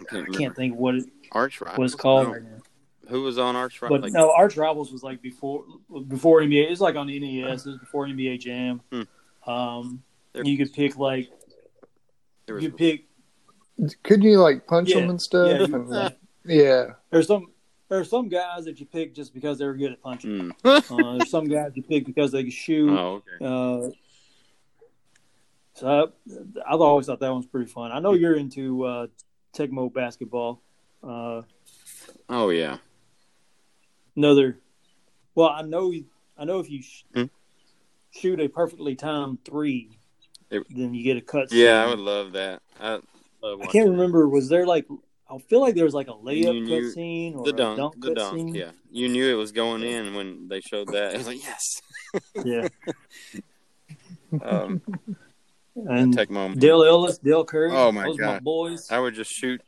I 0.01 0.05
can't 0.05 0.29
I 0.29 0.37
can't 0.37 0.57
think 0.57 0.75
what 0.77 0.97
it 0.97 1.05
Arch 1.33 1.61
Rivals. 1.61 1.79
was 1.79 1.95
called. 1.95 2.27
No. 2.27 2.33
right 2.33 2.43
now. 2.43 2.59
Who 3.09 3.23
was 3.23 3.39
on 3.39 3.55
Arch 3.57 3.79
But 3.81 4.01
Like, 4.03 4.13
no, 4.13 4.33
Arch 4.33 4.57
Rivals 4.57 4.91
was 4.93 5.03
like 5.03 5.21
before 5.21 5.65
before 6.09 6.41
NBA. 6.41 6.65
It 6.67 6.71
was 6.71 6.81
like 6.81 6.97
on 6.97 7.07
NES. 7.09 7.67
It 7.67 7.71
was 7.71 7.79
before 7.79 8.07
NBA 8.07 8.41
Jam. 8.41 8.81
Hmm. 8.93 9.51
Um, 9.51 10.03
There- 10.33 10.45
you 10.45 10.57
could 10.57 10.73
pick 10.73 10.97
like 10.97 11.31
there 12.47 12.59
you 12.59 12.71
could 12.71 12.79
pick. 12.79 13.05
Couldn't 14.03 14.23
you 14.23 14.39
like 14.41 14.67
punch 14.67 14.91
Yeah, 14.91 15.01
them 15.01 15.11
and 15.11 15.21
stuff? 15.21 15.49
yeah, 15.51 15.67
you- 15.67 15.85
like, 15.85 16.19
yeah. 16.47 16.85
There's 17.11 17.27
some 17.27 17.47
there's 17.89 18.09
some 18.09 18.29
guys 18.29 18.65
that 18.65 18.81
you 18.81 18.87
pick 18.87 19.15
just 19.15 19.35
because 19.35 19.59
they 19.59 19.67
were 19.67 19.75
good 19.75 19.93
at 19.93 20.01
punching. 20.03 20.51
Hmm. 20.65 20.69
Uh, 20.69 21.17
there's 21.19 21.31
some 21.31 21.45
guys 21.47 21.73
you 21.75 21.83
pick 21.83 22.07
because 22.07 22.33
they 22.33 22.45
could 22.45 22.53
shoot. 22.53 22.91
oh, 22.91 23.23
okay. 23.41 23.45
Uh, 23.45 23.91
so 25.75 25.89
I, 25.89 26.73
I've 26.75 26.81
always 26.81 27.07
thought 27.07 27.21
that 27.21 27.33
one's 27.33 27.47
pretty 27.47 27.71
fun. 27.71 27.91
I 27.93 27.99
know 27.99 28.13
you're 28.13 28.37
into 28.37 28.85
uh, 28.85 29.07
Tecmo 29.55 29.93
basketball. 29.93 30.63
Uh, 31.03 31.43
Oh 32.29 32.49
yeah. 32.51 32.79
Another 34.17 34.59
Well, 35.35 35.49
I 35.49 35.63
know. 35.63 35.93
I 36.37 36.45
know 36.45 36.61
if 36.61 36.71
you 36.71 36.83
sh- 36.83 37.05
Hmm? 37.15 37.25
shoot 38.11 38.39
a 38.41 38.49
perfectly 38.49 38.95
timed 38.95 39.45
three, 39.45 39.91
It- 40.51 40.67
then 40.71 40.95
you 40.95 41.03
get 41.03 41.17
a 41.17 41.21
cut. 41.21 41.51
Yeah, 41.53 41.85
I 41.85 41.89
would 41.89 41.99
love 41.99 42.33
that. 42.33 42.63
I 42.81 43.01
love 43.43 43.61
I 43.63 43.67
can't 43.67 43.91
remember. 43.91 44.29
Was 44.29 44.49
there 44.49 44.67
like? 44.67 44.87
I 45.29 45.39
feel 45.39 45.61
like 45.61 45.75
there 45.75 45.85
was 45.85 45.95
like 45.95 46.09
a 46.09 46.13
layup 46.13 46.63
knew- 46.65 46.83
cut 46.87 46.93
scene 46.93 47.35
or 47.35 47.45
the 47.45 47.51
a 47.51 47.57
dunk, 47.57 47.79
dunk 47.79 48.01
the 48.01 48.15
dunk. 48.15 48.37
scene. 48.37 48.55
Yeah, 48.55 48.71
you 48.91 49.09
knew 49.09 49.29
it 49.29 49.35
was 49.35 49.51
going 49.53 49.83
in 49.83 50.15
when 50.15 50.47
they 50.49 50.61
showed 50.61 50.89
that. 50.89 51.15
It 51.15 51.19
was 51.19 51.27
like 51.27 51.43
yes. 51.43 51.83
yeah. 52.45 52.69
Um, 54.43 54.83
And 55.77 56.13
tech 56.15 56.31
moment. 56.31 56.61
Dale 56.61 56.83
Ellis, 56.85 57.19
Dell 57.19 57.45
Curry. 57.45 57.71
Oh, 57.73 57.91
my 57.93 58.05
those 58.05 58.19
my 58.19 58.25
God. 58.35 58.45
boys. 58.45 58.91
I 58.91 58.99
would 59.01 59.15
just 59.15 59.31
shoot 59.33 59.61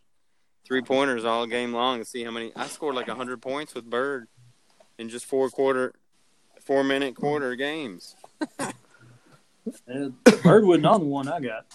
three 0.64 0.82
pointers 0.82 1.24
all 1.24 1.46
game 1.46 1.72
long 1.72 1.98
and 1.98 2.06
see 2.06 2.22
how 2.24 2.30
many. 2.30 2.52
I 2.56 2.66
scored 2.68 2.94
like 2.94 3.08
hundred 3.08 3.40
points 3.42 3.74
with 3.74 3.88
Bird 3.88 4.28
in 4.98 5.08
just 5.08 5.24
four 5.26 5.48
quarter, 5.50 5.92
four 6.60 6.82
minute 6.84 7.14
quarter 7.14 7.54
games. 7.56 8.14
Birdwood, 10.42 10.82
not 10.82 10.98
the 10.98 11.04
one 11.06 11.28
I 11.28 11.40
got. 11.40 11.66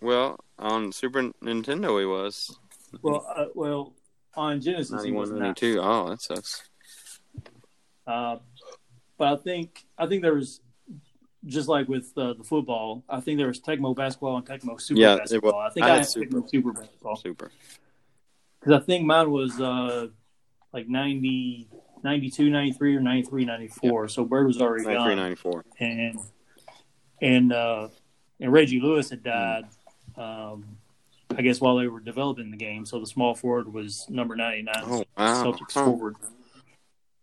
Well, 0.00 0.40
on 0.58 0.92
Super 0.92 1.22
Nintendo, 1.42 1.98
he 2.00 2.06
was 2.06 2.56
Well, 3.02 3.24
uh, 3.36 3.44
well, 3.54 3.94
on 4.34 4.60
Genesis 4.60 4.90
he 5.04 5.10
91, 5.10 5.20
was 5.20 5.30
not. 5.30 5.38
92. 5.40 5.78
Oh, 5.80 6.08
that 6.10 6.20
sucks. 6.22 6.68
Uh, 8.06 8.38
but 9.16 9.38
I 9.38 9.42
think 9.42 9.84
I 9.96 10.06
think 10.06 10.22
there 10.22 10.34
was 10.34 10.60
just 11.46 11.68
like 11.68 11.86
with 11.88 12.12
uh, 12.16 12.32
the 12.34 12.42
football. 12.44 13.04
I 13.08 13.20
think 13.20 13.38
there 13.38 13.46
was 13.46 13.60
Tecmo 13.60 13.94
basketball 13.94 14.36
and 14.38 14.46
Tecmo 14.46 14.80
Super 14.80 15.00
Yeah, 15.00 15.16
basketball. 15.18 15.52
was- 15.52 15.70
I 15.70 15.74
think 15.74 15.86
I 15.86 15.90
I, 15.92 15.96
had 15.98 16.06
Super. 16.06 16.40
Tecmo 16.40 16.50
Super 16.50 16.72
basketball 16.72 17.16
Super. 17.16 17.50
because 18.58 18.80
I 18.82 18.84
think 18.84 19.06
mine 19.06 19.30
was 19.30 19.60
uh, 19.60 20.08
like 20.72 20.88
90, 20.88 21.68
92, 22.02 22.50
93, 22.50 22.96
or 22.96 23.00
93, 23.00 23.44
94. 23.44 24.08
So 24.08 24.24
Bird 24.24 24.46
was 24.46 24.60
already 24.60 24.84
93, 24.84 25.04
gone, 25.08 25.16
94. 25.16 25.64
and 25.80 26.18
and 27.20 27.52
uh, 27.52 27.88
and 28.40 28.52
Reggie 28.52 28.80
Lewis 28.80 29.10
had 29.10 29.22
died. 29.22 29.64
Um, 30.16 30.64
I 31.36 31.40
guess 31.42 31.60
while 31.60 31.76
they 31.76 31.86
were 31.88 32.00
developing 32.00 32.50
the 32.50 32.56
game, 32.56 32.84
so 32.84 33.00
the 33.00 33.06
small 33.06 33.34
forward 33.34 33.72
was 33.72 34.06
number 34.10 34.36
ninety 34.36 34.62
nine. 34.62 34.82
Oh, 34.84 35.04
wow. 35.16 35.44
Celtics 35.44 35.72
Huh. 35.74 35.84
forward. 35.84 36.16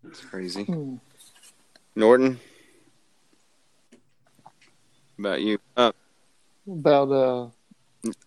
That's 0.04 0.22
crazy. 0.22 0.64
Hmm. 0.64 0.96
Norton, 1.96 2.40
about 5.18 5.42
you? 5.42 5.60
Uh, 5.76 5.92
About 6.68 7.12
uh, 7.12 7.50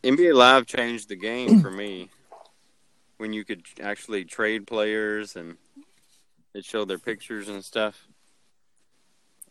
NBA 0.04 0.34
Live 0.34 0.66
changed 0.66 1.08
the 1.08 1.16
game 1.16 1.60
for 1.60 1.70
me 1.70 2.10
when 3.16 3.32
you 3.32 3.44
could 3.44 3.62
actually 3.80 4.24
trade 4.24 4.66
players 4.66 5.36
and 5.36 5.56
it 6.54 6.64
showed 6.64 6.88
their 6.88 6.98
pictures 6.98 7.48
and 7.48 7.64
stuff. 7.64 8.08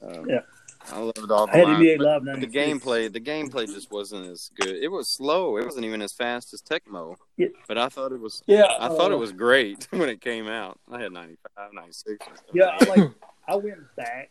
Um, 0.01 0.27
Yeah. 0.29 0.41
I 0.89 0.99
loved 0.99 1.31
all 1.31 1.45
the 1.45 1.53
I 1.53 1.57
had 1.57 1.67
live, 1.67 1.77
NBA 1.77 1.97
but 1.99 2.23
Live 2.25 2.41
The 2.41 2.47
gameplay, 2.47 3.11
the 3.11 3.19
gameplay 3.19 3.67
just 3.67 3.91
wasn't 3.91 4.27
as 4.27 4.49
good. 4.55 4.75
It 4.75 4.87
was 4.87 5.07
slow. 5.07 5.57
It 5.57 5.65
wasn't 5.65 5.85
even 5.85 6.01
as 6.01 6.11
fast 6.11 6.53
as 6.53 6.61
Tecmo. 6.61 7.17
Yeah. 7.37 7.49
But 7.67 7.77
I 7.77 7.87
thought 7.89 8.11
it 8.11 8.19
was. 8.19 8.41
Yeah, 8.47 8.65
I 8.79 8.87
thought 8.87 9.11
uh, 9.11 9.15
it 9.15 9.19
was 9.19 9.31
great 9.31 9.87
when 9.91 10.09
it 10.09 10.21
came 10.21 10.47
out. 10.47 10.79
I 10.91 10.99
had 10.99 11.11
95, 11.11 11.73
96. 11.73 12.27
and. 12.27 12.37
Yeah, 12.53 12.77
I 12.79 12.85
like 12.85 13.11
I 13.47 13.55
went 13.55 13.95
back 13.95 14.29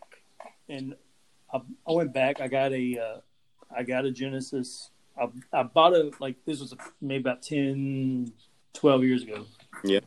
and 0.67 0.95
I, 1.53 1.61
I 1.87 1.91
went 1.91 2.13
back. 2.13 2.41
I 2.41 2.47
got 2.47 2.73
a 2.73 2.99
uh, 2.99 3.19
I 3.75 3.83
got 3.83 4.05
a 4.05 4.11
Genesis. 4.11 4.89
I, 5.17 5.29
I 5.53 5.63
bought 5.63 5.93
a 5.93 6.11
like 6.19 6.35
this 6.45 6.59
was 6.59 6.73
maybe 7.01 7.21
about 7.21 7.41
10, 7.43 8.31
12 8.73 9.03
years 9.03 9.23
ago. 9.23 9.45
Yeah. 9.83 9.99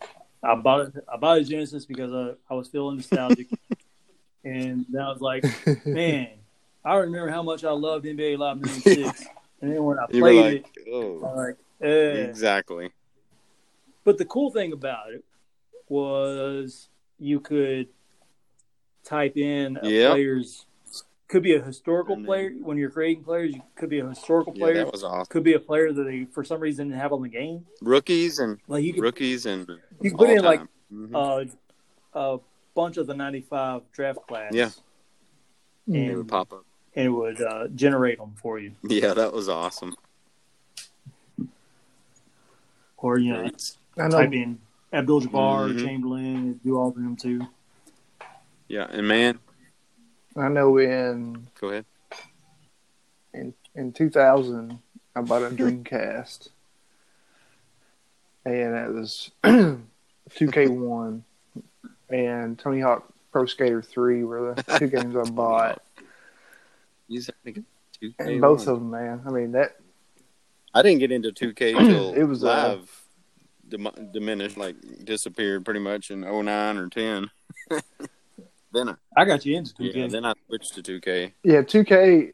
I 0.44 0.54
bought 0.54 0.80
it. 0.88 0.94
I 1.12 1.16
bought 1.16 1.38
a 1.38 1.44
Genesis 1.44 1.86
because 1.86 2.12
I, 2.12 2.52
I 2.52 2.56
was 2.56 2.68
feeling 2.68 2.96
nostalgic, 2.96 3.48
and 4.44 4.84
then 4.90 5.02
I 5.02 5.08
was 5.10 5.20
like, 5.20 5.44
man, 5.84 6.28
I 6.84 6.96
remember 6.96 7.30
how 7.30 7.42
much 7.42 7.64
I 7.64 7.70
loved 7.70 8.04
NBA 8.04 8.36
Live 8.38 8.60
'96, 8.60 9.26
and 9.62 9.72
then 9.72 9.82
when 9.82 9.98
I 9.98 10.06
You 10.10 10.20
played 10.20 10.44
like, 10.64 10.76
it, 10.76 10.86
I 10.86 10.90
oh, 10.92 11.12
was 11.22 11.56
like, 11.80 11.88
eh. 11.88 12.24
exactly. 12.28 12.90
But 14.04 14.18
the 14.18 14.26
cool 14.26 14.50
thing 14.50 14.72
about 14.72 15.12
it 15.12 15.24
was 15.88 16.88
you 17.18 17.40
could 17.40 17.88
type 19.02 19.36
in 19.36 19.78
a 19.78 19.88
Yep. 19.88 20.10
player's 20.10 20.66
could 21.28 21.42
be 21.42 21.54
a 21.54 21.62
historical 21.62 22.16
then- 22.16 22.24
player 22.26 22.50
when 22.60 22.76
you're 22.76 22.90
creating 22.90 23.24
players. 23.24 23.54
You 23.54 23.62
could 23.76 23.88
be 23.90 24.00
a 24.00 24.08
historical 24.08 24.52
Yeah, 24.54 24.64
player. 24.64 24.74
that 24.84 24.92
was 24.92 25.02
awesome. 25.04 25.26
could 25.30 25.42
be 25.44 25.54
a 25.54 25.60
player 25.60 25.92
that 25.92 26.02
they 26.04 26.26
for 26.26 26.44
some 26.44 26.60
reason 26.60 26.88
didn't 26.88 27.00
have 27.00 27.12
on 27.12 27.22
the 27.22 27.28
game. 27.28 27.66
Rookies 27.80 28.38
and 28.38 28.58
Like 28.68 28.84
you 28.84 28.92
could 28.94 29.02
rookies 29.02 29.46
and 29.46 29.66
you 30.00 30.10
could 30.10 30.18
put 30.18 30.30
in 30.30 30.38
all 30.38 30.44
like 30.44 30.60
time. 30.60 30.68
Mhm. 30.92 31.50
uh, 32.14 32.18
a 32.18 32.38
bunch 32.74 32.96
of 32.98 33.06
the 33.06 33.14
'95 33.14 33.82
draft 33.92 34.26
class. 34.26 34.52
Yeah. 34.54 34.70
and, 35.86 35.96
it 35.96 36.16
would 36.16 36.28
pop 36.28 36.50
up. 36.52 36.64
and 36.94 37.06
it 37.06 37.10
would 37.10 37.40
uh, 37.42 37.68
generate 37.68 38.18
them 38.18 38.32
for 38.40 38.58
you, 38.58 38.72
Yeah, 38.82 39.12
that 39.14 39.32
was 39.34 39.48
awesome. 39.50 39.94
or 42.96 43.18
you 43.18 43.32
know, 43.32 43.40
Great. 43.40 43.76
I 43.98 44.08
type 44.08 44.32
in 44.32 44.58
Abdul-Jabbar, 44.92 45.74
Mhm. 45.74 45.84
Chamberlain, 45.84 46.60
do 46.64 46.78
all 46.78 46.88
of 46.88 46.94
them 46.94 47.16
too. 47.16 47.42
Yeah, 48.68 48.86
and 48.90 49.06
man, 49.06 49.38
I 50.36 50.48
know. 50.48 50.78
In 50.78 51.46
go 51.60 51.68
ahead. 51.68 51.84
in 53.32 53.54
in 53.74 53.92
2000, 53.92 54.78
I 55.14 55.20
bought 55.20 55.42
a 55.42 55.50
Dreamcast, 55.50 56.48
and 58.44 58.74
it 58.74 58.92
was 58.92 59.30
2K1 59.44 61.22
and 62.10 62.58
Tony 62.58 62.80
Hawk 62.80 63.12
Pro 63.32 63.46
Skater 63.46 63.82
3 63.82 64.24
were 64.24 64.54
the 64.54 64.78
two 64.78 64.86
games 64.94 65.16
I 65.16 65.28
bought, 65.30 65.82
You 67.08 67.20
said 67.20 67.34
I 67.42 67.52
think 67.52 67.58
it's 67.58 68.14
2K 68.18 68.26
and 68.26 68.40
both 68.40 68.66
of 68.68 68.78
them, 68.78 68.90
man. 68.90 69.22
I 69.26 69.30
mean 69.30 69.52
that 69.52 69.76
I 70.72 70.82
didn't 70.82 70.98
get 71.00 71.12
into 71.12 71.30
2K 71.30 71.78
till 71.78 72.14
It 72.14 72.24
was, 72.24 72.42
live 72.42 72.90
dim- 73.68 74.08
diminished, 74.12 74.56
like 74.56 74.76
disappeared 75.04 75.64
pretty 75.64 75.80
much 75.80 76.10
in 76.10 76.20
09 76.20 76.76
or 76.76 76.88
10. 76.88 77.30
then 78.74 78.88
I, 78.90 78.94
I 79.16 79.24
got 79.24 79.44
you 79.46 79.56
into 79.56 79.72
2K. 79.74 79.94
yeah, 79.94 80.06
then 80.08 80.24
I 80.24 80.34
switched 80.46 80.74
to 80.74 80.82
2K. 80.82 81.32
yeah 81.42 81.62
2K. 81.62 82.32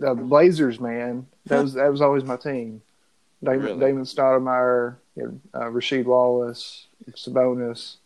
The 0.00 0.14
Blazers, 0.14 0.78
man, 0.78 1.26
that 1.46 1.60
was 1.60 1.74
that 1.74 1.90
was 1.90 2.00
always 2.00 2.22
my 2.24 2.36
team. 2.36 2.82
Damon, 3.42 3.60
Really? 3.60 3.80
Damon 3.80 4.04
Stoudamire, 4.04 4.96
you 5.16 5.22
know, 5.24 5.40
uh, 5.60 5.64
Rasheed 5.66 6.04
Wallace, 6.04 6.86
Sabonis. 7.10 7.96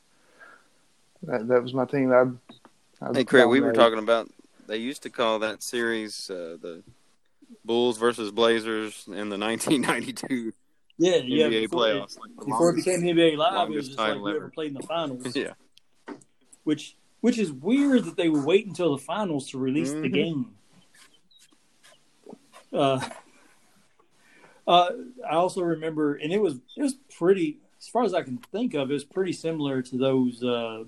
That, 1.24 1.48
that 1.48 1.62
was 1.62 1.74
my 1.74 1.84
team. 1.84 2.10
I, 2.12 2.24
I 3.06 3.12
Hey, 3.14 3.24
Craig, 3.24 3.46
we 3.46 3.60
were 3.60 3.72
talking 3.72 3.98
about. 3.98 4.28
They 4.66 4.76
used 4.78 5.02
to 5.02 5.10
call 5.10 5.38
that 5.40 5.62
series 5.62 6.30
uh, 6.30 6.56
the 6.62 6.82
Bulls 7.64 7.98
versus 7.98 8.30
Blazers 8.30 9.04
in 9.06 9.28
the 9.28 9.36
1992 9.38 10.52
Yeah, 10.98 11.16
yeah. 11.16 11.48
Before, 11.48 11.80
playoffs. 11.80 12.18
Like 12.18 12.30
the 12.38 12.44
before 12.46 12.70
it 12.70 12.76
became 12.76 13.00
NBA 13.02 13.36
Live, 13.36 13.68
it 13.70 13.76
was 13.76 13.86
longest 13.86 13.86
just 13.88 13.98
like 13.98 14.08
title 14.08 14.22
whoever 14.22 14.36
ever. 14.38 14.48
played 14.50 14.68
in 14.68 14.74
the 14.74 14.82
finals. 14.86 15.36
yeah, 15.36 15.52
Which 16.64 16.96
which 17.20 17.38
is 17.38 17.52
weird 17.52 18.04
that 18.04 18.16
they 18.16 18.28
would 18.28 18.44
wait 18.44 18.66
until 18.66 18.96
the 18.96 19.02
finals 19.02 19.48
to 19.50 19.58
release 19.58 19.92
the 19.92 20.08
Mhm. 20.08 20.12
game. 20.12 20.54
Uh, 22.72 23.00
uh, 24.66 24.90
I 25.28 25.34
also 25.34 25.60
remember, 25.62 26.14
and 26.14 26.32
it 26.32 26.40
was 26.40 26.54
it 26.76 26.82
was 26.82 26.94
pretty, 27.16 27.58
as 27.78 27.88
far 27.88 28.02
as 28.04 28.14
I 28.14 28.22
can 28.22 28.38
think 28.38 28.74
of, 28.74 28.90
it 28.90 28.94
was 28.94 29.04
pretty 29.04 29.32
similar 29.32 29.82
to 29.82 29.96
those 29.96 30.42
uh, 30.42 30.84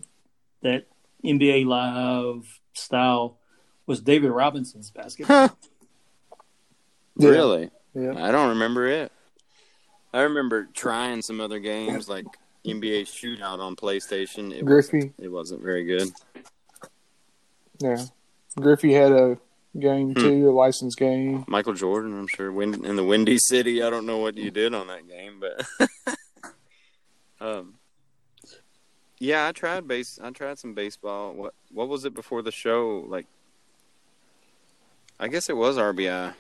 that 0.63 0.87
NBA 1.25 1.67
Live 1.67 2.61
style 2.73 3.39
was 3.87 4.01
David 4.01 4.31
Robinson's 4.31 4.91
basketball. 4.91 5.51
Yeah. 7.17 7.29
really. 7.29 7.71
Yeah. 7.95 8.15
I 8.17 8.33
don't 8.33 8.49
remember 8.51 8.87
it. 8.87 9.13
I 10.13 10.23
remember 10.23 10.69
trying 10.73 11.23
some 11.23 11.41
other 11.41 11.59
games 11.61 12.09
like 12.09 12.27
NBA 12.65 13.03
Shootout 13.03 13.59
on 13.59 13.77
PlayStation. 13.77 14.53
It 14.53 14.65
Griffey. 14.65 14.97
wasn't, 14.99 15.15
it 15.19 15.29
wasn't 15.29 15.63
very 15.63 15.85
good. 15.85 16.09
Yeah. 17.81 18.05
Griffey 18.57 18.93
had 18.93 19.13
a 19.13 19.39
game 19.79 20.15
Hmm. 20.15 20.21
too, 20.21 20.49
a 20.49 20.53
licensed 20.53 20.97
game. 20.99 21.45
Michael 21.49 21.75
Jordan, 21.75 22.19
I'm 22.19 22.29
sure, 22.29 22.53
Win- 22.53 22.85
in 22.85 22.97
the 22.97 23.05
Windy 23.05 23.39
City. 23.39 23.83
I 23.83 23.91
don't 23.91 24.07
know 24.07 24.19
what 24.19 24.37
you 24.37 24.51
did 24.51 24.73
on 24.75 24.87
that 24.87 25.09
game, 25.09 25.41
but 25.41 25.67
um, 27.41 27.75
yeah, 29.19 29.47
I 29.49 29.53
tried 29.53 29.87
base. 29.89 30.19
I 30.23 30.31
tried 30.31 30.59
some 30.59 30.75
baseball. 30.75 31.33
What 31.35 31.55
what 31.73 31.89
was 31.89 32.05
it 32.05 32.15
before 32.15 32.43
the 32.43 32.53
show? 32.53 33.05
Like, 33.09 33.27
I 35.19 35.29
guess 35.29 35.49
it 35.49 35.57
was 35.57 35.77
RBI. 35.77 36.35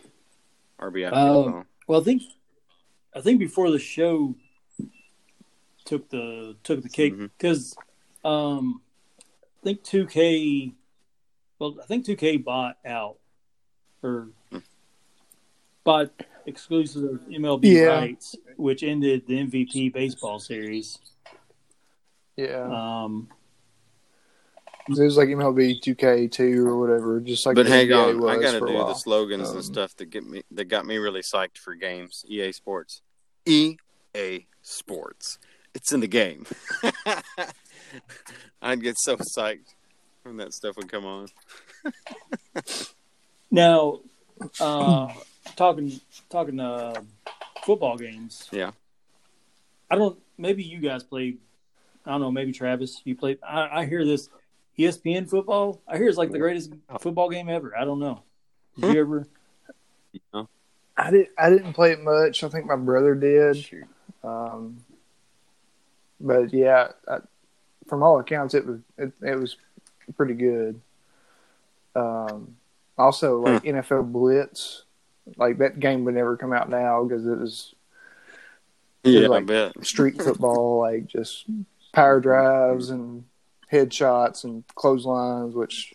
RBI. 0.80 1.10
Oh. 1.12 1.64
Well, 1.88 2.00
I 2.00 2.04
think 2.04 2.22
I 3.14 3.20
think 3.20 3.38
before 3.40 3.70
the 3.70 3.78
show 3.78 4.34
took 5.84 6.08
the 6.10 6.56
took 6.62 6.82
the 6.82 6.88
cake 6.88 7.14
Mhm. 7.14 7.30
because 7.36 7.76
um, 8.24 8.80
I 9.60 9.64
think 9.64 9.82
two 9.82 10.06
K. 10.06 10.72
Well, 11.58 11.76
I 11.82 11.86
think 11.86 12.04
two 12.06 12.16
K 12.16 12.36
bought 12.38 12.78
out 12.84 13.18
or 14.02 14.28
Hmm. 14.50 14.58
bought 15.84 16.12
exclusive 16.46 17.20
MLB 17.30 17.68
Yeah. 17.74 17.98
rights, 17.98 18.34
which 18.56 18.82
ended 18.82 19.26
the 19.26 19.38
MVP 19.38 19.88
baseball 19.90 20.38
series. 20.38 20.98
Yeah. 22.36 22.64
Um, 23.04 23.28
It 24.86 24.98
was 25.02 25.16
like 25.16 25.30
MLB 25.30 25.80
2K2 25.80 26.66
or 26.66 26.78
whatever, 26.78 27.18
just 27.18 27.46
like 27.46 27.54
but 27.54 27.64
the 27.64 27.70
hang 27.70 27.86
NBA 27.88 28.22
on, 28.22 28.28
I 28.28 28.42
gotta 28.42 28.60
do 28.60 28.66
the 28.66 28.92
slogans 28.94 29.48
Um, 29.48 29.56
and 29.56 29.64
stuff 29.64 29.96
that 29.96 30.06
get 30.06 30.24
me 30.26 30.42
that 30.50 30.66
got 30.66 30.84
me 30.84 30.98
really 30.98 31.22
psyched 31.22 31.56
for 31.56 31.74
games. 31.74 32.22
EA 32.28 32.52
Sports, 32.52 33.00
EA 33.46 34.46
Sports. 34.60 35.38
It's 35.74 35.92
in 35.92 36.00
the 36.00 36.06
game. 36.06 36.46
I'd 38.62 38.82
get 38.82 38.96
so 38.98 39.16
psyched 39.16 39.74
when 40.22 40.36
that 40.38 40.54
stuff 40.54 40.76
would 40.76 40.90
come 40.90 41.04
on. 41.04 41.28
Now, 43.54 44.00
uh, 44.60 45.12
talking 45.54 46.00
talking 46.28 46.58
uh, 46.58 47.00
football 47.64 47.96
games. 47.96 48.48
Yeah. 48.50 48.72
I 49.88 49.94
don't. 49.94 50.18
Maybe 50.36 50.64
you 50.64 50.80
guys 50.80 51.04
played. 51.04 51.38
I 52.04 52.10
don't 52.10 52.20
know. 52.20 52.32
Maybe 52.32 52.50
Travis, 52.50 53.00
you 53.04 53.14
played. 53.14 53.38
I, 53.46 53.82
I 53.82 53.86
hear 53.86 54.04
this 54.04 54.28
ESPN 54.76 55.30
football. 55.30 55.80
I 55.86 55.98
hear 55.98 56.08
it's 56.08 56.18
like 56.18 56.32
the 56.32 56.40
greatest 56.40 56.72
football 56.98 57.30
game 57.30 57.48
ever. 57.48 57.78
I 57.78 57.84
don't 57.84 58.00
know. 58.00 58.24
Did 58.76 58.94
you 58.94 59.00
ever? 59.00 59.28
I 60.96 61.10
didn't. 61.12 61.28
I 61.38 61.50
didn't 61.50 61.74
play 61.74 61.92
it 61.92 62.00
much. 62.00 62.42
I 62.42 62.48
think 62.48 62.66
my 62.66 62.74
brother 62.74 63.14
did. 63.14 63.56
Shoot. 63.56 63.86
Um, 64.24 64.78
but 66.20 66.52
yeah, 66.52 66.88
I, 67.08 67.18
from 67.86 68.02
all 68.02 68.18
accounts, 68.20 68.54
it 68.54 68.66
was 68.66 68.80
it, 68.98 69.12
it 69.22 69.36
was 69.38 69.56
pretty 70.16 70.34
good. 70.34 70.80
Um, 71.94 72.56
also, 72.98 73.40
like 73.40 73.62
NFL 73.64 74.10
Blitz, 74.12 74.84
like 75.36 75.58
that 75.58 75.80
game 75.80 76.04
would 76.04 76.14
never 76.14 76.36
come 76.36 76.52
out 76.52 76.68
now 76.68 77.04
because 77.04 77.26
it 77.26 77.38
was 77.38 77.74
Yeah, 79.02 79.28
like- 79.28 79.42
I 79.42 79.46
bet. 79.46 79.86
street 79.86 80.20
football, 80.22 80.78
like 80.80 81.06
just 81.06 81.44
power 81.92 82.20
drives 82.20 82.90
and 82.90 83.24
headshots 83.72 84.44
and 84.44 84.64
clotheslines. 84.74 85.54
Which, 85.54 85.94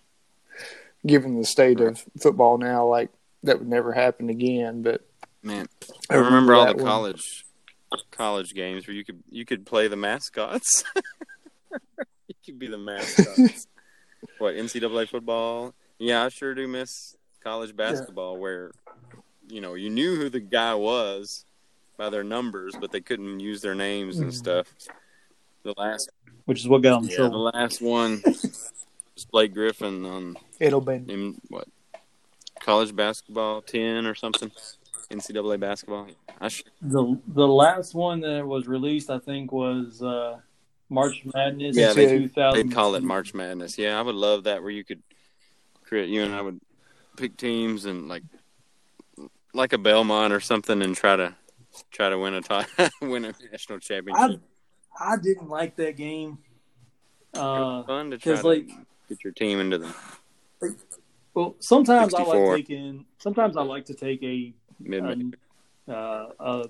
given 1.06 1.38
the 1.38 1.46
state 1.46 1.80
of 1.80 2.04
football 2.22 2.58
now, 2.58 2.86
like 2.86 3.10
that 3.44 3.60
would 3.60 3.70
never 3.70 3.94
happen 3.94 4.30
again. 4.30 4.82
But 4.82 5.06
Man, 5.42 5.68
I 6.10 6.16
remember 6.16 6.54
all 6.54 6.66
the 6.68 6.76
one. 6.76 6.86
college 6.86 7.46
college 8.12 8.54
games 8.54 8.88
where 8.88 8.96
you 8.96 9.04
could 9.04 9.24
you 9.30 9.46
could 9.46 9.66
play 9.66 9.88
the 9.88 9.96
mascots. 9.96 10.84
you 12.28 12.36
could 12.46 12.60
be 12.60 12.68
the 12.68 12.78
mascots. 12.78 13.68
what 14.38 14.56
NCAA 14.56 15.08
football? 15.10 15.74
Yeah, 15.98 16.24
I 16.26 16.30
sure 16.30 16.54
do 16.56 16.68
miss 16.68 17.16
college 17.44 17.76
basketball 17.76 18.38
where 18.38 18.72
you 19.48 19.62
know 19.62 19.74
you 19.76 19.90
knew 19.90 20.16
who 20.16 20.30
the 20.30 20.40
guy 20.40 20.76
was 20.76 21.46
by 21.98 22.10
their 22.10 22.24
numbers, 22.24 22.76
but 22.80 22.92
they 22.92 23.02
couldn't 23.02 23.40
use 23.40 23.62
their 23.62 23.76
names 23.76 24.20
and 24.20 24.32
Mhm. 24.32 24.36
stuff. 24.36 24.68
The 25.64 25.74
last 25.78 26.10
Which 26.46 26.60
is 26.60 26.68
what 26.68 26.82
got 26.82 27.02
them 27.02 27.10
yeah, 27.12 27.28
the 27.30 27.38
last 27.38 27.82
one 27.82 28.22
was 28.24 29.26
Blake 29.32 29.54
Griffin 29.54 30.06
on 30.06 30.38
It'll 30.60 30.80
be 30.82 30.94
in 30.96 31.42
what 31.50 31.68
college 32.62 32.96
basketball 32.96 33.62
ten 33.62 34.06
or 34.06 34.16
something. 34.16 34.52
NCAA 35.12 35.60
basketball. 35.60 36.08
I 36.40 36.48
sh- 36.50 36.64
The 36.82 37.20
the 37.28 37.48
last 37.48 37.94
one 37.96 38.22
that 38.22 38.46
was 38.46 38.68
released, 38.68 39.10
I 39.10 39.20
think, 39.20 39.52
was 39.52 40.02
uh, 40.04 40.40
March 40.90 41.24
Madness. 41.34 41.76
Yeah, 41.76 41.94
they- 41.94 42.28
They'd 42.54 42.72
call 42.72 42.96
it 42.96 43.04
March 43.04 43.34
Madness. 43.34 43.78
Yeah, 43.78 43.98
I 43.98 44.02
would 44.02 44.16
love 44.16 44.44
that 44.44 44.62
where 44.62 44.72
you 44.72 44.84
could 44.84 45.02
create 45.84 46.10
you 46.10 46.22
and 46.24 46.36
I 46.36 46.42
would 46.42 46.60
pick 47.18 47.36
teams 47.38 47.86
and 47.86 48.08
like 48.08 48.24
like 49.54 49.74
a 49.74 49.78
Belmont 49.80 50.32
or 50.32 50.40
something 50.40 50.82
and 50.84 50.96
try 50.96 51.16
to 51.16 51.36
try 51.92 52.10
to 52.10 52.18
win 52.20 52.36
a 52.36 52.42
tie, 52.42 52.66
win 53.02 53.26
a 53.26 53.34
national 53.52 53.80
championship. 53.80 54.42
I 55.02 55.18
didn't 55.18 55.50
like 55.50 55.76
that 55.78 55.96
game. 55.98 56.38
Uh, 57.34 57.84
fun 57.84 58.12
to 58.12 58.18
try 58.20 58.36
to 58.36 58.48
like- 58.48 58.70
get 59.08 59.24
your 59.24 59.34
team 59.34 59.60
into 59.60 59.80
the 59.80 59.96
well, 61.34 61.56
sometimes 61.60 62.14
I 62.14 62.24
like 62.24 62.56
taking. 62.68 63.06
Sometimes 63.18 63.56
I 63.58 63.62
like 63.62 63.86
to 63.86 63.94
take 63.94 64.22
a 64.24 64.54
mid. 64.80 65.04
um, 65.04 65.34
uh, 65.88 66.28
a 66.40 66.70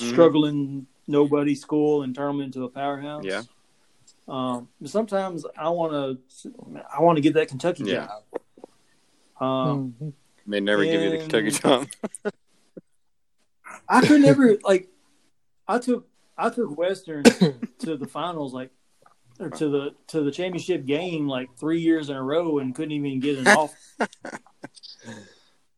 struggling 0.00 0.86
nobody 1.06 1.54
school 1.54 2.02
and 2.02 2.14
turn 2.14 2.36
them 2.36 2.40
into 2.44 2.64
a 2.64 2.68
powerhouse. 2.68 3.24
Yeah. 3.24 3.42
Um, 4.28 4.68
but 4.80 4.90
sometimes 4.90 5.44
I 5.56 5.68
want 5.70 5.92
to. 6.42 6.52
I 6.94 7.00
want 7.02 7.16
to 7.16 7.22
get 7.22 7.34
that 7.34 7.48
Kentucky 7.48 7.84
Yeah. 7.84 8.08
job. 9.40 9.44
Um. 10.00 10.14
They 10.46 10.60
never 10.60 10.84
give 10.84 11.02
you 11.02 11.10
the 11.10 11.18
Kentucky 11.18 11.50
job. 11.50 11.88
I 13.88 14.06
could 14.06 14.20
never 14.22 14.56
like. 14.64 14.88
I 15.66 15.78
took 15.78 16.06
I 16.36 16.48
took 16.50 16.76
Western 16.76 17.24
to 17.80 17.96
the 17.96 18.06
finals 18.06 18.54
like, 18.54 18.70
or 19.38 19.50
to 19.50 19.68
the 19.68 19.94
to 20.08 20.22
the 20.22 20.30
championship 20.30 20.86
game 20.86 21.28
like 21.28 21.48
three 21.58 21.80
years 21.80 22.08
in 22.08 22.16
a 22.16 22.22
row 22.22 22.58
and 22.58 22.74
couldn't 22.74 22.92
even 22.92 23.20
get 23.20 23.38
an 23.38 23.48
off. 23.56 23.74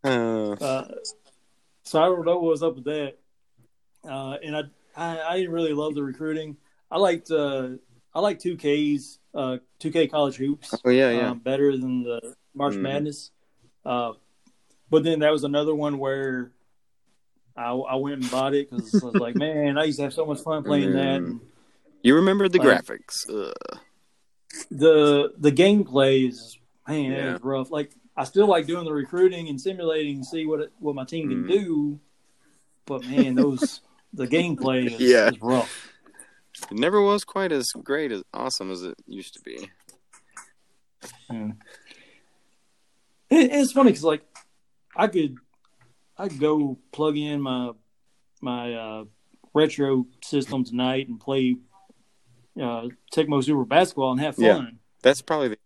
Uh, 0.05 0.53
Uh, 0.61 0.85
so 1.91 2.01
I 2.01 2.07
don't 2.07 2.25
know 2.25 2.39
what 2.39 2.51
was 2.51 2.63
up 2.63 2.77
with 2.77 2.85
that. 2.85 3.15
Uh, 4.09 4.37
and 4.45 4.57
I, 4.57 4.63
I 4.97 5.21
I 5.33 5.37
didn't 5.37 5.53
really 5.53 5.73
love 5.73 5.95
the 5.95 6.03
recruiting. 6.05 6.57
I 6.91 6.99
liked 6.99 7.31
uh, 7.31 7.71
I 8.15 8.21
like 8.21 8.39
two 8.39 8.57
Ks 8.57 9.19
uh, 9.35 9.59
two 9.81 9.91
K 9.91 10.07
college 10.07 10.37
hoops. 10.37 10.73
oh 10.85 10.91
yeah, 10.91 11.11
yeah. 11.11 11.31
um, 11.31 11.39
better 11.41 11.77
than 11.77 12.03
the 12.05 12.35
March 12.55 12.75
Mhm. 12.75 12.81
Madness. 12.83 13.31
Uh, 13.85 14.13
but 14.89 15.03
then 15.05 15.21
that 15.21 15.33
was 15.33 15.43
another 15.45 15.75
one 15.75 15.99
where 15.99 16.53
I, 17.57 17.73
I 17.73 17.97
went 17.97 18.23
and 18.23 18.31
bought 18.31 18.55
it 18.55 18.71
because 18.71 18.95
I 19.03 19.07
was 19.07 19.15
like, 19.17 19.35
man, 19.47 19.77
I 19.79 19.85
used 19.85 19.99
to 19.99 20.05
have 20.05 20.15
so 20.15 20.27
much 20.27 20.41
fun 20.41 20.63
playing 20.63 20.93
that. 20.93 21.21
Mhm. 21.21 21.27
And 21.27 21.41
you 22.03 22.15
remember 22.15 22.49
the 22.49 22.59
like- 22.59 22.69
graphics? 22.85 23.29
Ugh. 23.29 23.79
the 24.71 25.33
the 25.39 25.53
gameplay 25.53 26.29
is 26.29 26.59
man, 26.89 27.13
Yeah. 27.13 27.31
it 27.31 27.33
was 27.35 27.43
rough. 27.43 27.71
Like 27.71 27.93
I 28.21 28.25
still 28.25 28.47
like 28.47 28.67
doing 28.67 28.85
the 28.85 28.93
recruiting 28.93 29.49
and 29.49 29.59
simulating 29.59 30.17
and 30.17 30.27
see 30.27 30.45
what 30.45 30.61
it, 30.61 30.73
what 30.79 30.95
my 30.95 31.05
team 31.05 31.31
can 31.31 31.45
Mhm. 31.45 31.49
do. 31.49 32.01
But 32.85 33.07
man, 33.07 33.35
those 33.35 33.81
the 34.13 34.27
gameplay 34.27 34.93
is, 34.95 35.01
Yeah. 35.01 35.31
is 35.31 35.41
rough. 35.41 35.91
It 36.71 36.77
never 36.79 37.01
was 37.01 37.25
quite 37.25 37.51
as 37.51 37.73
great 37.73 38.13
as 38.13 38.23
awesome 38.35 38.71
as 38.71 38.83
it 38.83 38.95
used 39.07 39.33
to 39.35 39.41
be. 39.41 39.71
It, 43.31 43.53
it's 43.53 43.73
funny 43.73 43.91
because 43.91 44.05
like 44.05 44.23
I 44.95 45.07
could 45.07 45.39
I 46.19 46.29
could 46.29 46.41
go 46.41 46.77
plug 46.93 47.17
in 47.17 47.41
my 47.41 47.71
my 48.43 48.75
uh, 48.75 49.05
retro 49.55 50.07
system 50.23 50.65
tonight 50.65 51.09
and 51.09 51.19
play 51.19 51.57
uh, 52.61 52.89
Tecmo 53.15 53.43
Super 53.43 53.65
Basketball 53.65 54.13
and 54.13 54.21
have 54.21 54.37
fun. 54.37 54.45
Yeah. 54.45 54.71
That's 55.03 55.23
probably 55.23 55.49
the 55.49 55.59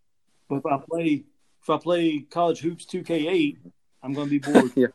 But 0.48 0.56
if 0.58 0.66
I 0.66 0.78
play 0.88 1.24
if 1.64 1.70
I 1.70 1.78
play 1.78 2.20
College 2.30 2.60
Hoops 2.60 2.84
2K8, 2.86 3.56
I'm 4.02 4.12
going 4.12 4.28
to 4.28 4.38
be 4.38 4.38
bored. 4.38 4.70
Yeah. 4.76 4.86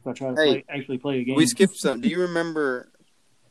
If 0.00 0.06
I 0.08 0.12
try 0.12 0.34
to 0.34 0.36
Hey, 0.42 0.50
play, 0.52 0.64
actually 0.68 0.98
play 0.98 1.20
a 1.20 1.24
game. 1.24 1.36
We 1.36 1.46
skipped 1.46 1.76
some. 1.76 2.00
Do 2.00 2.08
you 2.08 2.20
remember 2.20 2.90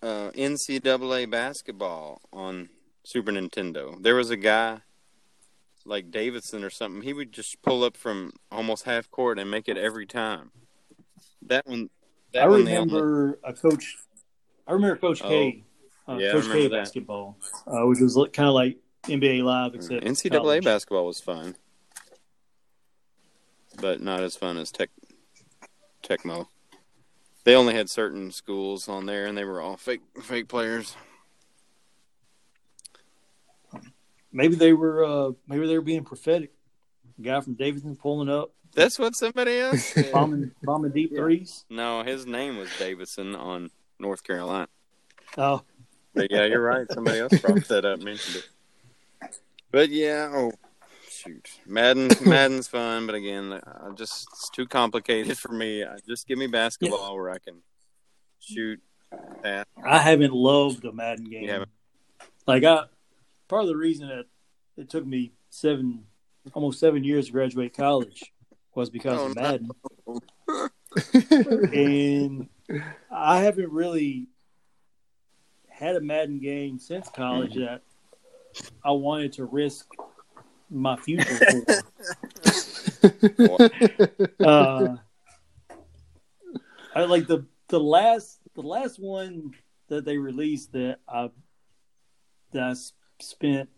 uh, 0.03 0.29
NCAA 0.35 1.29
basketball 1.29 2.21
on 2.31 2.69
Super 3.03 3.31
Nintendo? 3.31 4.01
There 4.01 4.15
was 4.15 4.29
a 4.29 4.37
guy 4.37 4.81
like 5.85 6.11
Davidson 6.11 6.63
or 6.63 6.69
something. 6.69 7.01
He 7.01 7.13
would 7.13 7.31
just 7.31 7.61
pull 7.63 7.83
up 7.83 7.97
from 7.97 8.33
almost 8.51 8.85
half 8.85 9.09
court 9.09 9.39
and 9.39 9.49
make 9.49 9.67
it 9.67 9.77
every 9.77 10.05
time. 10.05 10.51
That 11.47 11.65
one. 11.67 11.89
That 12.33 12.43
I 12.43 12.47
one, 12.47 12.59
remember 12.65 13.39
a 13.43 13.53
coach. 13.53 13.97
I 14.67 14.73
remember 14.73 14.97
Coach 14.97 15.21
K. 15.21 15.57
Uh, 15.59 15.63
Oh. 16.05 16.17
Yeah, 16.17 16.33
coach 16.33 16.47
K 16.51 16.63
that. 16.63 16.71
basketball, 16.71 17.37
uh, 17.65 17.85
which 17.87 18.01
was 18.01 18.15
kind 18.33 18.49
of 18.49 18.53
like 18.55 18.77
NBA 19.03 19.41
Live, 19.41 19.73
except 19.73 20.03
NCAA 20.03 20.31
college. 20.37 20.63
basketball 20.65 21.05
was 21.05 21.21
fun, 21.21 21.55
but 23.79 24.01
not 24.01 24.21
as 24.21 24.35
fun 24.35 24.57
as 24.57 24.71
Tech 24.71 24.89
Tecmo. 26.03 26.47
They 27.43 27.55
only 27.55 27.73
had 27.73 27.89
certain 27.89 28.31
schools 28.31 28.87
on 28.87 29.05
there, 29.05 29.25
and 29.25 29.37
they 29.37 29.43
were 29.43 29.59
all 29.61 29.77
fake 29.77 30.01
fake 30.21 30.47
players. 30.47 30.95
Maybe 34.31 34.55
they 34.55 34.73
were. 34.73 35.03
Uh, 35.03 35.31
maybe 35.47 35.67
they 35.67 35.75
were 35.75 35.81
being 35.83 36.03
prophetic. 36.03 36.51
guy 37.21 37.39
from 37.41 37.53
Davidson 37.53 37.95
pulling 37.95 38.29
up, 38.29 38.51
That's 38.73 38.97
what 38.97 39.15
somebody 39.15 39.59
else. 39.59 39.93
Bombing, 40.13 40.51
bombing 40.63 40.91
deep 40.91 41.15
threes. 41.15 41.65
No, 41.69 42.03
his 42.03 42.25
name 42.25 42.57
was 42.57 42.69
Davidson 42.79 43.35
on 43.35 43.69
North 43.99 44.23
Carolina. 44.23 44.67
Oh, 45.37 45.61
But 46.15 46.31
yeah, 46.31 46.45
you're 46.45 46.61
right. 46.63 46.87
Somebody 46.91 47.19
else 47.19 47.37
brought 47.41 47.67
that 47.67 47.85
up, 47.85 48.01
mentioned 48.01 48.37
it. 48.43 48.49
But 49.71 49.89
yeah, 49.89 50.31
oh 50.33 50.51
shoot, 51.25 51.49
Madden, 51.65 52.09
Madden's 52.25 52.67
fun, 52.67 53.05
but 53.05 53.15
again, 53.15 53.53
I 53.53 53.89
just 53.95 54.27
it's 54.31 54.49
too 54.49 54.65
complicated 54.65 55.37
for 55.37 55.51
me. 55.51 55.83
I 55.83 55.97
just 56.07 56.27
give 56.27 56.37
me 56.37 56.47
basketball 56.47 57.15
where 57.15 57.29
I 57.29 57.37
can 57.39 57.61
shoot, 58.39 58.79
pass. 59.41 59.65
I 59.85 59.99
haven't 59.99 60.33
loved 60.33 60.85
a 60.85 60.91
Madden 60.91 61.25
game. 61.29 61.43
You? 61.43 61.65
Like 62.47 62.63
I, 62.63 62.83
part 63.47 63.61
of 63.63 63.67
the 63.67 63.77
reason 63.77 64.07
that 64.09 64.25
it 64.77 64.89
took 64.89 65.05
me 65.05 65.31
seven, 65.49 66.05
almost 66.53 66.79
seven 66.79 67.03
years 67.03 67.27
to 67.27 67.31
graduate 67.31 67.75
college 67.75 68.31
was 68.75 68.89
because 68.89 69.19
Oh, 69.19 69.25
of 69.27 69.35
no. 69.35 69.41
Madden, 69.41 70.73
and 71.73 72.49
I 73.11 73.39
haven't 73.41 73.71
really 73.71 74.27
had 75.69 75.95
a 75.95 76.01
Madden 76.01 76.39
game 76.39 76.79
since 76.79 77.09
college 77.09 77.51
Mm-hmm. 77.53 77.65
that 77.65 77.81
I 78.85 78.91
wanted 78.91 79.33
to 79.33 79.45
risk 79.45 79.87
my 80.69 80.95
future 80.97 81.23
for. 83.35 83.69
uh, 84.45 84.95
I 86.95 87.03
like 87.05 87.27
the 87.27 87.45
the 87.69 87.79
last 87.79 88.39
the 88.55 88.61
last 88.61 88.99
one 88.99 89.51
that 89.89 90.05
they 90.05 90.17
released 90.17 90.73
that 90.73 90.99
I 91.07 91.29
that 92.51 92.63
I 92.63 92.73
spent 93.21 93.69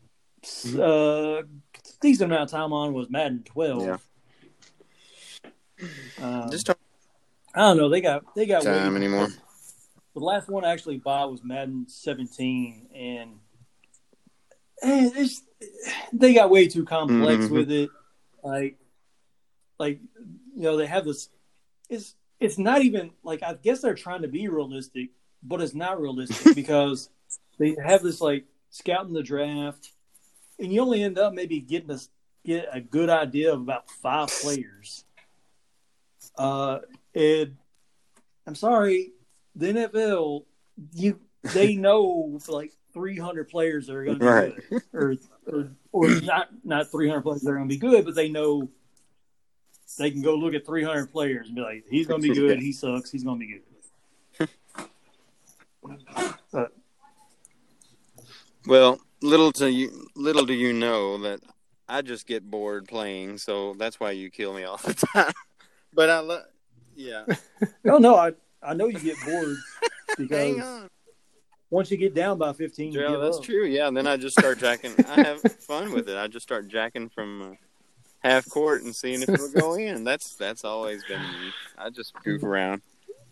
uh 0.77 1.41
decent 2.01 2.31
amount 2.31 2.43
of 2.43 2.51
time 2.51 2.71
on 2.71 2.93
was 2.93 3.09
Madden 3.09 3.43
12. 3.43 3.83
Yeah. 3.83 3.97
Um, 6.21 6.51
Just 6.51 6.67
don't 6.67 6.77
I 7.55 7.59
don't 7.61 7.77
know. 7.77 7.89
They 7.89 8.01
got 8.01 8.35
they 8.35 8.45
got 8.45 8.63
way- 8.63 8.71
time 8.71 8.95
anymore. 8.95 9.29
The 10.13 10.21
last 10.21 10.47
one 10.47 10.63
I 10.63 10.71
actually 10.71 10.97
bought 10.97 11.29
was 11.29 11.43
Madden 11.43 11.87
17, 11.89 12.87
and 12.95 13.31
eh, 14.81 15.09
it's, 15.13 15.41
they 16.13 16.33
got 16.33 16.49
way 16.49 16.67
too 16.67 16.85
complex 16.85 17.45
Mhm. 17.45 17.51
with 17.51 17.71
it. 17.71 17.89
Like, 18.43 18.77
like 19.79 19.99
you 20.55 20.63
know, 20.63 20.77
they 20.77 20.85
have 20.87 21.05
this. 21.05 21.29
It's 21.89 22.15
it's 22.39 22.57
not 22.57 22.81
even 22.81 23.11
like 23.23 23.43
I 23.43 23.53
guess 23.55 23.81
they're 23.81 23.93
trying 23.95 24.21
to 24.23 24.27
be 24.27 24.47
realistic, 24.47 25.09
but 25.43 25.61
it's 25.61 25.73
not 25.75 25.99
realistic 26.01 26.55
because 26.55 27.09
they 27.57 27.75
have 27.83 28.03
this 28.03 28.21
like 28.21 28.45
scouting 28.69 29.13
the 29.13 29.23
draft, 29.23 29.91
and 30.59 30.71
you 30.71 30.81
only 30.81 31.03
end 31.03 31.17
up 31.17 31.33
maybe 31.33 31.59
getting 31.59 31.91
a 31.91 31.99
get 32.45 32.67
a 32.71 32.79
good 32.81 33.09
idea 33.09 33.53
of 33.53 33.61
about 33.61 33.89
five 33.89 34.29
players. 34.41 35.03
Uh, 36.37 36.79
and 37.13 37.55
I'm 38.45 38.55
sorry, 38.55 39.11
the 39.55 39.67
NFL, 39.67 40.45
you 40.93 41.19
they 41.53 41.75
know 41.75 42.39
like 42.47 42.73
300 42.93 43.49
players 43.49 43.87
that 43.87 43.95
are 43.95 44.03
going 44.03 44.19
to 44.19 44.19
be 44.19 44.25
Right. 44.25 44.55
good, 44.69 44.83
or, 44.93 45.15
or 45.47 45.71
or 45.91 46.09
not 46.21 46.49
not 46.63 46.91
300 46.91 47.21
players 47.21 47.41
that 47.41 47.51
are 47.51 47.55
going 47.55 47.69
to 47.69 47.73
be 47.73 47.79
good, 47.79 48.05
but 48.05 48.15
they 48.15 48.29
know 48.29 48.69
they 49.97 50.11
can 50.11 50.21
go 50.21 50.35
look 50.35 50.53
at 50.53 50.65
300 50.65 51.11
players 51.11 51.47
and 51.47 51.55
be 51.55 51.61
like, 51.61 51.85
he's 51.89 52.07
going 52.07 52.21
to 52.21 52.27
be 52.27 52.35
good, 52.39 52.59
he 52.59 52.71
sucks, 52.71 53.11
he's 53.11 53.23
going 53.23 53.39
to 53.39 53.45
be 53.45 53.53
good. 53.53 54.49
But 55.83 55.99
uh, 56.53 56.67
Well, 58.65 58.99
little 59.21 59.51
to 59.53 59.71
you, 59.71 60.07
little 60.15 60.45
do 60.45 60.53
you 60.53 60.73
know 60.73 61.17
that 61.19 61.39
I 61.87 62.01
just 62.01 62.25
get 62.25 62.49
bored 62.49 62.87
playing, 62.87 63.37
so 63.37 63.75
that's 63.75 63.99
why 63.99 64.11
you 64.11 64.29
kill 64.29 64.53
me 64.53 64.63
all 64.63 64.77
the 64.77 64.93
time. 65.13 65.33
But 65.93 66.09
I 66.09 66.19
love, 66.19 66.43
yeah. 66.95 67.25
no, 67.83 67.95
oh, 67.95 67.97
no, 67.99 68.15
I 68.15 68.33
I 68.61 68.73
know 68.73 68.87
you 68.87 68.99
get 68.99 69.17
bored 69.23 69.57
because 70.17 70.57
Hang 70.57 70.61
on, 70.61 70.89
once 71.69 71.91
you 71.91 71.97
get 71.97 72.13
down 72.13 72.37
by 72.37 72.53
15, 72.53 72.93
you 72.93 73.01
yeah, 73.01 73.09
give 73.09 73.21
that's 73.21 73.37
up. 73.37 73.43
true. 73.43 73.65
Yeah, 73.65 73.87
and 73.87 73.95
then 73.97 74.07
I 74.07 74.17
just 74.17 74.37
start 74.37 74.59
jacking. 74.59 74.93
I 75.07 75.21
have 75.23 75.41
fun 75.41 75.91
with 75.91 76.07
it. 76.09 76.17
I 76.17 76.27
just 76.27 76.43
start 76.43 76.67
jacking 76.67 77.09
from 77.09 77.41
uh, 77.41 77.55
half 78.19 78.47
court 78.49 78.83
and 78.83 78.95
seeing 78.95 79.21
if 79.21 79.29
it'll 79.29 79.51
go 79.51 79.75
in. 79.75 80.03
That's 80.03 80.35
that's 80.35 80.63
always 80.63 81.03
been 81.03 81.21
me. 81.21 81.51
I 81.77 81.89
just 81.89 82.13
goof 82.23 82.43
around, 82.43 82.81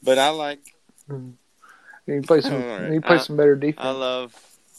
but 0.02 0.18
I 0.18 0.30
like. 0.30 0.60
You 2.06 2.22
play 2.22 2.42
some. 2.42 2.54
All 2.54 2.60
right. 2.60 2.92
You 2.92 3.02
play 3.02 3.16
I- 3.16 3.20
some 3.20 3.38
better 3.38 3.56
defense. 3.56 3.86
I 3.86 3.92
love 3.92 4.36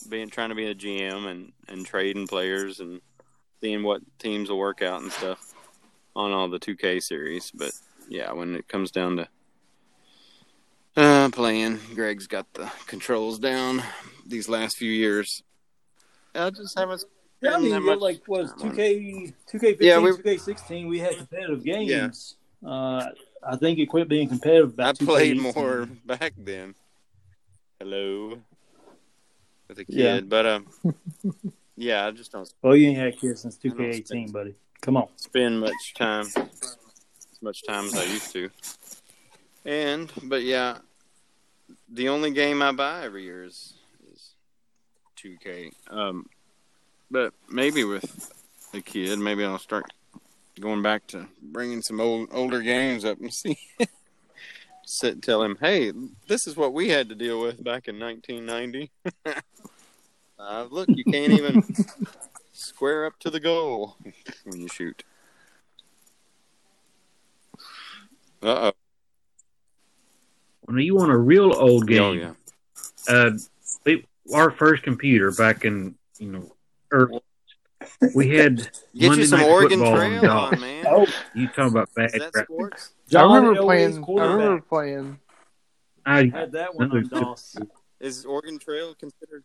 being 0.08 0.28
trying 0.28 0.50
to 0.50 0.54
be 0.54 0.66
a 0.66 0.74
GM 0.74 1.26
and 1.26 1.52
and 1.68 1.86
trading 1.86 2.26
players 2.26 2.80
and 2.80 3.00
seeing 3.60 3.82
what 3.82 4.02
teams 4.18 4.50
will 4.50 4.58
work 4.58 4.82
out 4.82 5.00
and 5.00 5.10
stuff 5.10 5.54
on 6.14 6.32
all 6.32 6.48
the 6.48 6.58
2K 6.58 7.02
series. 7.02 7.50
But 7.50 7.72
yeah, 8.08 8.32
when 8.32 8.54
it 8.54 8.68
comes 8.68 8.90
down 8.90 9.16
to 9.16 9.28
uh, 11.24 11.30
playing, 11.36 11.78
Greg's 11.94 12.26
got 12.26 12.52
the 12.54 12.70
controls 12.86 13.38
down 13.38 13.82
these 14.26 14.48
last 14.48 14.76
few 14.76 14.90
years. 14.90 15.42
I 16.34 16.50
just 16.50 16.78
haven't. 16.78 17.04
Yeah, 17.40 17.56
I 17.56 17.58
mean, 17.58 17.82
much 17.84 17.98
like 17.98 18.26
was 18.26 18.52
two 18.60 18.72
K, 18.72 19.32
two 19.46 19.58
K 19.58 19.76
Yeah, 19.80 20.00
fifteen, 20.00 20.02
we- 20.02 20.16
two 20.16 20.22
K 20.22 20.36
sixteen. 20.38 20.88
We 20.88 20.98
had 20.98 21.16
competitive 21.16 21.62
games. 21.64 22.36
Uh, 22.64 23.06
I 23.46 23.56
think 23.56 23.78
it 23.78 23.86
quit 23.86 24.08
being 24.08 24.28
competitive. 24.28 24.78
I 24.80 24.92
2K18. 24.92 25.06
played 25.06 25.36
more 25.40 25.86
back 26.06 26.32
then. 26.38 26.74
Hello, 27.78 28.38
with 29.68 29.78
a 29.78 29.84
kid, 29.84 29.94
Yeah. 29.94 30.20
but 30.20 30.46
um, 30.46 30.66
yeah, 31.76 32.06
I 32.06 32.10
just 32.12 32.32
don't 32.32 32.50
Well, 32.62 32.74
you 32.76 32.88
ain't 32.88 32.98
had 32.98 33.18
kids 33.18 33.42
since 33.42 33.56
two 33.58 33.72
K 33.74 33.84
eighteen, 33.90 34.04
spend- 34.28 34.32
buddy. 34.32 34.54
Come 34.80 34.96
on. 34.96 35.08
spend 35.16 35.60
much 35.60 35.94
time 35.94 36.26
as 36.26 36.76
much 37.42 37.62
time 37.64 37.84
as 37.86 37.94
I 37.96 38.04
used 38.04 38.32
to. 38.32 38.50
And 39.66 40.10
but 40.24 40.42
yeah, 40.42 40.78
the 41.94 42.08
only 42.08 42.32
game 42.32 42.60
I 42.60 42.72
buy 42.72 43.04
every 43.04 43.22
year 43.22 43.44
is 43.44 43.74
is 44.12 44.34
2K. 45.16 45.72
Um, 45.88 46.26
but 47.10 47.32
maybe 47.48 47.84
with 47.84 48.32
a 48.74 48.80
kid, 48.80 49.18
maybe 49.18 49.44
I'll 49.44 49.58
start 49.58 49.86
going 50.60 50.82
back 50.82 51.06
to 51.08 51.26
bringing 51.40 51.82
some 51.82 52.00
old 52.00 52.28
older 52.32 52.60
games 52.60 53.04
up 53.04 53.18
and 53.20 53.32
see. 53.34 53.56
Sit 54.86 55.14
and 55.14 55.22
tell 55.22 55.42
him, 55.42 55.56
hey, 55.60 55.92
this 56.28 56.46
is 56.46 56.58
what 56.58 56.74
we 56.74 56.90
had 56.90 57.08
to 57.08 57.14
deal 57.14 57.40
with 57.40 57.64
back 57.64 57.88
in 57.88 57.98
1990. 57.98 58.90
uh, 60.38 60.66
look, 60.70 60.90
you 60.90 61.04
can't 61.04 61.32
even 61.32 61.62
square 62.52 63.06
up 63.06 63.18
to 63.20 63.30
the 63.30 63.40
goal 63.40 63.96
when 64.44 64.60
you 64.60 64.68
shoot. 64.68 65.02
Uh 68.42 68.72
When 70.64 70.78
you 70.78 70.94
want 70.94 71.12
a 71.12 71.16
real 71.16 71.54
old 71.54 71.84
oh. 71.84 71.86
game, 71.86 72.00
Oh 72.00 72.12
yeah. 72.12 73.14
uh, 73.14 73.30
we, 73.84 74.06
our 74.32 74.50
first 74.50 74.82
computer 74.82 75.30
back 75.30 75.64
in 75.64 75.94
you 76.18 76.28
know, 76.28 76.52
or 76.92 77.20
we 78.14 78.30
had 78.30 78.56
Get 78.96 79.08
Monday 79.08 79.22
you 79.22 79.26
some 79.26 79.40
Night 79.40 79.48
Oregon 79.48 79.78
Football 79.78 79.96
Trail 79.96 80.30
on, 80.30 80.60
man. 80.60 80.84
Oh, 80.88 81.06
you 81.34 81.48
talking 81.48 81.66
about 81.66 81.90
bad 81.94 82.14
Is 82.14 82.30
that 82.32 82.44
sports? 82.44 82.90
I 83.14 83.22
remember 83.22 83.60
playing. 83.60 84.04
I 84.04 84.24
remember 84.24 84.60
playing. 84.62 85.18
I, 86.06 86.26
had 86.26 86.52
that 86.52 86.74
one 86.74 86.90
on 86.92 87.08
DOS. 87.08 87.56
Is 88.00 88.24
Oregon 88.24 88.58
Trail 88.58 88.94
considered? 88.94 89.44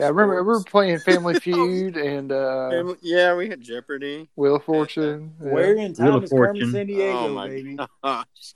Yeah, 0.00 0.06
I 0.06 0.08
remember. 0.08 0.34
I 0.34 0.38
remember 0.38 0.64
playing 0.68 0.98
Family 1.00 1.34
Feud 1.40 1.96
and 1.96 2.32
uh, 2.32 2.70
family? 2.70 2.96
Yeah, 3.02 3.36
we 3.36 3.48
had 3.48 3.60
Jeopardy. 3.60 4.28
Wheel 4.34 4.56
of 4.56 4.64
Fortune. 4.64 5.34
Yeah. 5.40 5.52
Where 5.52 5.76
in 5.76 5.92
Wheel 5.92 5.94
time 5.94 6.14
of 6.14 6.24
is 6.24 6.30
Carmen 6.30 6.62
Sandiego, 6.72 7.14
oh 7.14 7.28
my 7.28 7.48
baby? 7.48 7.78
gosh! 8.02 8.54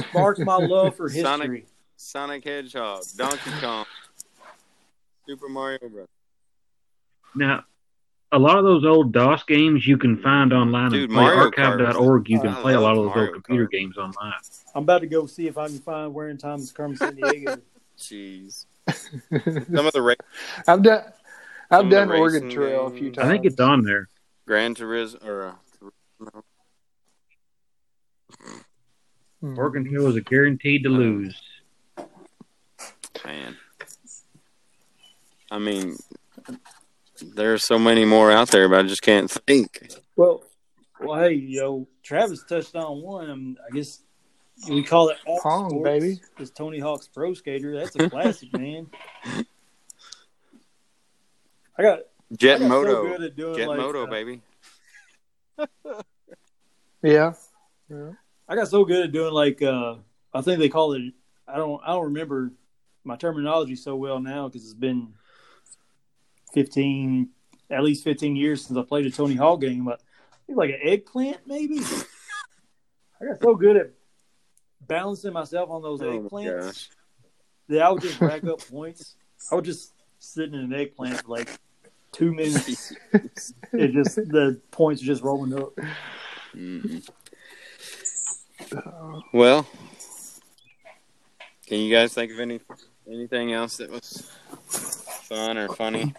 Sparked 0.00 0.40
my 0.40 0.56
love 0.56 0.96
for 0.96 1.08
history. 1.08 1.22
Sonic- 1.22 1.66
Sonic 1.96 2.44
Hedgehog, 2.44 3.02
Donkey 3.16 3.50
Kong, 3.60 3.84
Super 5.28 5.48
Mario 5.48 5.78
Bros. 5.88 6.08
now, 7.34 7.64
a 8.32 8.38
lot 8.38 8.56
of 8.58 8.64
those 8.64 8.84
old 8.84 9.12
DOS 9.12 9.44
games 9.44 9.86
you 9.86 9.98
can 9.98 10.16
find 10.22 10.52
online 10.52 10.90
Dude, 10.90 11.04
and 11.04 11.12
play. 11.12 11.22
Mario 11.24 11.40
Archive.org, 11.40 12.28
you 12.30 12.40
can 12.40 12.48
I 12.48 12.62
play 12.62 12.74
a 12.74 12.80
lot 12.80 12.92
of 12.92 13.04
those 13.04 13.14
Mario 13.14 13.26
old 13.34 13.34
computer 13.44 13.66
Kart. 13.66 13.70
games 13.70 13.96
online. 13.98 14.32
I'm 14.74 14.82
about 14.84 15.02
to 15.02 15.06
go 15.06 15.26
see 15.26 15.46
if 15.46 15.58
I 15.58 15.66
can 15.68 15.78
find 15.78 16.12
where 16.14 16.28
in 16.28 16.38
time 16.38 16.58
is 16.60 16.72
Carmen 16.72 16.96
Sandiego. 16.96 17.60
Jeez. 17.98 18.64
Some 18.90 19.86
of 19.86 19.92
the 19.92 20.02
ra- 20.02 20.14
I've 20.66 20.82
done. 20.82 21.04
I've 21.70 21.84
of 21.84 21.90
the 21.90 21.96
done 21.96 22.10
Oregon 22.10 22.44
racing 22.44 22.50
Trail 22.50 22.86
a 22.86 22.90
few 22.90 23.12
times. 23.12 23.28
I 23.28 23.30
think 23.30 23.44
it's 23.44 23.60
on 23.60 23.84
there. 23.84 24.08
Gran 24.46 24.74
Turismo 24.74 25.24
or 25.24 25.54
uh, 26.24 26.40
Turismo. 29.42 29.54
Mhm. 29.54 29.58
Oregon 29.58 29.84
Hill 29.84 30.06
is 30.08 30.16
a 30.16 30.20
guaranteed 30.20 30.82
to 30.84 30.88
lose. 30.88 31.40
man. 33.24 33.56
I 35.50 35.58
mean, 35.58 35.96
there 37.34 37.52
are 37.54 37.58
so 37.58 37.78
many 37.78 38.04
more 38.04 38.32
out 38.32 38.48
there, 38.48 38.68
but 38.68 38.80
I 38.84 38.88
just 38.88 39.02
can't 39.02 39.30
think. 39.30 39.92
well, 40.16 40.42
well, 41.00 41.20
hey, 41.20 41.34
yo, 41.34 41.86
Travis 42.02 42.42
touched 42.44 42.74
on 42.74 43.00
one. 43.02 43.56
I 43.64 43.70
guess 43.74 44.02
we 44.68 44.82
call 44.82 45.10
it 45.10 45.18
Hawk 45.26 45.42
Pong, 45.42 45.70
Sports. 45.70 45.84
baby. 45.84 46.20
It's 46.38 46.50
Tony 46.50 46.78
Hawk's 46.80 47.06
Pro 47.06 47.32
Skater. 47.34 47.76
That's 47.78 47.94
a 47.96 48.10
classic, 48.10 48.52
man. 48.58 48.90
I 51.78 51.82
got 51.82 52.00
Jet 52.36 52.56
I 52.56 52.58
got 52.58 52.64
so 52.64 52.68
Moto, 52.68 53.02
good 53.08 53.22
at 53.22 53.36
doing 53.36 53.56
Jet 53.56 53.68
like, 53.68 53.78
Moto, 53.78 54.02
uh, 54.04 54.06
baby. 54.10 54.40
Yeah. 57.04 57.34
yeah. 57.90 58.12
I 58.52 58.54
got 58.54 58.68
so 58.68 58.84
good 58.84 59.06
at 59.06 59.12
doing 59.12 59.32
like 59.32 59.62
uh 59.62 59.94
I 60.34 60.42
think 60.42 60.58
they 60.58 60.68
call 60.68 60.92
it 60.92 61.14
I 61.48 61.56
don't 61.56 61.80
I 61.82 61.94
don't 61.94 62.04
remember 62.04 62.52
my 63.02 63.16
terminology 63.16 63.76
so 63.76 63.96
well 63.96 64.20
now 64.20 64.46
because 64.46 64.64
it's 64.64 64.74
been 64.74 65.14
fifteen 66.52 67.30
at 67.70 67.82
least 67.82 68.04
fifteen 68.04 68.36
years 68.36 68.66
since 68.66 68.78
I 68.78 68.82
played 68.82 69.06
a 69.06 69.10
Tony 69.10 69.36
Hawk 69.36 69.62
game, 69.62 69.86
but 69.86 70.02
I 70.34 70.36
think 70.46 70.58
like 70.58 70.68
an 70.68 70.80
eggplant 70.82 71.38
maybe. 71.46 71.78
I 73.22 73.24
got 73.24 73.40
so 73.42 73.54
good 73.54 73.78
at 73.78 73.92
balancing 74.86 75.32
myself 75.32 75.70
on 75.70 75.80
those 75.80 76.02
Oh 76.02 76.04
eggplants 76.04 76.88
that 77.68 77.80
I 77.80 77.88
would 77.90 78.02
just 78.02 78.20
rack 78.20 78.44
up 78.44 78.60
points. 78.68 79.16
I 79.50 79.54
would 79.54 79.64
just 79.64 79.94
sit 80.18 80.52
in 80.52 80.56
an 80.56 80.74
eggplant 80.74 81.22
for 81.22 81.28
like 81.28 81.48
two 82.12 82.34
minutes. 82.34 82.92
it 83.72 83.92
just 83.92 84.16
the 84.16 84.60
points 84.70 85.00
are 85.00 85.06
just 85.06 85.22
rolling 85.22 85.58
up. 85.58 85.72
Mhm. 86.54 87.02
Well, 89.32 89.66
can 91.66 91.78
you 91.78 91.94
guys 91.94 92.14
think 92.14 92.32
of 92.32 92.40
any 92.40 92.60
anything 93.06 93.52
else 93.52 93.78
that 93.78 93.90
was 93.90 94.30
fun 94.68 95.58
or 95.58 95.68
funny? 95.68 96.14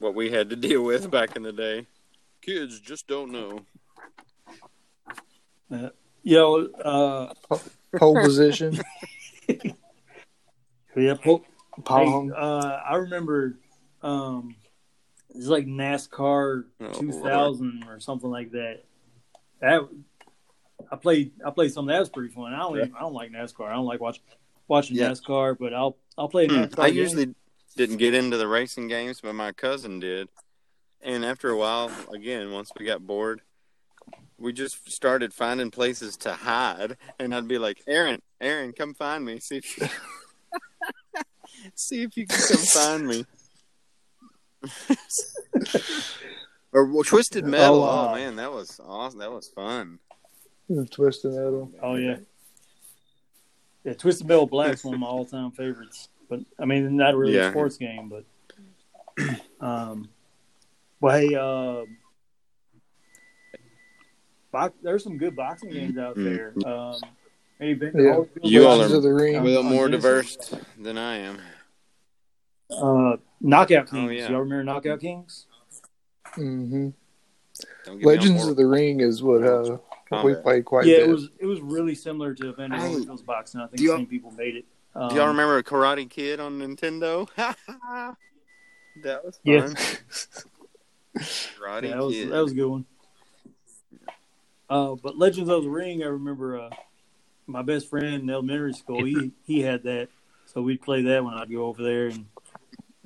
what 0.00 0.14
we 0.14 0.30
had 0.30 0.50
to 0.50 0.56
deal 0.56 0.82
with 0.82 1.10
back 1.10 1.36
in 1.36 1.42
the 1.42 1.52
day. 1.52 1.86
Kids 2.42 2.80
just 2.80 3.06
don't 3.06 3.30
know. 3.30 3.60
You 6.22 6.36
know, 6.36 6.68
uh, 6.84 7.32
Pole 7.96 8.20
position, 8.20 8.80
yeah, 10.96 11.14
po- 11.22 11.44
pong. 11.84 12.28
Hey, 12.28 12.34
uh, 12.36 12.80
I 12.88 12.96
remember 12.96 13.56
um, 14.02 14.56
it's 15.34 15.46
like 15.46 15.66
NASCAR 15.66 16.64
Oh, 16.80 16.92
2000 16.92 17.84
or 17.88 18.00
something 18.00 18.30
like 18.30 18.52
that. 18.52 18.84
That 19.60 19.88
I 20.92 20.96
played. 20.96 21.32
I 21.44 21.50
played 21.50 21.72
something 21.72 21.92
that 21.92 22.00
was 22.00 22.08
pretty 22.08 22.32
fun. 22.34 22.52
I 22.52 22.58
don't. 22.58 22.76
Even, 22.76 22.94
I 22.94 23.00
don't 23.00 23.14
like 23.14 23.30
NASCAR. 23.30 23.68
I 23.68 23.74
don't 23.74 23.86
like 23.86 24.00
watching 24.00 24.22
watching 24.68 24.96
Yeah. 24.96 25.10
NASCAR, 25.10 25.56
but 25.58 25.72
I'll 25.72 25.96
I'll 26.18 26.28
play 26.28 26.46
a 26.46 26.48
Hmm. 26.48 26.54
NASCAR. 26.64 26.78
I 26.80 26.88
game. 26.90 26.98
usually 26.98 27.34
didn't 27.76 27.98
get 27.98 28.14
into 28.14 28.36
the 28.36 28.48
racing 28.48 28.88
games, 28.88 29.20
but 29.20 29.34
my 29.34 29.52
cousin 29.52 30.00
did. 30.00 30.28
And 31.00 31.24
after 31.24 31.48
a 31.50 31.56
while, 31.56 31.90
again, 32.12 32.50
once 32.52 32.70
we 32.78 32.84
got 32.84 33.06
bored, 33.06 33.40
we 34.36 34.52
just 34.52 34.90
started 34.90 35.32
finding 35.32 35.70
places 35.70 36.16
to 36.18 36.32
hide. 36.32 36.96
And 37.18 37.34
I'd 37.34 37.46
be 37.48 37.58
like, 37.58 37.82
"Aaron, 37.86 38.20
Aaron, 38.40 38.72
come 38.72 38.94
find 38.94 39.24
me. 39.24 39.38
See 39.40 39.58
if 39.58 39.78
you, 39.78 39.86
see 41.74 42.02
if 42.02 42.16
you 42.16 42.26
can 42.26 42.38
come 42.38 42.56
find 42.72 43.06
me." 43.06 43.24
or 46.72 46.84
well, 46.84 47.02
Twisted 47.04 47.44
Metal. 47.46 47.82
Oh, 47.82 48.08
Oh, 48.10 48.14
man, 48.14 48.36
that 48.36 48.52
was 48.52 48.80
awesome. 48.84 49.20
That 49.20 49.32
was 49.32 49.48
fun. 49.48 49.98
Twisted 50.90 51.32
metal. 51.32 51.70
Oh 51.82 51.96
yeah, 51.96 52.16
yeah. 53.84 53.94
Twisted 53.94 54.26
Metal 54.28 54.46
Black's 54.46 54.84
one 54.84 54.94
of 54.94 55.00
my 55.00 55.06
all 55.06 55.24
time 55.24 55.50
favorites. 55.50 56.08
But 56.28 56.40
I 56.58 56.64
mean, 56.64 56.96
not 56.96 57.16
really 57.16 57.34
Yeah. 57.34 57.48
a 57.48 57.50
sports 57.50 57.76
game, 57.76 58.08
but 58.08 58.24
um, 59.60 60.08
well, 61.00 61.18
hey, 61.18 61.34
uh, 61.34 61.84
box, 64.52 64.74
there's 64.82 65.02
some 65.04 65.18
good 65.18 65.34
boxing 65.36 65.70
games 65.70 65.98
out 65.98 66.16
Mm. 66.16 66.24
there. 66.64 66.72
Um, 66.72 67.00
hey, 67.58 67.74
been 67.74 67.92
to 67.94 68.02
Yeah. 68.02 68.10
Holyfield 68.14 68.28
You 68.42 68.66
all 68.66 68.80
are- 68.80 68.94
of 68.96 69.02
the 69.02 69.12
Ring. 69.12 69.36
A 69.36 69.42
little 69.42 69.62
more 69.62 69.88
diverse 69.88 70.36
than 70.78 70.96
I 70.98 71.16
am. 71.16 71.38
Uh, 72.70 73.16
Knockout 73.40 73.88
Oh, 73.92 74.08
yeah. 74.08 74.30
Y'all 74.30 74.40
remember 74.40 74.62
Knockout 74.64 75.00
Kings? 75.00 75.46
Mm 76.36 76.68
hmm 76.68 76.88
Don't 77.84 77.96
get 77.96 77.96
me 77.96 78.04
Legends 78.04 78.44
on 78.44 78.50
of 78.50 78.56
the 78.56 78.66
Ring 78.66 79.00
is 79.00 79.20
what 79.22 79.42
uh 79.42 79.78
what 80.10 80.24
we 80.24 80.34
played 80.34 80.64
quite 80.64 80.86
yeah, 80.86 80.98
a 80.98 81.04
it 81.04 81.08
was 81.08 81.30
it 81.38 81.46
was 81.46 81.60
really 81.60 81.94
similar 81.94 82.34
to 82.34 82.50
Evander 82.50 82.76
Hey, 82.76 82.82
Holyfield's 82.88 83.22
boxing. 83.22 83.60
I 83.60 83.66
think 83.66 83.78
do 83.78 83.84
y'all- 83.84 83.96
some 83.96 84.06
people 84.06 84.30
made 84.32 84.56
it. 84.56 84.64
Um, 84.94 85.08
Do 85.08 85.14
y'all 85.16 85.28
remember 85.28 85.62
Karate 85.62 86.08
Kid 86.10 86.40
on 86.40 86.58
Nintendo? 86.58 87.28
that 87.36 89.24
was 89.24 89.36
fun. 89.36 89.44
Yeah. 89.44 89.68
Karate 91.16 91.82
Yeah, 91.84 91.90
that 91.90 92.02
was 92.04 92.14
Kid. 92.14 92.30
that 92.30 92.42
was 92.42 92.52
a 92.52 92.54
good 92.56 92.66
one. 92.68 92.84
Uh, 94.68 94.94
but 94.96 95.16
Legends 95.18 95.48
of 95.50 95.62
the 95.64 95.68
Ring, 95.70 96.02
I 96.02 96.06
remember 96.06 96.58
uh, 96.60 96.70
my 97.46 97.62
best 97.62 97.88
friend 97.88 98.06
in 98.22 98.30
elementary 98.30 98.72
school. 98.72 99.04
He 99.04 99.32
he 99.44 99.60
had 99.60 99.82
that, 99.84 100.08
so 100.46 100.60
we'd 100.62 100.82
play 100.82 101.02
that 101.02 101.24
when 101.24 101.34
I'd 101.34 101.50
go 101.50 101.66
over 101.66 101.82
there, 101.82 102.06
and 102.08 102.26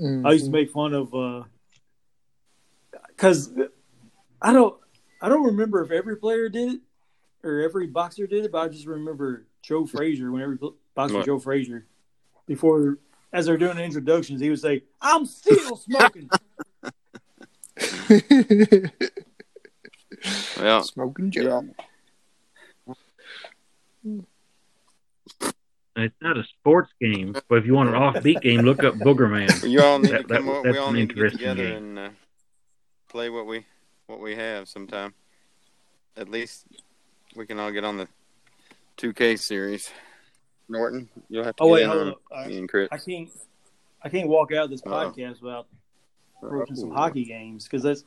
Mhm. 0.00 0.26
I 0.26 0.32
used 0.32 0.46
to 0.46 0.50
make 0.50 0.70
fun 0.70 0.92
of 0.94 1.14
uh 1.14 1.42
because 3.08 3.52
I 4.42 4.52
don't 4.52 4.74
I 5.20 5.28
don't 5.28 5.44
remember 5.44 5.82
if 5.84 5.90
every 5.90 6.16
player 6.16 6.48
did 6.48 6.74
it 6.74 6.80
or 7.44 7.60
every 7.60 7.86
boxer 7.86 8.26
did 8.26 8.44
it, 8.44 8.52
but 8.52 8.58
I 8.62 8.68
just 8.68 8.86
remember 8.86 9.46
Joe 9.62 9.86
Frazier 9.86 10.30
when 10.32 10.42
every 10.42 10.58
boxer 10.94 11.16
What? 11.18 11.26
Joe 11.26 11.38
Frazier 11.38 11.86
before 12.46 12.98
as 13.32 13.46
they're 13.46 13.56
doing 13.58 13.76
the 13.76 13.82
introductions, 13.84 14.40
he 14.40 14.48
would 14.50 14.60
say, 14.60 14.82
"I'm 15.00 15.26
still 15.26 15.76
smoking." 15.76 16.28
yeah, 20.60 20.80
Smoking 20.82 21.30
Joe. 21.30 21.64
It's 25.96 26.14
not 26.20 26.36
a 26.36 26.44
sports 26.44 26.90
game, 27.00 27.34
but 27.48 27.56
if 27.58 27.66
you 27.66 27.74
want 27.74 27.88
an 27.90 27.94
offbeat 27.94 28.40
game, 28.42 28.62
look 28.62 28.82
up 28.82 28.94
Booger 28.94 29.30
Man. 29.30 29.48
you 29.70 29.80
all 29.80 29.98
need 30.00 30.10
That- 30.10 30.22
to 30.22 30.26
that- 30.28 30.38
come. 30.40 30.48
over. 30.48 30.62
that's 30.64 30.72
we 30.74 30.78
all 30.78 30.88
an 30.88 30.94
need 30.94 31.08
to 31.10 31.14
get 31.14 31.24
interesting 31.24 31.38
together 31.56 31.68
game. 31.68 31.76
and 31.76 31.98
uh, 31.98 32.10
play 33.08 33.30
what 33.30 33.46
we 33.46 33.64
what 34.06 34.20
we 34.20 34.34
have 34.34 34.68
sometime. 34.68 35.14
At 36.16 36.28
least 36.28 36.66
we 37.36 37.46
can 37.46 37.58
all 37.58 37.70
get 37.70 37.84
on 37.84 37.96
the 37.96 38.08
2K 38.98 39.38
series. 39.38 39.90
Norton, 40.68 41.08
you'll 41.28 41.44
have 41.44 41.56
to 41.56 41.62
Oh 41.62 41.66
get 41.68 41.72
wait, 41.74 41.82
in 41.82 41.88
hold 41.90 42.00
on 42.02 42.08
up. 42.08 42.20
I, 42.34 42.46
me 42.48 42.58
and 42.58 42.68
Chris. 42.68 42.88
I 42.90 42.96
can't 42.98 43.28
I 44.02 44.08
can't 44.08 44.28
walk 44.28 44.52
out 44.52 44.64
of 44.64 44.70
this 44.70 44.82
Uh-oh. 44.86 45.10
podcast 45.10 45.42
without 45.42 45.66
approaching 46.42 46.76
some 46.76 46.90
hockey 46.90 47.24
games 47.24 47.64
because 47.64 47.82
that's 47.82 48.04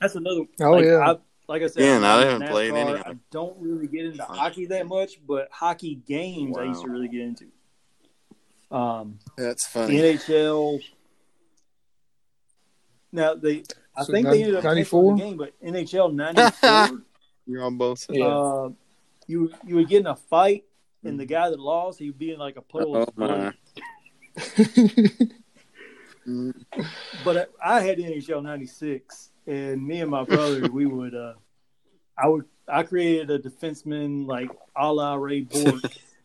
that's 0.00 0.14
another. 0.16 0.42
Oh, 0.60 0.70
like, 0.72 0.84
yeah. 0.84 0.98
I, 0.98 1.16
like 1.48 1.62
I 1.62 1.66
said, 1.68 1.82
Yeah, 1.82 1.96
I'm 1.96 2.02
no, 2.02 2.08
I 2.08 2.24
not 2.24 2.26
haven't 2.32 2.48
played 2.48 2.74
any 2.74 2.92
I 2.98 3.14
don't 3.30 3.56
really 3.60 3.86
get 3.86 4.04
into 4.06 4.22
hockey 4.24 4.66
that 4.66 4.86
much, 4.88 5.20
but 5.26 5.48
hockey 5.52 5.94
games 6.06 6.56
I 6.58 6.64
used 6.64 6.82
to 6.82 6.90
really 6.90 7.08
get 7.08 7.20
into. 7.22 7.46
Um, 8.70 9.20
That's 9.38 9.64
the 9.68 9.78
funny. 9.80 9.94
NHL. 10.00 10.80
Now 13.12 13.34
they, 13.34 13.62
I 13.96 14.02
So 14.04 14.12
think 14.12 14.24
nine- 14.24 14.32
they 14.34 14.40
ended 14.42 14.56
up 14.56 14.64
94? 14.64 15.16
the 15.16 15.22
game, 15.22 15.36
but 15.36 15.52
NHL 15.62 16.12
'94, 16.14 17.02
You're 17.46 17.62
on 17.64 17.76
both 17.78 17.98
sides. 18.00 18.18
Yeah. 18.18 18.26
uh, 18.26 18.68
you 19.26 19.52
you 19.66 19.76
would 19.76 19.88
get 19.88 20.00
in 20.00 20.06
a 20.06 20.16
fight, 20.16 20.64
and 21.04 21.18
the 21.18 21.26
guy 21.26 21.48
that 21.50 21.58
lost, 21.60 21.98
he'd 21.98 22.18
be 22.18 22.32
in 22.32 22.38
like 22.38 22.56
a 22.56 22.62
puddle 22.62 22.96
Oh 22.96 23.02
of 23.02 23.14
blood. 23.14 23.54
my! 24.36 25.12
but 27.24 27.48
I, 27.62 27.76
I 27.76 27.80
had 27.80 27.98
NHL 27.98 28.42
'96, 28.42 29.30
and 29.46 29.86
me 29.86 30.00
and 30.00 30.10
my 30.10 30.24
brother, 30.24 30.68
we 30.70 30.86
would, 30.86 31.14
uh, 31.14 31.34
I 32.18 32.28
would, 32.28 32.44
I 32.68 32.82
created 32.82 33.30
a 33.30 33.38
defenseman 33.38 34.26
like 34.26 34.50
a 34.76 34.92
la 34.92 35.14
Ray 35.14 35.42
Bourque, 35.42 35.82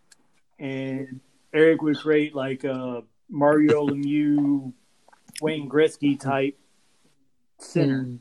and 0.60 1.20
Eric 1.54 1.82
would 1.82 1.98
create 1.98 2.36
like 2.36 2.64
a 2.64 3.04
Mario 3.30 3.88
Lemieux, 3.88 4.74
Wayne 5.42 5.70
Gretzky 5.70 6.20
type 6.20 6.58
center, 7.60 8.04
Mm. 8.04 8.20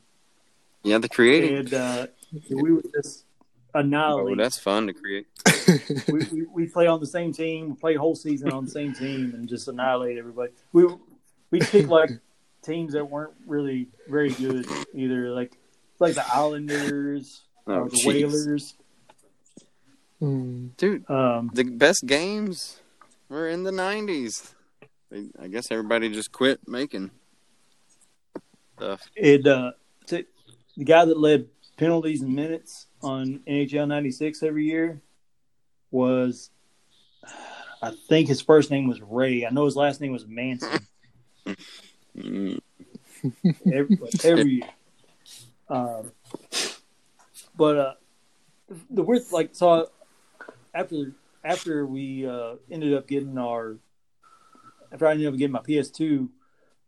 Yeah, 0.82 0.98
the 0.98 1.08
creating. 1.10 1.56
and 1.58 1.74
uh, 1.74 2.06
we 2.50 2.72
were 2.72 2.82
just 2.94 3.24
Oh, 3.72 4.34
that's 4.34 4.58
fun 4.58 4.88
to 4.88 4.92
create. 4.92 5.26
we, 6.08 6.24
we 6.32 6.46
we 6.52 6.66
play 6.66 6.88
on 6.88 6.98
the 6.98 7.06
same 7.06 7.32
team, 7.32 7.76
play 7.76 7.94
whole 7.94 8.16
season 8.16 8.50
on 8.50 8.64
the 8.64 8.70
same 8.70 8.92
team, 8.92 9.32
and 9.34 9.48
just 9.48 9.68
annihilate 9.68 10.18
everybody. 10.18 10.50
We 10.72 10.86
we 11.52 11.60
pick 11.60 11.86
like 11.86 12.10
teams 12.62 12.94
that 12.94 13.08
weren't 13.08 13.34
really 13.46 13.86
very 14.08 14.30
good 14.30 14.66
either, 14.92 15.30
like 15.30 15.52
like 16.00 16.14
the 16.14 16.24
Islanders 16.34 17.42
Oh, 17.68 17.74
or 17.74 17.88
the 17.90 17.96
jeez. 17.96 18.06
Whalers. 18.06 18.74
Mm. 20.20 20.76
Dude, 20.76 21.08
Um, 21.08 21.50
the 21.54 21.64
best 21.64 22.04
games 22.06 22.80
were 23.28 23.48
in 23.48 23.62
the 23.62 23.70
'90s. 23.70 24.52
I 25.40 25.46
guess 25.48 25.70
everybody 25.70 26.08
just 26.10 26.32
quit 26.32 26.66
making 26.68 27.10
stuff. 28.76 29.00
it 29.16 29.46
uh, 29.46 29.72
t- 30.06 30.24
the 30.76 30.84
guy 30.84 31.04
that 31.04 31.18
led 31.18 31.46
penalties 31.80 32.20
and 32.20 32.34
minutes 32.34 32.88
on 33.02 33.40
NHL 33.48 33.88
'96 33.88 34.42
every 34.42 34.66
year 34.66 35.00
was, 35.90 36.50
I 37.82 37.92
think 38.06 38.28
his 38.28 38.42
first 38.42 38.70
name 38.70 38.86
was 38.86 39.00
Ray. 39.00 39.46
I 39.46 39.50
know 39.50 39.64
his 39.64 39.76
last 39.76 40.02
name 40.02 40.12
was 40.12 40.26
Manson. 40.26 40.86
Every, 43.70 43.98
every 44.24 44.50
year. 44.50 44.68
Um, 45.68 46.10
but 47.54 47.76
uh, 47.76 47.94
the 48.88 49.02
weird, 49.02 49.22
like, 49.30 49.50
so 49.52 49.90
after 50.72 51.12
after 51.44 51.84
we 51.84 52.26
uh, 52.26 52.54
ended 52.70 52.94
up 52.94 53.06
getting 53.06 53.36
our, 53.36 53.76
after 54.90 55.06
I 55.06 55.12
ended 55.12 55.26
up 55.26 55.36
getting 55.36 55.52
my 55.52 55.60
PS2, 55.60 56.28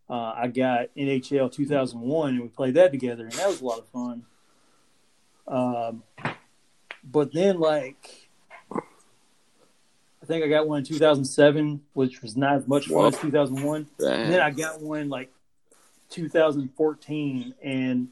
uh, 0.09 0.15
I 0.15 0.47
got 0.49 0.89
NHL 0.97 1.53
2001, 1.53 2.31
and 2.31 2.41
we 2.41 2.49
played 2.49 2.75
that 2.75 2.93
together, 2.93 3.25
and 3.25 3.33
that 3.33 3.49
was 3.49 3.61
a 3.61 3.65
lot 3.65 3.79
of 3.79 3.89
fun. 3.89 4.25
Um, 5.53 6.03
but 7.05 7.33
then, 7.33 7.61
like, 7.61 8.31
I 8.73 10.27
think 10.27 10.43
I 10.45 10.49
got 10.49 10.67
one 10.67 10.79
in 10.79 10.85
2007, 10.85 11.83
which 11.93 12.23
was 12.23 12.37
not 12.37 12.55
as 12.55 12.67
much 12.67 12.87
fun 12.87 13.13
as 13.13 13.19
2001. 13.19 13.87
And 13.99 14.33
then 14.33 14.41
I 14.41 14.51
got 14.51 14.81
one 14.81 15.11
like 15.11 15.31
2014, 16.09 17.55
and 17.63 18.09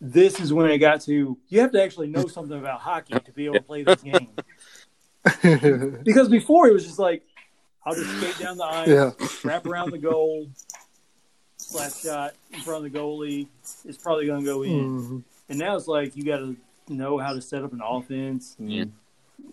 this 0.00 0.40
is 0.40 0.52
when 0.52 0.66
I 0.66 0.76
got 0.76 1.02
to. 1.02 1.38
You 1.48 1.60
have 1.60 1.70
to 1.72 1.82
actually 1.82 2.08
know 2.08 2.26
something 2.26 2.58
about 2.58 2.80
hockey 2.80 3.14
to 3.20 3.32
be 3.32 3.44
able 3.44 3.54
to 3.54 3.62
play 3.62 3.84
this 3.84 4.02
game. 4.02 4.30
Because 6.02 6.28
before 6.28 6.66
it 6.66 6.72
was 6.72 6.84
just 6.84 6.98
like, 6.98 7.22
I'll 7.86 7.94
just 7.94 8.10
skate 8.18 8.38
down 8.38 8.56
the 8.56 8.64
ice, 8.64 8.88
yeah. 8.88 9.10
wrap 9.44 9.64
around 9.66 9.92
the 9.92 9.98
goal, 9.98 10.48
slap 11.58 11.92
shot 11.92 12.34
in 12.52 12.60
front 12.60 12.84
of 12.84 12.92
the 12.92 12.98
goalie. 12.98 13.46
It's 13.84 13.98
probably 13.98 14.26
going 14.26 14.40
to 14.40 14.46
go 14.46 14.62
in. 14.62 15.24
And 15.48 15.58
now 15.58 15.76
it's 15.76 15.86
like 15.88 16.16
you 16.16 16.24
got 16.24 16.38
to 16.38 16.56
know 16.88 17.18
how 17.18 17.32
to 17.34 17.40
set 17.40 17.62
up 17.64 17.72
an 17.72 17.80
offense 17.82 18.56
and 18.58 18.70
Yeah. 18.72 18.84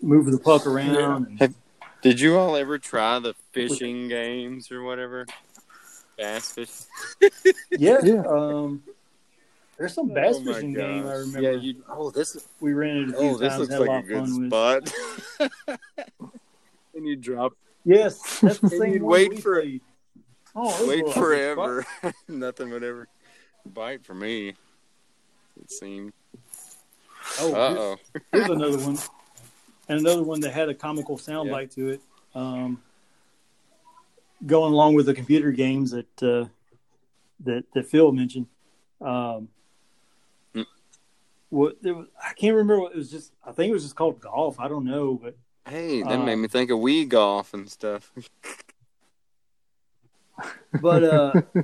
move 0.00 0.26
the 0.30 0.38
puck 0.38 0.66
around. 0.66 1.38
And, 1.40 1.54
Did 2.02 2.18
you 2.20 2.36
all 2.38 2.56
ever 2.56 2.78
try 2.78 3.18
the 3.18 3.34
fishing 3.52 4.08
games 4.08 4.72
or 4.72 4.82
whatever? 4.82 5.26
Bass 6.18 6.52
fish. 6.52 6.70
Yeah. 7.70 7.98
Yeah. 8.02 8.22
Um, 8.26 8.82
there's 9.78 9.94
some 9.94 10.08
bass 10.08 10.36
Oh 10.38 10.40
my 10.44 10.52
fishing 10.54 10.74
game 10.74 11.06
I 11.06 11.12
remember. 11.14 11.40
Yeah, 11.40 11.50
you. 11.58 11.82
Oh, 11.88 12.10
this. 12.10 12.36
is- 12.36 12.46
we 12.60 12.72
rented 12.72 13.10
a 13.14 13.18
few 13.18 13.28
Oh, 13.30 13.36
this 13.38 13.52
times. 13.56 13.68
looks 13.70 13.80
like 13.80 13.88
a 13.88 13.92
a 13.92 13.92
lot 13.92 13.98
of 14.02 14.08
good 14.08 14.46
spot. 15.66 15.78
and 16.94 17.06
you 17.06 17.16
drop. 17.16 17.52
Yes, 17.84 18.40
that's 18.40 18.58
the 18.58 18.66
And 18.70 18.70
same. 18.80 18.92
you'd 18.92 19.02
one 19.02 19.10
wait 19.12 19.30
we 19.30 19.40
for- 19.40 19.60
played. 19.60 19.80
Oh, 20.54 20.86
Wait 20.86 21.08
forever. 21.14 21.86
Nothing 22.28 22.68
would 22.70 22.84
ever 22.84 23.08
bite 23.64 24.04
for 24.04 24.14
me. 24.14 24.52
It 25.60 25.70
seemed. 25.70 26.12
Oh, 27.40 27.54
Uh 27.54 27.74
here's- 27.74 27.98
here's 28.32 28.48
another 28.48 28.78
one, 28.78 28.98
and 29.88 30.00
another 30.00 30.22
one 30.22 30.40
that 30.40 30.52
had 30.52 30.68
a 30.68 30.74
comical 30.74 31.16
soundbite 31.18 31.76
Yeah. 31.76 31.84
to 31.84 31.88
it. 31.90 32.00
Um, 32.34 32.82
going 34.46 34.72
along 34.72 34.94
with 34.94 35.06
the 35.06 35.14
computer 35.14 35.52
games 35.52 35.90
that 35.92 36.22
uh, 36.22 36.46
that 37.44 37.64
that 37.74 37.86
Phil 37.86 38.12
mentioned. 38.12 38.46
Um, 39.00 39.48
Mm. 40.54 40.66
what 41.50 41.80
there 41.82 41.94
was, 41.94 42.06
I 42.22 42.32
can't 42.34 42.54
remember 42.56 42.80
what 42.80 42.92
it 42.92 42.98
was. 42.98 43.10
Just 43.10 43.32
I 43.44 43.52
think 43.52 43.70
it 43.70 43.74
was 43.74 43.82
just 43.84 43.96
called 43.96 44.20
golf. 44.20 44.58
I 44.60 44.68
don't 44.68 44.84
know, 44.84 45.14
but 45.14 45.36
Hey, 45.68 46.02
that 46.02 46.18
made 46.18 46.32
Um, 46.34 46.42
me 46.42 46.48
think 46.48 46.70
of 46.70 46.78
Wii 46.80 47.08
golf 47.08 47.54
and 47.54 47.70
stuff. 47.70 48.12
but 50.80 51.04
uh, 51.04 51.32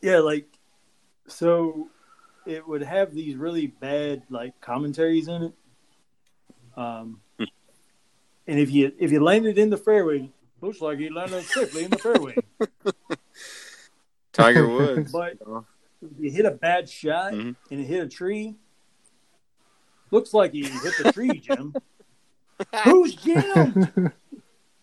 yeah, 0.00 0.18
like 0.20 0.46
so 1.26 1.89
it 2.46 2.66
would 2.66 2.82
have 2.82 3.14
these 3.14 3.36
really 3.36 3.66
bad 3.68 4.22
like 4.30 4.60
commentaries 4.60 5.28
in 5.28 5.42
it. 5.44 5.52
Um, 6.76 7.20
and 7.38 8.58
if 8.58 8.70
you 8.70 8.92
if 8.98 9.10
you 9.12 9.20
landed 9.22 9.58
in 9.58 9.70
the 9.70 9.76
fairway, 9.76 10.30
looks 10.60 10.80
like 10.80 10.98
you 10.98 11.12
landed 11.14 11.44
safely 11.44 11.84
in 11.84 11.90
the 11.90 11.98
fairway. 11.98 12.36
Tiger 14.32 14.68
Woods. 14.68 15.12
But 15.20 15.38
if 16.02 16.18
you 16.18 16.30
hit 16.30 16.46
a 16.46 16.50
bad 16.50 16.88
shot 16.88 17.32
Mhm. 17.34 17.54
and 17.70 17.80
it 17.80 17.84
hit 17.84 18.02
a 18.02 18.08
tree, 18.08 18.56
looks 20.10 20.32
like 20.32 20.54
you 20.54 20.64
hit 20.64 20.94
the 21.02 21.12
tree, 21.12 21.38
Jim. 21.38 21.74
Who's 22.84 23.14
Jim? 23.16 24.10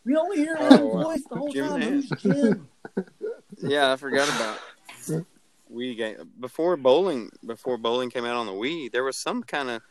We 0.06 0.16
only 0.16 0.38
hear 0.38 0.56
one 0.58 0.74
Oh, 0.80 1.02
voice 1.04 1.24
the 1.28 1.36
whole 1.36 1.52
Jim 1.52 1.68
time. 1.68 1.82
Who's 1.82 2.10
Jim? 2.22 2.68
yeah, 3.64 3.94
I 3.94 3.96
forgot 3.96 4.28
about 4.30 4.60
Wii 5.74 5.98
game. 5.98 6.32
Before 6.40 6.78
bowling, 6.78 7.30
before 7.46 7.78
bowling 7.78 8.10
came 8.10 8.26
out 8.26 8.36
on 8.36 8.46
the 8.46 8.52
Wii, 8.54 8.92
there 8.92 9.04
was 9.04 9.18
some 9.18 9.44
kind 9.44 9.70
of 9.70 9.82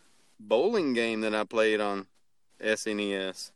bowling 0.40 0.92
game 0.92 1.20
that 1.22 1.34
I 1.34 1.44
played 1.44 1.80
on 1.80 2.06
SNES. 2.60 3.50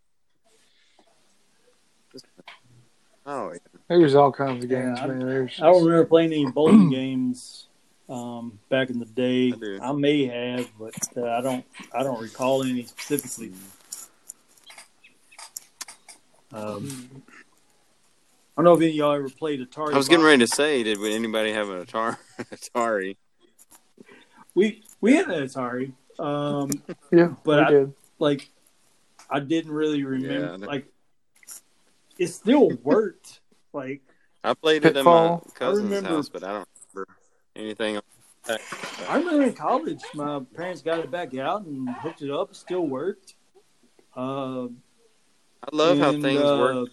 Oh, 3.26 3.52
yeah. 3.52 3.58
There's 3.88 4.14
all 4.14 4.32
kinds 4.32 4.64
of 4.64 4.70
Yeah, 4.70 4.82
games, 4.86 4.98
I- 5.00 5.06
man. 5.06 5.18
There's 5.26 5.60
I 5.60 5.66
don't 5.66 5.84
remember 5.84 6.06
playing 6.06 6.32
any 6.32 6.50
bowling 6.50 6.90
games 6.90 7.68
um, 8.08 8.58
back 8.68 8.90
in 8.90 8.98
the 8.98 9.04
day. 9.06 9.52
I. 9.80 9.88
I, 9.88 9.92
may 9.92 10.26
have, 10.26 10.68
but 10.78 10.94
uh, 11.16 11.28
I 11.28 11.40
don't. 11.40 11.64
I 11.94 12.02
don't 12.02 12.20
recall 12.20 12.62
any 12.64 12.82
specifically. 12.84 13.52
Um, 16.52 17.22
I 17.28 17.29
don't 18.62 18.64
know 18.64 18.74
if 18.74 18.80
any 18.80 18.90
of 18.90 18.94
y'all 18.96 19.12
ever 19.12 19.28
played 19.28 19.60
Atari. 19.60 19.92
I 19.92 19.96
was 19.96 20.08
getting 20.08 20.22
Box. 20.22 20.30
ready 20.30 20.46
to 20.46 20.54
say, 20.54 20.82
did 20.82 20.98
anybody 21.02 21.52
have 21.52 21.68
an 21.70 21.84
Atari? 21.84 22.16
Atari? 22.38 23.16
We 24.54 24.82
we 25.00 25.14
had 25.14 25.28
an 25.30 25.44
Atari. 25.46 25.92
Um, 26.18 26.70
yeah, 27.12 27.34
But 27.44 27.58
we 27.58 27.64
I- 27.64 27.70
did. 27.70 27.94
like 28.18 28.50
I 29.30 29.40
didn't 29.40 29.72
really 29.72 30.04
remember. 30.04 30.58
Yeah, 30.60 30.66
like 30.66 30.86
it 32.18 32.26
still 32.28 32.70
worked. 32.82 33.40
like 33.72 34.02
I 34.44 34.54
played 34.54 34.84
it 34.84 34.88
at 34.88 34.94
my 34.94 35.00
Pitfall. 35.00 35.46
cousin's 35.54 35.84
remember- 35.88 36.08
house, 36.10 36.28
but 36.28 36.44
I 36.44 36.52
don't 36.52 36.68
remember 36.94 37.16
anything. 37.56 38.00
I 38.48 39.16
remember 39.16 39.42
in 39.42 39.52
college, 39.52 40.00
my 40.14 40.40
parents 40.56 40.80
got 40.82 40.98
it 40.98 41.10
back 41.10 41.36
out 41.36 41.62
and 41.66 41.88
hooked 41.88 42.22
it 42.22 42.30
up. 42.30 42.50
It 42.50 42.56
still 42.56 42.86
worked. 42.86 43.34
Uh, 44.16 44.64
I 45.62 45.68
love 45.72 45.98
how 45.98 46.12
things 46.12 46.40
uh, 46.40 46.56
work 46.58 46.88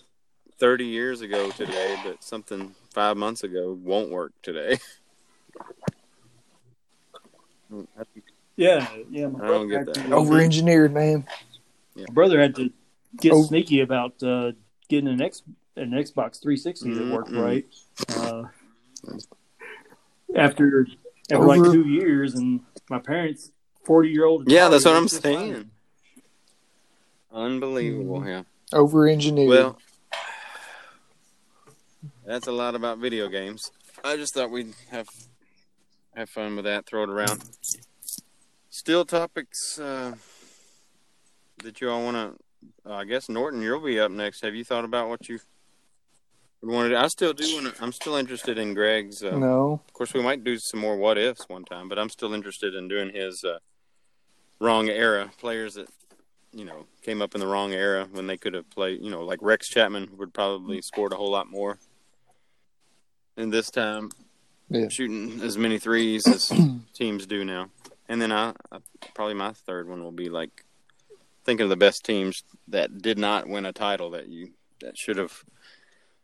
30 0.60 0.86
years 0.86 1.22
ago 1.22 1.50
today, 1.52 2.00
but 2.04 2.24
something 2.24 2.74
five 2.94 3.16
months 3.18 3.44
ago 3.44 3.78
won't 3.84 4.10
work 4.12 4.32
today. 4.42 4.78
Yeah, 8.56 8.88
yeah. 9.12 9.28
My 9.28 9.44
I 9.44 9.48
don't 9.50 9.68
brother 9.68 9.68
get 9.68 9.78
had 9.78 9.88
that. 9.88 10.10
to- 10.10 10.16
Over 10.16 10.40
engineered, 10.40 10.94
man. 10.94 11.28
My 11.96 12.06
brother 12.12 12.40
had 12.42 12.56
to 12.56 12.72
get 13.22 13.34
Oh. 13.34 13.44
sneaky 13.44 13.82
about 13.82 14.22
uh, 14.24 14.54
getting 14.90 15.08
an 15.10 15.22
X 15.22 15.44
an 15.76 15.92
Xbox 15.92 16.42
360 16.42 16.94
that 16.96 17.14
worked 17.14 17.30
right. 17.32 17.66
Uh, 18.18 18.44
after 20.36 20.88
after 21.30 21.46
like 21.46 21.62
two 21.72 21.88
years, 21.88 22.34
and 22.34 22.62
my 22.90 22.98
parents, 22.98 23.52
40 23.86 24.10
year 24.10 24.26
old. 24.26 24.50
Yeah, 24.52 24.70
that's 24.70 24.86
what 24.86 24.96
I'm 24.96 25.08
saying. 25.08 25.70
Unbelievable, 27.32 28.22
Mm-hmm. 28.22 28.28
yeah. 28.28 28.44
Over 28.74 29.08
engineered. 29.08 29.50
Well, 29.50 29.78
that's 32.28 32.48
a 32.48 32.52
lot 32.52 32.76
about 32.76 33.00
video 33.00 33.30
games. 33.30 33.72
I 34.04 34.18
just 34.18 34.34
thought 34.34 34.52
we'd 34.52 34.76
have 34.92 35.08
have 36.14 36.30
fun 36.30 36.56
with 36.56 36.66
that, 36.66 36.86
throw 36.86 37.04
it 37.04 37.10
around. 37.10 37.44
Still 38.70 39.06
topics 39.06 39.80
uh, 39.80 40.14
that 41.64 41.80
you 41.80 41.90
all 41.90 42.04
want 42.04 42.18
to. 42.18 42.90
Uh, 42.90 42.96
I 42.96 43.06
guess 43.06 43.30
Norton, 43.30 43.62
you'll 43.62 43.80
be 43.80 44.00
up 44.00 44.12
next. 44.12 44.42
Have 44.42 44.56
you 44.56 44.66
thought 44.66 44.84
about 44.84 45.10
what 45.10 45.30
you 45.30 45.40
wanted? 46.62 46.96
I 46.96 47.08
still 47.08 47.34
do. 47.34 47.56
Wanna, 47.56 47.74
I'm 47.80 47.94
still 47.94 48.16
interested 48.16 48.58
in 48.58 48.74
Greg's. 48.74 49.24
Uh, 49.24 49.38
no. 49.38 49.82
Of 49.88 49.94
course, 49.94 50.14
we 50.14 50.22
might 50.22 50.44
do 50.44 50.58
some 50.58 50.82
more 50.82 50.98
what 50.98 51.18
ifs 51.18 51.48
one 51.48 51.64
time, 51.64 51.88
but 51.88 51.98
I'm 51.98 52.10
still 52.10 52.34
interested 52.34 52.76
in 52.76 52.88
doing 52.88 53.14
his 53.14 53.44
uh, 53.44 53.60
wrong 54.60 54.90
era 54.90 55.32
players 55.40 55.76
that 55.76 55.88
you 56.52 56.66
know 56.66 56.88
came 57.04 57.22
up 57.22 57.36
in 57.36 57.42
the 57.42 57.48
wrong 57.48 57.74
era 57.74 58.08
when 58.12 58.28
they 58.28 58.38
could 58.38 58.54
have 58.54 58.70
played. 58.70 59.02
You 59.02 59.12
know, 59.12 59.24
like 59.24 59.40
Rex 59.42 59.70
Chapman 59.70 60.10
would 60.18 60.34
probably 60.34 60.82
scored 60.82 61.14
a 61.14 61.16
whole 61.16 61.32
lot 61.32 61.50
more. 61.50 61.80
And 63.38 63.54
this 63.54 63.70
time, 63.70 64.10
Yeah. 64.70 64.90
shooting 64.90 65.40
as 65.42 65.58
many 65.58 65.80
threes 65.80 66.28
as 66.28 66.52
teams 66.94 67.26
do 67.26 67.46
now. 67.46 67.70
And 68.10 68.22
then 68.22 68.32
I, 68.32 68.54
I 68.72 68.80
probably 69.14 69.36
my 69.36 69.54
third 69.54 69.88
one 69.88 70.04
will 70.04 70.12
be 70.12 70.30
like 70.30 70.66
thinking 71.46 71.64
of 71.66 71.70
the 71.70 71.78
best 71.78 72.04
teams 72.04 72.44
that 72.68 73.02
did 73.02 73.18
not 73.18 73.48
win 73.48 73.66
a 73.66 73.72
title 73.74 74.10
that 74.12 74.28
you 74.28 74.52
that 74.82 74.98
should 74.98 75.18
have 75.18 75.44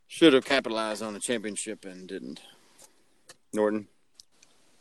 should 0.07 0.33
have 0.33 0.45
capitalized 0.45 1.01
on 1.01 1.13
the 1.13 1.19
championship 1.19 1.85
and 1.85 2.07
didn't. 2.07 2.41
Norton, 3.53 3.87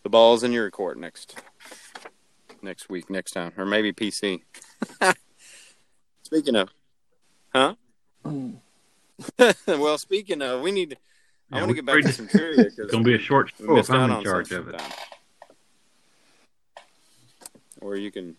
the 0.03 0.09
ball's 0.09 0.43
in 0.43 0.53
your 0.53 0.71
court 0.71 0.99
next 0.99 1.41
next 2.63 2.89
week, 2.89 3.11
next 3.11 3.33
time, 3.33 3.53
or 3.57 3.67
maybe 3.67 3.93
PC. 3.93 4.43
speaking 6.23 6.57
of, 6.57 6.71
huh? 7.55 7.75
Hmm. 8.25 8.53
well, 9.67 9.99
speaking 9.99 10.41
of, 10.43 10.61
we 10.63 10.73
need. 10.73 10.97
I 11.53 11.57
Yeah, 11.57 11.61
want 11.67 11.69
to 11.69 11.73
we- 11.73 11.75
get 11.75 11.87
back 11.87 12.03
to 12.03 12.13
some 12.13 12.29
trivia 12.29 12.65
It's 12.65 12.77
gonna 12.91 13.05
be 13.05 13.15
a 13.15 13.19
short 13.19 13.53
we 13.59 13.67
show 13.67 13.77
if 13.77 13.91
I'm 13.91 14.11
in 14.11 14.23
charge 14.25 14.51
of 14.53 14.69
it. 14.69 14.81
sometime. 14.81 14.99
Or 17.81 17.97
you 17.97 18.11
can 18.11 18.37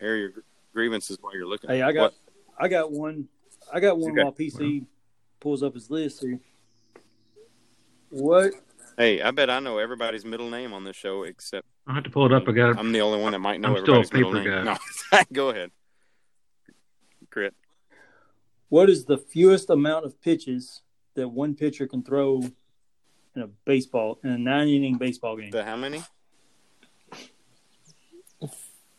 air 0.00 0.16
your 0.16 0.30
grievances 0.74 1.16
while 1.20 1.34
you're 1.34 1.46
looking. 1.46 1.70
Hey, 1.70 1.80
I 1.82 1.92
got, 1.92 2.02
What? 2.02 2.14
I 2.58 2.68
got 2.68 2.90
one. 2.92 3.28
I 3.72 3.80
got 3.80 3.98
one 3.98 4.12
Okay. 4.12 4.22
while 4.22 4.32
PC 4.32 4.86
pulls 5.40 5.62
up 5.62 5.74
his 5.74 5.90
list 5.90 6.20
here. 6.20 6.38
What? 8.10 8.52
Hey, 8.98 9.22
I 9.22 9.30
bet 9.30 9.48
I 9.50 9.58
know 9.60 9.78
everybody's 9.78 10.24
middle 10.24 10.50
name 10.50 10.72
on 10.72 10.84
this 10.84 10.96
show 10.96 11.22
except 11.24 11.66
I'll 11.86 11.94
have 11.94 12.04
to 12.04 12.10
pull 12.10 12.26
it 12.26 12.32
up. 12.32 12.48
I 12.48 12.52
got 12.52 12.78
I'm 12.78 12.92
the 12.92 13.00
only 13.00 13.20
one 13.20 13.32
that 13.32 13.40
might 13.40 13.60
know 13.60 13.74
I'm 13.76 13.82
still 13.82 13.94
a 13.94 13.98
everybody's 14.00 14.12
middle 14.12 14.32
paper 14.32 14.56
name. 14.56 14.64
guy. 14.66 14.78
No, 15.12 15.22
go 15.32 15.48
ahead. 15.50 15.70
Crit. 17.30 17.54
What 18.68 18.88
is 18.90 19.04
the 19.06 19.18
fewest 19.18 19.70
amount 19.70 20.04
of 20.04 20.20
pitches 20.20 20.82
that 21.14 21.28
one 21.28 21.54
pitcher 21.54 21.86
can 21.86 22.02
throw 22.02 22.42
in 23.36 23.42
a 23.42 23.46
baseball 23.64 24.18
in 24.24 24.30
a 24.30 24.38
nine 24.38 24.68
inning 24.68 24.96
baseball 24.98 25.36
game? 25.36 25.50
The 25.50 25.64
how 25.64 25.76
many? 25.76 26.02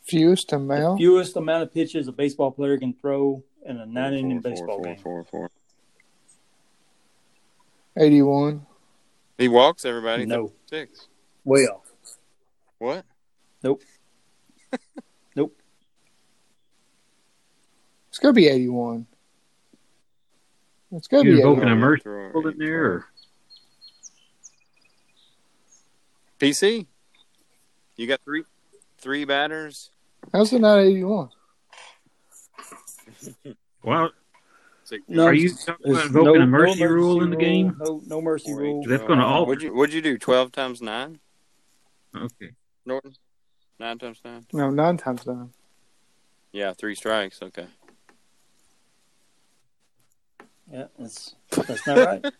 Fewest 0.04 0.50
The 0.50 0.58
amount. 0.58 1.00
fewest 1.00 1.36
amount 1.36 1.64
of 1.64 1.74
pitches 1.74 2.08
a 2.08 2.12
baseball 2.12 2.52
player 2.52 2.78
can 2.78 2.94
throw 2.94 3.44
in 3.66 3.78
a 3.78 3.86
nine 3.86 4.14
inning 4.14 4.42
Four, 4.42 4.52
baseball 4.52 4.76
four, 4.78 4.84
game. 4.86 4.98
four, 4.98 5.24
four, 5.24 5.50
four. 5.50 5.50
81. 7.98 8.66
He 9.38 9.48
walks 9.48 9.86
everybody. 9.86 10.26
No. 10.26 10.52
Six. 10.70 11.08
Way 11.44 11.62
off. 11.68 11.92
What? 12.78 13.06
Nope. 13.64 13.82
nope. 15.36 15.58
It's 18.10 18.20
going 18.20 18.34
to 18.34 18.40
be 18.40 18.48
81. 18.48 19.08
It's 20.96 21.08
going 21.08 21.26
to 21.26 21.30
You 21.30 21.36
be 21.38 21.42
invoking 21.42 21.64
81. 21.64 21.78
a 21.78 21.82
mercy 21.82 22.04
Throw- 22.04 22.32
pulled 22.32 22.48
in 22.48 22.58
there. 22.58 22.86
Or? 22.86 23.06
PC. 26.40 26.86
You 27.98 28.08
got 28.08 28.22
three 28.24 28.44
three 28.98 29.26
batters. 29.26 29.90
How's 30.34 30.52
it 30.54 30.60
not 30.60 30.80
81? 30.80 31.30
Well, 33.84 34.10
16. 34.86 35.16
No, 35.16 35.26
Are 35.26 35.34
you 35.34 35.46
it's- 35.48 35.66
talking 35.66 35.92
about 35.92 35.98
it's 36.06 36.08
invoking 36.08 36.36
a 36.36 36.40
no 36.40 36.46
mercy 36.48 36.80
mercy 36.82 36.86
rule 36.94 37.24
in 37.24 37.30
the 37.30 37.36
game? 37.36 37.78
No, 37.80 38.02
no 38.06 38.22
mercy 38.22 38.52
Four, 38.52 38.60
rule. 38.62 38.84
That's 38.88 39.02
gonna 39.04 39.16
12. 39.22 39.32
alter. 39.32 39.48
What'd 39.48 39.64
you, 39.64 39.74
what'd 39.76 39.94
you 39.94 40.02
do? 40.02 40.18
12 40.18 40.52
times 40.52 40.82
9? 40.82 41.20
Okay. 42.16 42.52
Norton? 42.86 43.14
9 43.80 43.98
times 44.00 44.22
9? 44.26 44.46
No, 44.54 44.70
nine 44.70 44.98
times 44.98 45.26
nine. 45.28 45.52
Yeah, 46.52 46.74
three 46.74 46.96
strikes. 46.96 47.42
Okay. 47.42 47.68
Yeah, 50.72 50.86
that's 50.98 51.36
that's 51.52 51.86
not 51.88 51.98
right. 51.98 52.26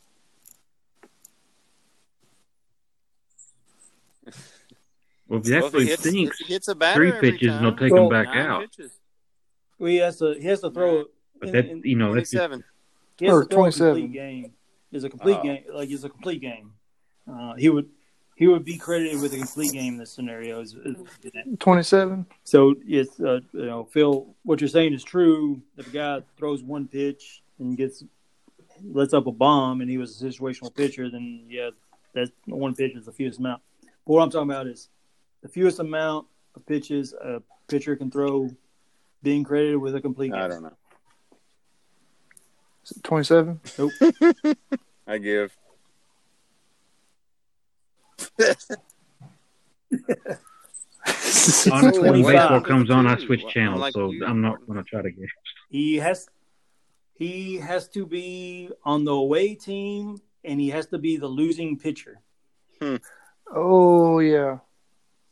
Well, 5.28 5.40
if 5.40 5.46
he 5.48 5.52
Well, 5.54 5.60
if 5.60 5.66
actually 5.66 5.84
he 5.86 5.90
hits, 5.90 6.04
thinks 6.04 6.42
if 6.42 6.48
he 6.48 6.54
hits 6.54 6.68
a 6.68 6.76
batter 6.76 6.96
three 7.00 7.12
every 7.12 7.32
pitches, 7.32 7.54
and 7.56 7.66
they'll 7.66 7.76
take 7.76 7.92
Well, 7.92 8.04
him 8.04 8.10
back 8.10 8.28
out. 8.36 8.62
pitches. 8.62 8.92
well, 9.80 9.90
he 9.90 9.98
has 9.98 10.18
to 10.20 10.34
he 10.40 10.44
has 10.48 10.62
to 10.62 10.70
throw. 10.72 11.06
But 11.40 11.50
in- 11.50 11.54
that, 11.54 11.66
in- 11.66 11.82
you 11.84 11.96
know, 11.96 12.14
that's 12.14 12.32
just, 12.32 12.38
27. 12.46 12.64
He 13.18 13.28
Or 13.30 13.42
a 13.42 13.46
27. 13.46 13.94
complete 14.02 14.14
game. 14.14 14.54
It's 14.92 15.04
a 15.04 15.10
complete 15.10 15.38
Oh. 15.40 15.44
game. 15.44 15.64
Like 15.74 15.90
it's 15.90 16.04
a 16.04 16.10
complete 16.10 16.42
game. 16.42 16.74
Uh, 17.28 17.56
he 17.56 17.70
would 17.70 17.90
he 18.36 18.48
would 18.48 18.64
be 18.66 18.78
credited 18.78 19.20
with 19.22 19.34
a 19.34 19.38
complete 19.38 19.72
game 19.72 19.94
in 19.94 20.00
this 20.00 20.12
scenario. 20.12 20.62
Is, 20.62 20.74
is- 20.76 20.96
Twenty-seven. 21.60 22.26
so 22.44 22.76
it's 22.86 23.20
uh, 23.20 23.40
you 23.54 23.66
know 23.66 23.86
Phil, 23.86 24.36
what 24.44 24.62
you're 24.62 24.68
saying 24.68 24.94
is 24.94 25.04
true. 25.04 25.62
If 25.78 25.88
a 25.88 25.90
guy 25.90 26.22
throws 26.38 26.62
one 26.62 26.88
pitch 26.88 27.42
and 27.60 27.76
gets 27.76 28.04
lets 28.92 29.14
up 29.14 29.28
a 29.28 29.32
bomb, 29.32 29.82
and 29.82 29.90
he 29.90 29.98
was 29.98 30.22
a 30.22 30.26
situational 30.26 30.74
pitcher, 30.74 31.10
then 31.10 31.46
yeah, 31.50 31.70
that 32.14 32.32
one 32.46 32.76
pitch 32.76 32.96
is 32.96 33.06
the 33.06 33.12
fewest 33.12 33.40
amount. 33.40 33.62
But 33.82 34.14
what 34.14 34.22
I'm 34.24 34.30
talking 34.30 34.50
about 34.50 34.68
is 34.68 34.90
the 35.42 35.50
fewest 35.50 35.80
amount 35.80 36.28
of 36.56 36.66
pitches 36.66 37.14
a 37.14 37.42
pitcher 37.68 37.96
can 37.96 38.12
throw, 38.12 38.50
being 39.24 39.44
credited 39.44 39.78
with 39.78 39.96
a 39.96 40.02
complete 40.02 40.32
game. 40.32 40.42
I 40.42 40.48
don't 40.48 40.64
know. 40.64 40.74
Twenty-seven. 43.04 43.60
Nope. 43.80 43.92
I 45.08 45.18
give. 45.18 45.56
honestly, 51.72 52.02
when 52.02 52.22
25. 52.22 52.26
baseball 52.26 52.62
comes 52.62 52.90
on, 52.90 53.08
I 53.08 53.18
switch 53.18 53.44
Well, 53.44 53.52
channels, 53.52 53.76
unlike 53.76 53.94
so 53.94 54.12
you, 54.12 54.26
I'm 54.26 54.42
not 54.42 54.66
going 54.66 54.78
to 54.78 54.84
try 54.84 55.02
to 55.02 55.12
guess. 55.12 55.30
He 55.70 55.96
has 55.98 56.28
he 57.18 57.58
has 57.58 57.88
to 57.90 58.06
be 58.06 58.70
on 58.84 59.04
the 59.06 59.12
away 59.14 59.56
team 59.56 60.18
and 60.44 60.60
he 60.60 60.70
has 60.70 60.86
to 60.88 60.98
be 60.98 61.18
the 61.18 61.28
losing 61.28 61.78
pitcher. 61.78 62.20
Oh 63.54 64.20
yeah. 64.20 64.60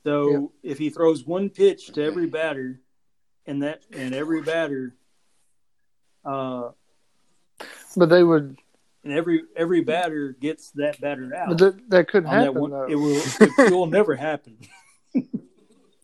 So 0.06 0.52
if 0.64 0.78
he 0.78 0.90
throws 0.90 1.26
one 1.26 1.50
pitch 1.50 1.88
to 1.94 2.04
every 2.04 2.26
batter 2.28 2.80
and 3.46 3.64
that 3.64 3.84
and 3.92 4.14
every 4.14 4.42
batter 4.42 4.96
uh 6.26 6.70
But 7.96 8.10
they 8.10 8.24
would. 8.24 8.58
and 9.04 9.14
every 9.14 9.44
every 9.56 9.82
batter 9.82 10.36
gets 10.40 10.72
that 10.72 11.00
batter 11.02 11.34
out. 11.36 11.50
But 11.50 11.58
that, 11.60 11.90
that 11.90 12.08
couldn't 12.08 12.30
on 12.30 12.38
that 12.38 12.46
happen 12.46 12.62
one, 12.62 12.72
though. 12.72 12.88
it 12.88 12.96
will 12.96 13.22
it 13.68 13.72
will 13.72 13.88
never 13.88 14.16
happen. 14.16 14.58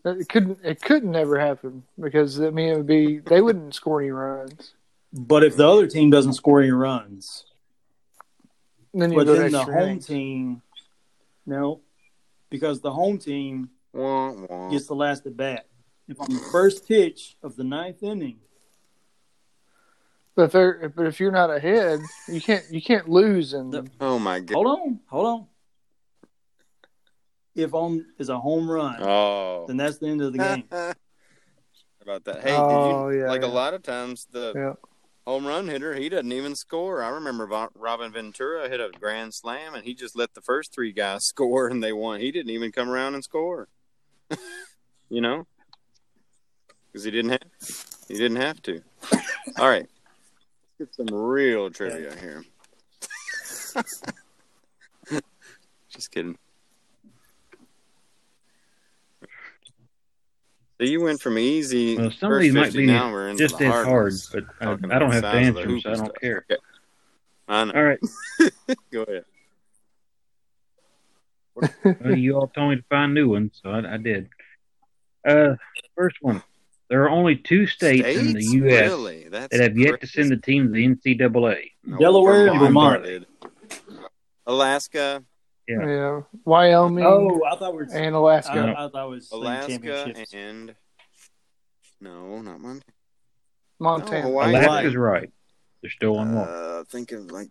It 0.05 0.29
couldn't. 0.29 0.59
It 0.63 0.81
couldn't 0.81 1.11
never 1.11 1.37
happen 1.37 1.83
because 1.99 2.39
I 2.39 2.51
mean 2.51 2.69
it 2.69 2.77
would 2.77 2.87
be 2.87 3.19
they 3.19 3.41
wouldn't 3.41 3.75
score 3.75 3.99
any 3.99 4.11
runs. 4.11 4.73
But 5.11 5.43
if 5.43 5.55
the 5.55 5.67
other 5.67 5.87
team 5.87 6.09
doesn't 6.09 6.33
score 6.33 6.61
any 6.61 6.71
runs, 6.71 7.45
Then 8.93 9.11
you 9.11 9.17
but 9.17 9.27
then 9.27 9.51
the 9.51 9.57
extra 9.59 9.73
home 9.73 9.83
innings. 9.89 10.05
team 10.07 10.61
no, 11.45 11.81
because 12.49 12.79
the 12.81 12.91
home 12.91 13.17
team 13.17 13.69
Wah, 13.93 14.31
wah. 14.33 14.69
gets 14.69 14.85
the 14.87 14.93
last 14.95 15.25
at 15.25 15.35
bat. 15.35 15.65
If 16.07 16.19
on 16.21 16.27
the 16.31 16.39
first 16.51 16.87
pitch 16.87 17.37
of 17.43 17.55
the 17.55 17.63
ninth 17.63 18.03
inning, 18.03 18.39
But 20.35 20.43
if 20.45 20.51
they're, 20.51 20.89
but 20.89 21.05
if 21.07 21.19
you're 21.19 21.31
not 21.31 21.49
ahead, 21.49 21.99
you 22.27 22.39
can't 22.41 22.63
you 22.71 22.81
can't 22.81 23.09
lose 23.09 23.53
and 23.53 23.71
No. 23.71 23.85
Oh, 23.99 24.19
my 24.19 24.39
God. 24.39 24.53
hold 24.55 24.67
on, 24.67 24.99
hold 25.07 25.25
on. 25.25 25.47
If 27.55 27.73
on 27.73 28.05
is 28.19 28.29
a 28.29 28.39
home 28.39 28.69
run, 28.69 29.01
Oh. 29.01 29.65
then 29.67 29.77
that's 29.77 29.97
the 29.97 30.07
end 30.07 30.21
of 30.21 30.31
the 30.33 30.37
game. 30.47 30.63
about 32.01 32.23
that. 32.25 32.41
Hey, 32.41 32.53
Oh, 32.55 32.69
did 32.69 32.89
you 32.89 32.95
oh, 32.95 33.09
yeah, 33.09 33.27
like 33.31 33.43
a 33.43 33.47
lot 33.47 33.73
of 33.73 33.81
times 33.83 34.27
the 34.31 34.53
yeah. 34.55 34.73
Home 35.29 35.45
run 35.45 35.67
hitter, 35.67 35.93
he 35.93 36.09
doesn't 36.09 36.31
even 36.31 36.55
score. 36.55 37.03
I 37.03 37.09
remember 37.09 37.45
Robin 37.75 38.11
Ventura 38.11 38.67
hit 38.67 38.79
a 38.79 38.89
grand 38.99 39.31
slam 39.35 39.75
and 39.75 39.83
he 39.83 39.93
just 39.93 40.17
let 40.17 40.33
the 40.33 40.41
first 40.41 40.73
three 40.73 40.91
guys 40.91 41.23
score 41.27 41.67
and 41.67 41.83
they 41.83 41.93
won. 41.93 42.19
He 42.19 42.31
didn't 42.31 42.49
even 42.49 42.71
come 42.71 42.89
around 42.89 43.13
and 43.13 43.23
score. 43.23 43.67
you 45.09 45.21
know? 45.21 45.45
Cuz 46.93 47.03
he 47.03 47.11
didn't 47.11 47.29
have 47.31 47.41
he 48.07 48.15
didn't 48.15 48.37
have 48.37 48.59
to. 48.63 48.81
All 49.59 49.69
right. 49.69 49.87
Let's 50.79 50.95
get 50.95 50.95
some 50.95 51.15
real 51.15 51.69
trivia 51.69 52.15
here. 52.15 52.43
just 55.89 56.11
kidding. 56.11 56.39
So 60.79 60.85
you 60.85 61.01
went 61.01 61.19
from 61.19 61.37
easy 61.37 61.97
Well, 61.97 62.09
some 62.11 62.31
of 62.31 62.37
first 62.37 62.43
these 62.43 62.53
might 62.53 62.65
50, 62.65 62.77
be 62.77 62.85
now 62.85 63.11
we're 63.11 63.27
into 63.27 63.43
just 63.43 63.57
the 63.57 63.65
as 63.65 63.73
hard, 63.73 63.85
hard, 63.85 64.13
but 64.31 64.43
I, 64.61 64.95
I 64.95 64.99
don't 64.99 65.11
have 65.11 65.21
the 65.23 65.27
the 65.27 65.31
size 65.31 65.47
of 65.49 65.55
the 65.55 65.61
answers, 65.61 65.83
so 65.83 65.89
I 65.89 65.95
don't 65.95 66.05
stuff. 66.05 66.21
care. 66.21 66.45
Okay. 66.49 66.61
I 67.49 67.63
know. 67.65 67.73
All 67.73 67.83
right. 67.83 67.99
Go 68.91 69.03
ahead. 69.03 69.25
Well, 72.01 72.17
you 72.17 72.35
all 72.35 72.47
told 72.47 72.69
me 72.69 72.77
to 72.77 72.83
find 72.89 73.13
new 73.13 73.27
ones, 73.27 73.59
so 73.61 73.69
I, 73.71 73.95
I 73.95 73.97
did. 73.97 74.29
Uh, 75.27 75.55
first 75.93 76.15
one. 76.21 76.41
There 76.87 77.03
are 77.03 77.09
only 77.09 77.35
two 77.35 77.67
states, 77.67 78.07
in 78.07 78.31
the 78.31 78.43
U.S. 78.43 78.89
Really? 78.89 79.27
That 79.27 79.51
have 79.51 79.77
yet 79.77 79.99
to 79.99 80.07
send 80.07 80.31
a 80.31 80.37
team 80.37 80.67
to 80.67 80.71
the 80.71 80.87
NCAA. 80.87 81.71
No, 81.83 81.97
Delaware 81.97 82.47
and 82.47 82.59
Vermont. 82.59 83.25
Alaska, 84.47 85.23
Yeah. 85.69 85.85
Yeah. 85.87 86.21
Wyoming 86.45 87.05
Oh, 87.05 87.41
I 87.45 87.55
thought 87.55 87.73
we 87.75 87.83
were. 87.83 87.87
and 87.93 88.15
Alaska. 88.15 88.73
I 88.75 88.89
thought 88.89 89.05
it 89.05 89.09
was 89.09 89.31
Alaska, 89.31 90.13
and 90.33 90.75
no, 92.01 92.41
not 92.41 92.59
Montana. 92.59 92.81
Montana. 93.79 94.21
No, 94.21 94.27
Hawaii. 94.29 94.55
Alaska's 94.55 94.95
right. 94.95 95.31
They're 95.81 95.91
still 95.91 96.17
on 96.17 96.33
one. 96.33 96.47
Uh, 96.47 96.83
think 96.89 97.11
of 97.11 97.29
like, 97.31 97.49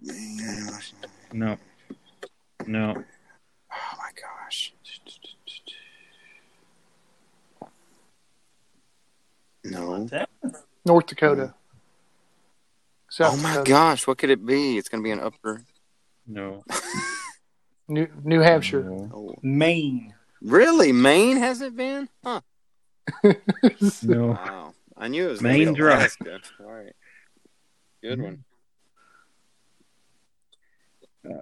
No. 1.33 1.57
No. 2.67 2.95
oh 2.97 3.95
my 3.99 4.11
gosh. 4.21 4.75
No. 9.65 10.09
North 10.85 11.07
Dakota. 11.07 11.55
South 13.11 13.35
Oh 13.35 13.43
my 13.43 13.51
Dakota. 13.53 13.71
gosh, 13.71 14.07
what 14.07 14.19
could 14.19 14.31
it 14.31 14.45
be? 14.45 14.77
It's 14.79 14.89
gonna 14.89 15.03
be 15.03 15.11
an 15.11 15.21
upper. 15.21 15.63
No. 16.27 16.65
New 17.89 18.07
New 18.23 18.41
Hampshire. 18.41 18.83
No. 18.85 19.11
Oh, 19.15 19.35
Maine. 19.43 20.15
really? 20.43 20.93
Maine 20.93 21.39
hasn't 21.39 21.77
been? 21.77 22.09
Huh? 22.25 22.41
No. 24.03 24.29
Wow. 24.29 24.75
I 24.97 25.09
knew 25.09 25.27
it 25.27 25.31
was 25.31 25.41
gonna 25.41 25.55
Maine's 25.55 25.79
right. 25.81 25.95
Alaska. 25.97 26.41
All 26.61 26.67
right. 26.67 26.93
Good 28.03 28.21
one. 28.21 28.45
Mm-hmm. 31.27 31.39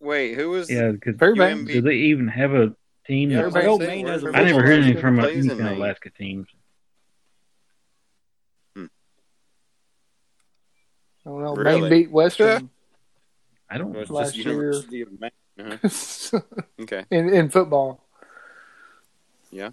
Wait, 0.00 0.34
who 0.34 0.50
was? 0.50 0.70
Yeah, 0.70 0.90
because 0.92 1.16
Fairbanks. 1.16 1.72
Do 1.72 1.80
they 1.80 1.94
even 1.94 2.28
have 2.28 2.52
a 2.54 2.74
team? 3.06 3.30
Yeah, 3.30 3.48
that- 3.48 3.64
I 3.64 3.76
Maine 3.78 4.04
where- 4.04 4.12
has 4.12 4.24
a 4.24 4.28
I 4.28 4.44
never 4.44 4.62
heard 4.62 4.82
anything 4.82 5.00
from 5.00 5.18
a, 5.18 5.22
plays 5.22 5.46
any 5.46 5.58
kind 5.58 5.72
of 5.72 5.78
Alaska 5.78 6.10
teams. 6.10 6.48
I 8.76 8.80
don't 11.24 11.42
know. 11.42 11.54
Really? 11.54 11.80
Maine 11.82 11.90
beat 11.90 12.10
Western 12.10 12.70
I 13.70 13.78
don't. 13.78 13.92
Well, 13.92 14.02
it's 14.02 14.10
Last 14.10 14.34
just 14.34 14.46
year. 14.46 14.54
University 14.54 15.00
of 15.02 15.08
Maine. 15.20 15.30
Uh-huh. 15.60 16.40
Okay. 16.80 17.04
in 17.10 17.28
in 17.34 17.48
football. 17.50 18.04
Yeah. 19.50 19.70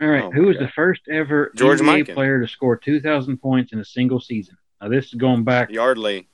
All 0.00 0.08
right, 0.08 0.24
Oh, 0.24 0.30
who 0.30 0.46
was 0.46 0.56
God. 0.58 0.66
the 0.66 0.72
first 0.72 1.02
ever 1.10 1.50
George 1.54 1.80
NBA 1.80 2.04
Mikan. 2.08 2.14
player 2.14 2.40
to 2.42 2.46
score 2.48 2.76
2,000 2.76 3.38
points 3.38 3.72
in 3.72 3.78
a 3.78 3.84
single 3.84 4.20
season? 4.20 4.58
Now, 4.80 4.88
this 4.88 5.06
is 5.06 5.14
going 5.14 5.44
back 5.44 5.70
Yardley. 5.70 6.28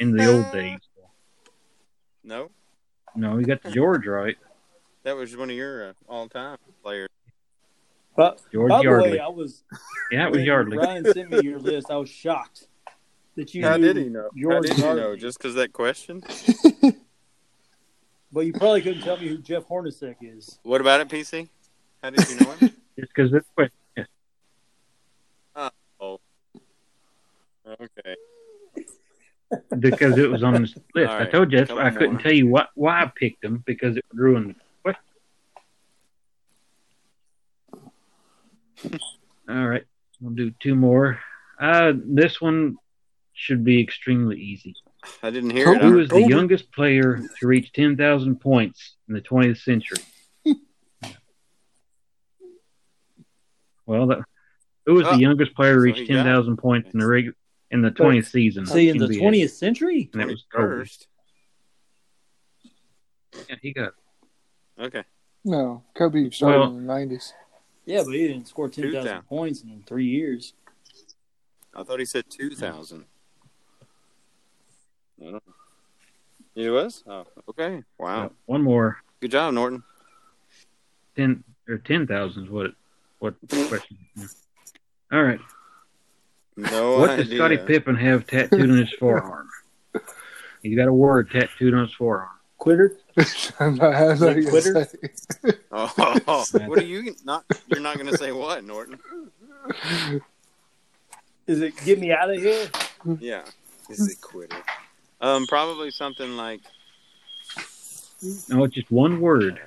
in 0.00 0.16
the 0.16 0.26
old 0.26 0.50
days. 0.52 0.80
No, 2.24 2.50
No, 3.14 3.38
you 3.38 3.44
got 3.44 3.62
the 3.62 3.70
George 3.70 4.06
right. 4.06 4.36
that 5.04 5.14
was 5.14 5.36
one 5.36 5.50
of 5.50 5.54
your 5.56 5.90
uh, 5.90 5.92
all-time 6.08 6.58
players. 6.82 7.08
But 8.16 8.40
George 8.52 8.70
by 8.70 8.78
the 8.78 8.84
Yardley. 8.84 9.10
way, 9.12 9.18
I 9.18 9.28
was 9.28 9.64
yeah, 10.10 10.26
it 10.26 10.30
was 10.30 10.36
when 10.38 10.46
Yardley. 10.46 10.76
Ryan 10.78 11.12
sent 11.12 11.30
me 11.30 11.40
your 11.42 11.58
list. 11.58 11.90
I 11.90 11.96
was 11.96 12.08
shocked 12.08 12.68
that 13.36 13.54
you 13.54 13.64
How 13.64 13.76
knew 13.76 13.92
did 13.92 14.04
he 14.04 14.08
know? 14.08 14.28
How 14.34 14.40
George 14.40 14.66
did 14.68 14.78
you 14.78 14.84
Yardley. 14.84 15.02
know? 15.02 15.16
Just 15.16 15.38
because 15.38 15.54
that 15.56 15.72
question? 15.72 16.22
But 18.32 18.46
you 18.46 18.52
probably 18.52 18.82
couldn't 18.82 19.02
tell 19.02 19.16
me 19.16 19.28
who 19.28 19.38
Jeff 19.38 19.62
Hornacek 19.68 20.16
is. 20.20 20.58
What 20.64 20.80
about 20.80 21.00
it, 21.00 21.08
PC? 21.08 21.48
How 22.02 22.10
did 22.10 22.28
you 22.28 22.34
know 22.40 22.50
him? 22.50 22.58
Just 22.98 23.14
because 23.14 23.30
this 23.30 23.44
question. 23.54 24.06
Oh. 25.56 26.18
okay. 27.80 28.16
Because 29.78 30.18
it 30.18 30.28
was 30.28 30.42
on 30.42 30.62
this 30.62 30.74
list. 30.96 31.10
All 31.12 31.20
I 31.20 31.26
told 31.26 31.52
you 31.52 31.58
that's 31.58 31.70
why 31.70 31.86
I 31.86 31.90
couldn't 31.90 32.14
more. 32.14 32.20
tell 32.22 32.32
you 32.32 32.48
what, 32.48 32.70
why 32.74 33.02
I 33.02 33.12
picked 33.14 33.40
them 33.40 33.62
because 33.66 33.96
it 33.96 34.04
would 34.12 34.18
ruin 34.20 34.48
the 34.48 34.54
question. 34.82 35.02
All 39.48 39.66
right, 39.68 39.84
we'll 40.20 40.34
do 40.34 40.50
two 40.60 40.74
more. 40.74 41.18
Uh, 41.60 41.92
this 42.04 42.40
one 42.40 42.76
should 43.32 43.64
be 43.64 43.80
extremely 43.82 44.36
easy. 44.38 44.74
I 45.22 45.30
didn't 45.30 45.50
hear 45.50 45.72
it. 45.74 45.82
Who 45.82 45.98
I- 45.98 46.02
is 46.02 46.08
the 46.08 46.22
youngest 46.22 46.72
player 46.72 47.20
to 47.40 47.46
reach 47.46 47.72
10,000 47.72 48.40
points 48.40 48.94
in 49.08 49.14
the 49.14 49.20
20th 49.20 49.58
century? 49.58 49.98
well, 53.86 54.06
that, 54.08 54.18
who 54.86 54.94
was 54.94 55.06
Oh, 55.06 55.12
the 55.12 55.18
youngest 55.20 55.54
player 55.54 55.74
to 55.74 55.80
reach 55.80 55.98
he 55.98 56.06
got 56.06 56.24
10,000 56.24 56.56
points 56.56 56.90
in 56.92 57.00
the 57.00 57.06
reg, 57.06 57.32
in 57.70 57.82
the 57.82 57.90
20th 57.90 58.26
season? 58.30 58.66
See, 58.66 58.88
in 58.88 58.96
the 58.98 59.08
20th 59.08 59.50
century? 59.50 60.08
and 60.12 60.22
it 60.22 60.26
was 60.28 60.44
Kobe. 60.52 60.84
21st. 60.84 61.06
Yeah, 63.50 63.56
he 63.60 63.72
got. 63.72 63.92
Okay. 64.80 65.02
No, 65.44 65.82
Kobe 65.94 66.30
started 66.30 66.58
Well- 66.60 66.68
in 66.70 66.76
the 66.86 66.92
nineties. 66.92 67.32
Yeah, 67.86 68.02
but 68.04 68.14
he 68.14 68.26
didn't 68.28 68.48
score 68.48 68.68
10,000 68.68 69.02
2000. 69.02 69.22
points 69.28 69.62
in 69.62 69.82
three 69.86 70.06
years. 70.06 70.54
I 71.74 71.82
thought 71.82 71.98
he 71.98 72.04
said 72.04 72.24
2,000. 72.30 73.04
I 75.20 75.24
don't 75.24 75.32
know. 75.34 75.40
He 76.54 76.68
was? 76.70 77.02
Oh, 77.06 77.24
okay. 77.50 77.82
Wow. 77.98 78.30
One 78.46 78.62
more. 78.62 78.98
Good 79.20 79.32
job, 79.32 79.54
Norton. 79.54 79.82
10 81.16 81.42
or 81.68 81.78
10,000 81.78 82.44
is 82.44 82.50
what 82.50 82.72
what 83.18 83.34
the 83.42 83.66
question 83.68 83.98
is. 84.16 84.36
All 85.12 85.22
right. 85.22 85.40
No 86.56 86.98
What 86.98 87.10
idea. 87.10 87.24
does 87.24 87.34
Scottie 87.36 87.56
Pippen 87.58 87.96
have 87.96 88.26
tattooed 88.26 88.70
on 88.70 88.76
his 88.78 88.92
forearm? 88.98 89.48
He's 90.62 90.76
got 90.76 90.88
a 90.88 90.92
word 90.92 91.30
tattooed 91.30 91.74
on 91.74 91.86
his 91.86 91.94
forearm. 91.94 92.28
Quitter? 92.58 92.96
I'm 93.60 93.76
not, 93.76 93.94
I'm 93.94 94.08
not 94.08 94.20
Like 94.20 94.36
gonna 94.36 94.50
Twitter? 94.50 94.84
say. 94.84 95.52
Oh, 95.72 96.44
what 96.66 96.78
are 96.78 96.84
you 96.84 97.14
not? 97.24 97.44
You're 97.68 97.80
not 97.80 97.96
going 97.96 98.06
to 98.06 98.16
say 98.16 98.30
what, 98.32 98.64
Norton? 98.64 98.98
Is 101.46 101.60
it 101.60 101.74
get 101.84 101.98
me 101.98 102.12
out 102.12 102.30
of 102.30 102.40
here? 102.40 102.68
Yeah. 103.18 103.42
Is 103.90 104.08
it 104.08 104.20
quitter? 104.20 104.56
Um, 105.20 105.46
probably 105.46 105.90
something 105.90 106.36
like 106.36 106.60
No, 108.48 108.64
it's 108.64 108.74
just 108.74 108.90
one 108.90 109.20
word. 109.20 109.60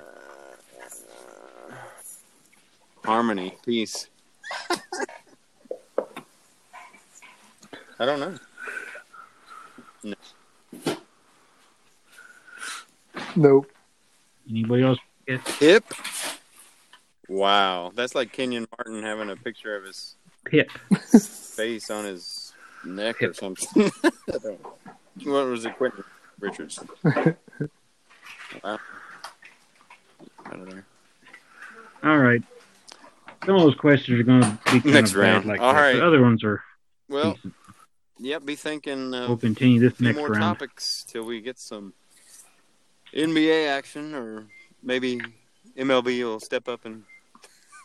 harmony, 3.04 3.56
peace. 3.64 4.08
I 8.00 8.04
don't 8.06 8.20
know. 8.20 10.14
Nope. 13.38 13.70
Anybody 14.50 14.82
else? 14.82 14.98
Yes. 15.26 15.40
Hip. 15.60 15.84
Wow, 17.28 17.92
that's 17.94 18.14
like 18.14 18.32
Kenyon 18.32 18.66
Martin 18.76 19.02
having 19.02 19.30
a 19.30 19.36
picture 19.36 19.76
of 19.76 19.84
his 19.84 20.16
Pip. 20.44 20.70
face 20.72 21.90
on 21.90 22.04
his 22.04 22.52
neck 22.84 23.22
or 23.22 23.32
something. 23.34 23.90
What 25.24 25.46
was 25.48 25.64
it, 25.64 25.76
Quentin 25.76 26.04
Richards? 26.38 26.78
wow. 27.02 27.18
I 28.62 30.50
don't 30.50 30.68
know. 30.68 30.82
All 32.04 32.18
right. 32.18 32.40
Some 33.44 33.56
of 33.56 33.62
those 33.62 33.74
questions 33.74 34.20
are 34.20 34.22
going 34.22 34.42
to 34.42 34.58
be 34.66 34.80
kind 34.80 34.84
Next 34.94 35.10
of 35.14 35.20
bad 35.20 35.44
like 35.44 35.60
All 35.60 35.74
that. 35.74 35.80
right. 35.80 35.96
The 35.96 36.06
other 36.06 36.22
ones 36.22 36.44
are 36.44 36.62
Well, 37.08 37.34
decent. 37.34 37.54
yep. 38.20 38.44
Be 38.44 38.54
thinking 38.54 39.12
uh, 39.12 39.26
We'll 39.26 39.36
continue 39.38 39.80
this 39.80 39.94
a 39.94 39.96
few 39.96 40.06
next 40.06 40.18
more 40.18 40.28
round. 40.28 40.40
topics 40.42 41.04
till 41.08 41.24
we 41.24 41.40
get 41.40 41.58
some 41.58 41.92
NBA 43.14 43.68
action, 43.68 44.14
or 44.14 44.46
maybe 44.82 45.20
MLB 45.76 46.22
will 46.24 46.40
step 46.40 46.68
up 46.68 46.84
and 46.84 47.04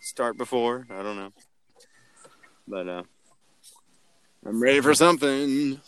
start 0.02 0.38
before. 0.38 0.86
I 0.90 1.02
don't 1.04 1.16
know, 1.16 1.32
but 2.68 2.88
uh, 2.88 3.04
I'm 4.46 4.62
ready 4.62 4.82
for 4.82 4.94
something. 4.94 5.80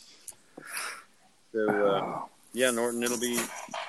So 1.54 1.88
uh, 1.88 2.22
yeah, 2.54 2.72
Norton, 2.72 3.04
it'll 3.04 3.20
be 3.20 3.40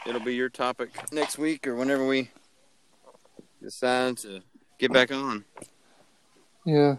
it'll 0.06 0.20
be 0.20 0.34
your 0.34 0.48
topic 0.48 0.90
next 1.12 1.38
week 1.38 1.66
or 1.66 1.74
whenever 1.74 2.06
we 2.06 2.30
decide 3.62 4.16
to 4.18 4.40
get 4.78 4.92
back 4.92 5.10
on. 5.12 5.44
Yeah, 6.64 6.96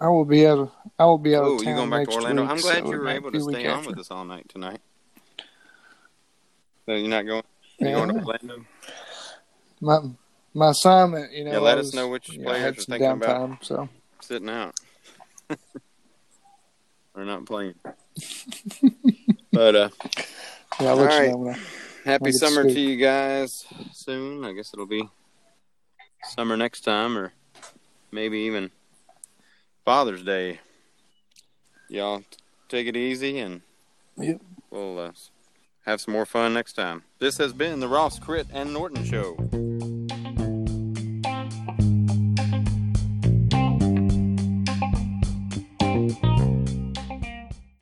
I 0.00 0.08
will 0.08 0.24
be 0.24 0.46
out 0.46 0.58
of 0.58 0.70
I 0.98 1.04
will 1.04 1.18
be 1.18 1.34
out 1.36 1.44
Oh, 1.44 1.54
of 1.54 1.60
you 1.60 1.66
town 1.66 1.76
going 1.76 1.90
back 1.90 1.98
next 2.00 2.10
to 2.10 2.16
Orlando? 2.16 2.42
week, 2.42 2.50
I'm 2.50 2.58
glad 2.58 2.82
so 2.84 2.90
you 2.92 2.98
were 2.98 3.08
able 3.08 3.30
to 3.32 3.40
stay 3.40 3.66
on 3.66 3.78
after. 3.78 3.90
with 3.90 3.98
us 4.00 4.10
all 4.10 4.24
night 4.24 4.48
tonight. 4.48 4.80
So 6.86 6.94
you're 6.94 7.08
not 7.08 7.26
going? 7.26 7.42
You 7.78 7.88
Yeah. 7.88 7.92
going 7.94 8.08
to 8.08 8.14
Orlando? 8.16 8.66
My 9.80 9.98
my 10.54 10.70
assignment, 10.70 11.32
you 11.32 11.44
know. 11.44 11.52
Yeah, 11.52 11.58
let 11.58 11.78
I 11.78 11.80
us 11.80 11.94
know 11.94 12.08
which 12.08 12.36
know, 12.38 12.44
players 12.44 12.62
you're 12.64 12.74
some 12.84 12.92
thinking 12.92 13.10
about. 13.10 13.64
So 13.64 13.88
Sitting 14.22 14.48
out. 14.48 14.74
or 17.14 17.24
not 17.24 17.44
playing. 17.44 17.74
but 19.52 19.76
uh 19.76 19.88
yeah, 20.80 20.88
I'll 20.88 20.96
let 20.96 21.12
All 21.18 21.24
you 21.24 21.30
know 21.32 21.50
I 21.50 21.56
happy 22.04 22.32
summer 22.32 22.62
speak. 22.64 22.74
to 22.74 22.80
you 22.80 22.96
guys 22.96 23.50
soon. 23.92 24.44
I 24.44 24.52
guess 24.52 24.72
it'll 24.72 24.86
be 24.86 25.08
summer 26.22 26.56
next 26.56 26.80
time 26.80 27.16
or 27.18 27.32
maybe 28.10 28.38
even 28.40 28.70
Father's 29.84 30.22
Day. 30.22 30.60
Y'all 31.88 32.22
take 32.68 32.86
it 32.86 32.96
easy 32.96 33.38
and 33.38 33.60
Yep. 34.16 34.40
we'll 34.70 34.98
uh, 34.98 35.12
have 35.86 36.00
some 36.00 36.12
more 36.12 36.26
fun 36.26 36.52
next 36.54 36.74
time. 36.74 37.04
This 37.18 37.38
has 37.38 37.52
been 37.52 37.80
the 37.80 37.88
Ross 37.88 38.18
Crit 38.18 38.46
and 38.52 38.72
Norton 38.72 39.04
Show. 39.04 39.65